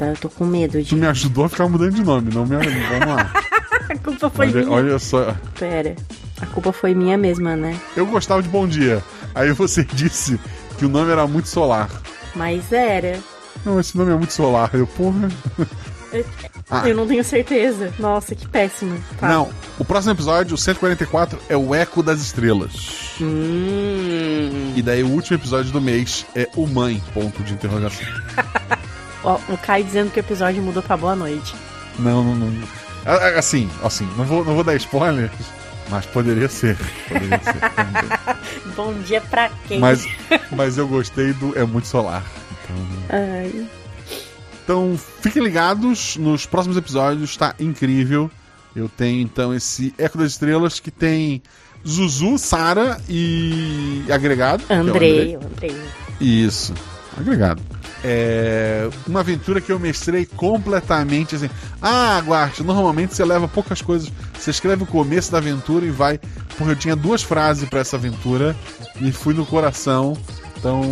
[0.00, 0.90] Eu tô com medo de.
[0.90, 3.32] Tu me ajudou a ficar mudando de nome, não me Vamos lá.
[3.90, 4.70] a culpa foi olha, minha.
[4.70, 5.34] Olha só.
[5.58, 5.96] Pera.
[6.40, 7.76] A culpa foi minha mesma, né?
[7.96, 9.02] Eu gostava de Bom Dia.
[9.34, 10.38] Aí você disse
[10.78, 11.90] que o nome era muito solar.
[12.36, 13.18] Mas era.
[13.66, 14.70] Não, esse nome é muito solar.
[14.72, 15.28] Eu, porra.
[16.70, 16.88] Ah.
[16.88, 17.92] Eu não tenho certeza.
[17.98, 19.02] Nossa, que péssimo.
[19.18, 19.28] Tá.
[19.28, 23.16] Não, o próximo episódio, o 144, é o Eco das Estrelas.
[23.20, 24.72] Hum.
[24.74, 28.06] E daí o último episódio do mês é o Mãe, ponto de interrogação.
[29.24, 31.54] Ó, o Kai dizendo que o episódio mudou pra boa noite.
[31.98, 32.68] Não, não, não.
[33.36, 35.30] Assim, assim, não vou, não vou dar spoiler,
[35.90, 36.76] mas poderia ser.
[37.08, 38.72] Poderia ser.
[38.74, 39.78] Bom dia pra quem?
[39.78, 40.06] Mas,
[40.50, 42.24] mas eu gostei do É Muito Solar.
[43.10, 43.66] Ai.
[44.72, 48.30] Então, fiquem ligados nos próximos episódios, tá incrível.
[48.74, 51.42] Eu tenho então esse Eco das Estrelas que tem
[51.86, 54.64] Zuzu, Sara e agregado.
[54.70, 55.76] Andrei, é Andrei.
[56.18, 56.72] Isso,
[57.14, 57.60] agregado.
[58.02, 61.50] É uma aventura que eu mestrei completamente assim.
[61.82, 64.10] Ah, Guarte, normalmente você leva poucas coisas.
[64.32, 66.18] Você escreve o começo da aventura e vai.
[66.56, 68.56] Porque eu tinha duas frases para essa aventura
[69.02, 70.16] e fui no coração.
[70.56, 70.82] Então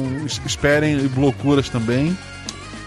[0.45, 2.15] esperem loucuras também.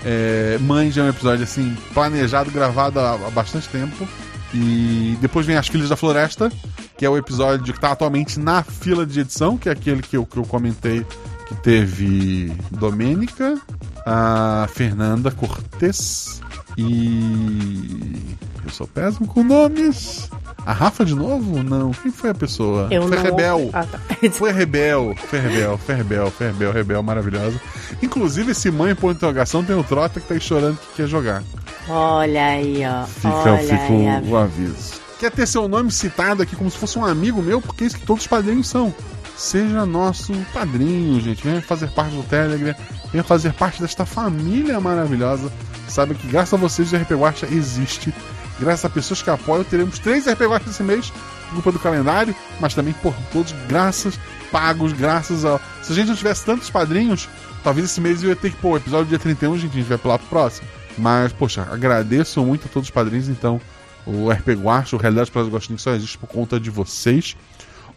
[0.05, 4.07] É, Mãe já é um episódio assim, planejado, gravado há, há, bastante tempo.
[4.53, 6.51] E depois vem As Filhas da Floresta,
[6.97, 10.15] que é o episódio que está atualmente na fila de edição, que é aquele que
[10.15, 11.05] eu, que eu comentei
[11.47, 13.59] que teve Domênica,
[14.05, 16.41] a Fernanda Cortes
[16.77, 18.35] e.
[18.63, 20.29] Eu sou péssimo com nomes.
[20.65, 21.61] A Rafa de novo?
[21.61, 21.91] Não.
[21.91, 22.87] Quem foi a pessoa?
[22.89, 23.23] Eu foi não...
[23.23, 23.69] Rebel.
[23.73, 23.99] Ah, tá.
[24.31, 25.13] Foi Rebel.
[25.27, 27.59] Foi Rebel, foi Rebel, foi Rebel, Rebel, maravilhosa.
[28.01, 31.43] Inclusive, esse mãe por interrogação tem o Trota que tá aí chorando que quer jogar.
[31.89, 33.05] Olha aí, ó.
[33.05, 34.93] Fica, fica aí, o, o aviso.
[35.19, 37.97] Quer ter seu nome citado aqui como se fosse um amigo meu, porque é isso
[37.97, 38.93] que todos os padrinhos são.
[39.35, 41.43] Seja nosso padrinho, gente.
[41.43, 42.75] Venha fazer parte do Telegram.
[43.11, 45.51] Venha fazer parte desta família maravilhosa.
[45.93, 48.13] Sabe que graças a vocês o RP Guacha existe
[48.59, 51.11] Graças a pessoas que apoiam, teremos três RPG Watch esse mês,
[51.51, 54.19] culpa do calendário, mas também por todos graças,
[54.51, 55.59] pagos, graças a.
[55.81, 57.27] Se a gente não tivesse tantos padrinhos,
[57.63, 59.89] talvez esse mês eu ia ter que, pô, o episódio dia 31, gente, a gente
[59.89, 60.67] vai pular pro próximo.
[60.97, 63.59] Mas, poxa, agradeço muito a todos os padrinhos, então.
[64.05, 67.37] O RP Guacha, o Realidade para os Gostinhos só existe por conta de vocês.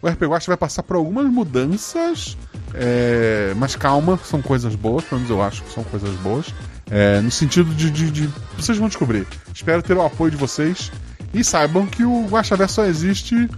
[0.01, 2.37] O RP Guacha vai passar por algumas mudanças,
[2.73, 3.53] é...
[3.57, 6.53] mas calma, são coisas boas, pelo menos eu acho que são coisas boas.
[6.89, 9.27] É, no sentido de, de, de, Vocês vão descobrir.
[9.53, 10.91] Espero ter o apoio de vocês
[11.33, 13.49] E saibam que o Guaxaverso só existe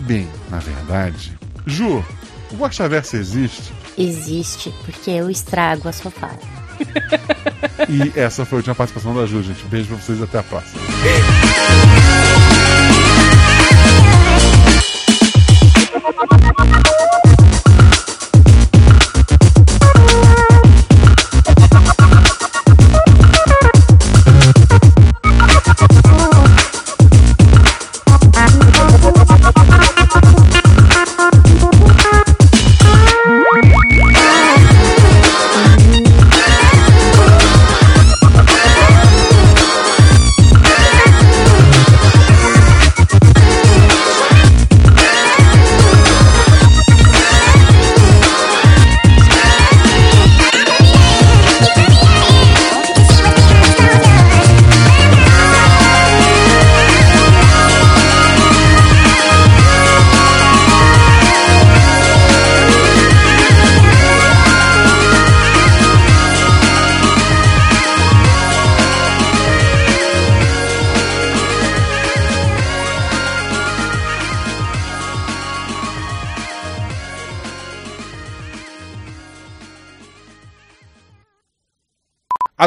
[0.00, 1.32] bem, na verdade.
[1.66, 2.04] Ju,
[2.52, 6.38] o Guaxaverso existe Existe, porque eu estrago a sua fala.
[7.88, 9.64] e essa foi a última participação da Ju, gente.
[9.64, 10.82] Beijo pra vocês e até a próxima.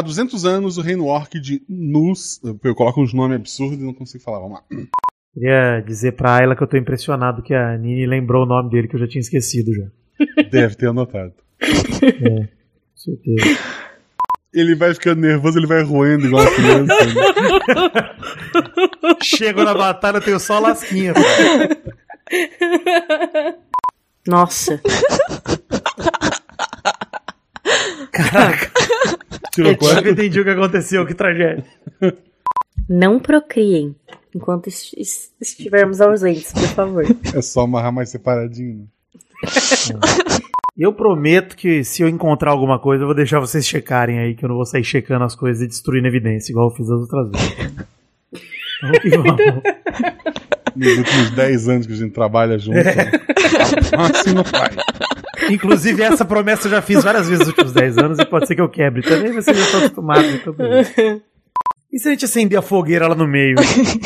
[0.00, 2.40] Há 200 anos, o reino orc de Nus.
[2.64, 4.38] Eu coloco uns nomes absurdos e não consigo falar.
[4.38, 4.64] Vamos lá.
[5.34, 8.88] Queria dizer pra Ayla que eu tô impressionado que a Nini lembrou o nome dele
[8.88, 9.84] que eu já tinha esquecido já.
[10.50, 11.34] Deve ter anotado.
[11.60, 12.48] É, com
[12.96, 13.60] certeza.
[14.54, 16.94] Ele vai ficando nervoso, ele vai roendo igual a criança.
[17.04, 17.14] né?
[19.22, 21.12] Chego na batalha, eu tenho só lasquinha.
[21.12, 21.20] pô.
[24.26, 24.80] Nossa.
[28.10, 28.70] Caraca.
[29.52, 30.08] Tirou Eu quanto?
[30.08, 31.64] entendi o que aconteceu, que tragédia.
[32.88, 33.94] Não procriem
[34.34, 37.04] enquanto es- es- estivermos ausentes, por favor.
[37.34, 38.78] É só amarrar mais separadinho.
[38.78, 38.84] né?
[40.78, 44.42] Eu prometo que se eu encontrar alguma coisa, eu vou deixar vocês checarem aí, que
[44.42, 47.28] eu não vou sair checando as coisas e destruindo evidência, igual eu fiz as outras
[47.30, 47.56] vezes.
[49.02, 49.36] Que vamos.
[50.74, 52.76] Nos últimos 10 anos que a gente trabalha junto.
[52.78, 53.10] né?
[54.14, 54.70] assim não vai.
[55.50, 58.54] Inclusive, essa promessa eu já fiz várias vezes nos últimos 10 anos e pode ser
[58.54, 60.34] que eu quebre também, mas vocês já estão acostumados.
[60.34, 60.92] Então beleza.
[61.92, 63.56] e se a gente acender a fogueira lá no meio?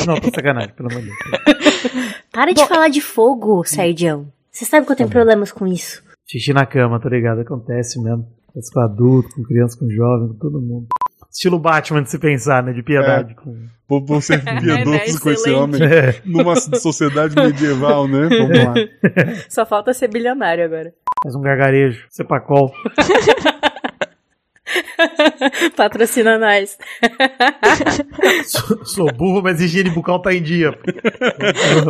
[0.06, 2.14] Não, tô sacanagem, pelo amor de Deus.
[2.32, 4.26] Para de falar de fogo, Serdião.
[4.50, 6.02] Você sabe que eu tenho problemas com isso.
[6.26, 7.40] Xixi na cama, tá ligado?
[7.40, 8.26] Acontece mesmo.
[8.48, 10.86] Acontece com adulto, com criança, com jovem, com todo mundo.
[11.30, 12.72] Estilo Batman de se pensar, né?
[12.72, 13.34] De piedade.
[13.34, 13.66] Com...
[13.88, 16.20] Vou, vou ser piedoso com esse homem É.
[16.24, 18.28] numa sociedade medieval, né?
[18.28, 18.74] Vamos lá.
[19.50, 20.92] Só falta ser bilionário agora.
[21.24, 22.70] Faz um gargarejo, cepacol.
[25.74, 26.76] Patrocina nós.
[28.44, 30.78] sou, sou burro, mas higiene bucal tá em dia.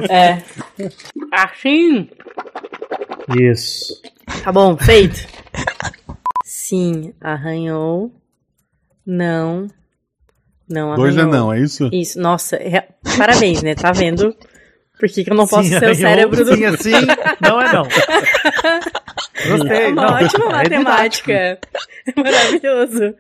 [0.09, 0.41] É.
[1.33, 2.09] Assim.
[3.41, 4.01] Isso.
[4.45, 5.27] Tá bom, feito.
[6.45, 8.13] Sim, arranhou.
[9.05, 9.67] Não.
[10.69, 11.11] Não arranhou.
[11.11, 11.91] Dois é não, é isso?
[11.93, 12.87] Isso, nossa, é-
[13.19, 13.75] parabéns, né?
[13.75, 14.33] Tá vendo?
[14.97, 16.55] Por que, que eu não posso Sim, ser o arranhou, cérebro do.
[16.55, 16.93] Sim, assim,
[17.41, 17.83] não é não.
[19.49, 19.85] Gostei.
[19.85, 20.15] É uma não.
[20.15, 21.33] ótima É matemática.
[21.33, 21.59] É
[22.17, 23.15] maravilhoso.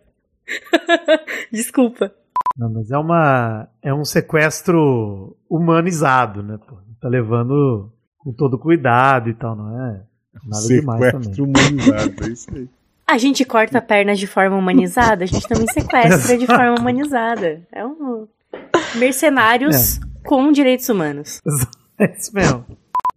[1.51, 2.13] Desculpa.
[2.57, 3.69] Não, mas é uma.
[3.83, 6.59] É um sequestro humanizado, né?
[6.59, 6.77] Pô?
[7.01, 10.03] Tá levando com todo cuidado e tal, não é?
[10.47, 11.23] Nada demais também.
[11.23, 12.69] Sequestro humanizado, é isso aí.
[13.07, 17.61] A gente corta pernas de forma humanizada, a gente também sequestra de forma humanizada.
[17.71, 18.27] É um.
[18.97, 21.41] Mercenários com direitos humanos.
[21.97, 22.65] É isso mesmo.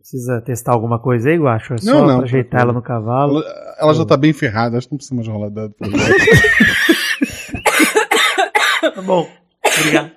[0.09, 1.73] Precisa testar alguma coisa aí, Guacho?
[1.73, 2.21] É só Não, não.
[2.21, 3.39] ajeitar ela no cavalo.
[3.41, 5.75] Ela, ela já tá bem ferrada, acho que não precisa mais rolar dado.
[8.95, 9.27] Tá bom,
[9.79, 10.11] obrigado.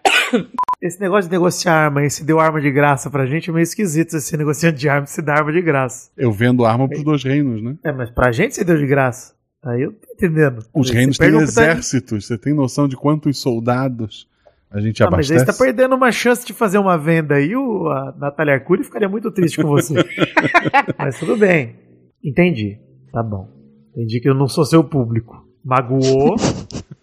[0.81, 3.65] Esse negócio de negociar arma aí, se deu arma de graça pra gente, é meio
[3.65, 6.09] esquisito ser negociante de arma se dá arma de graça.
[6.17, 7.75] Eu vendo arma pros dois reinos, né?
[7.85, 9.35] É, mas pra gente você deu de graça.
[9.65, 10.65] Aí eu tô entendendo.
[10.73, 12.27] Os reinos têm exércitos.
[12.27, 14.27] Você tem noção de quantos soldados
[14.71, 17.57] a gente Ah, mas aí você tá perdendo uma chance de fazer uma venda aí,
[17.57, 19.95] o, a Natália Arcuri ficaria muito triste com você.
[20.97, 21.77] mas tudo bem.
[22.25, 22.79] Entendi.
[23.13, 23.49] Tá bom.
[23.91, 25.45] Entendi que eu não sou seu público.
[25.65, 26.37] Magoou,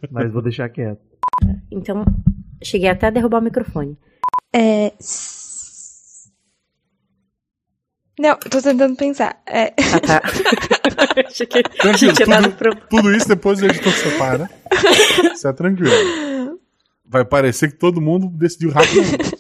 [0.10, 1.02] mas vou deixar quieto.
[1.69, 2.06] Então,
[2.64, 3.98] cheguei até a derrubar o microfone.
[4.56, 4.94] É.
[8.19, 9.41] Não, tô tentando pensar.
[9.45, 9.73] É.
[9.94, 10.22] Ah, tá.
[11.27, 12.76] Achei que Tranquilo, tinha dado tudo, pro...
[12.89, 14.49] tudo isso depois o editor separa.
[15.34, 15.91] Isso é tranquilo.
[17.10, 19.02] Vai parecer que todo mundo decidiu rápido.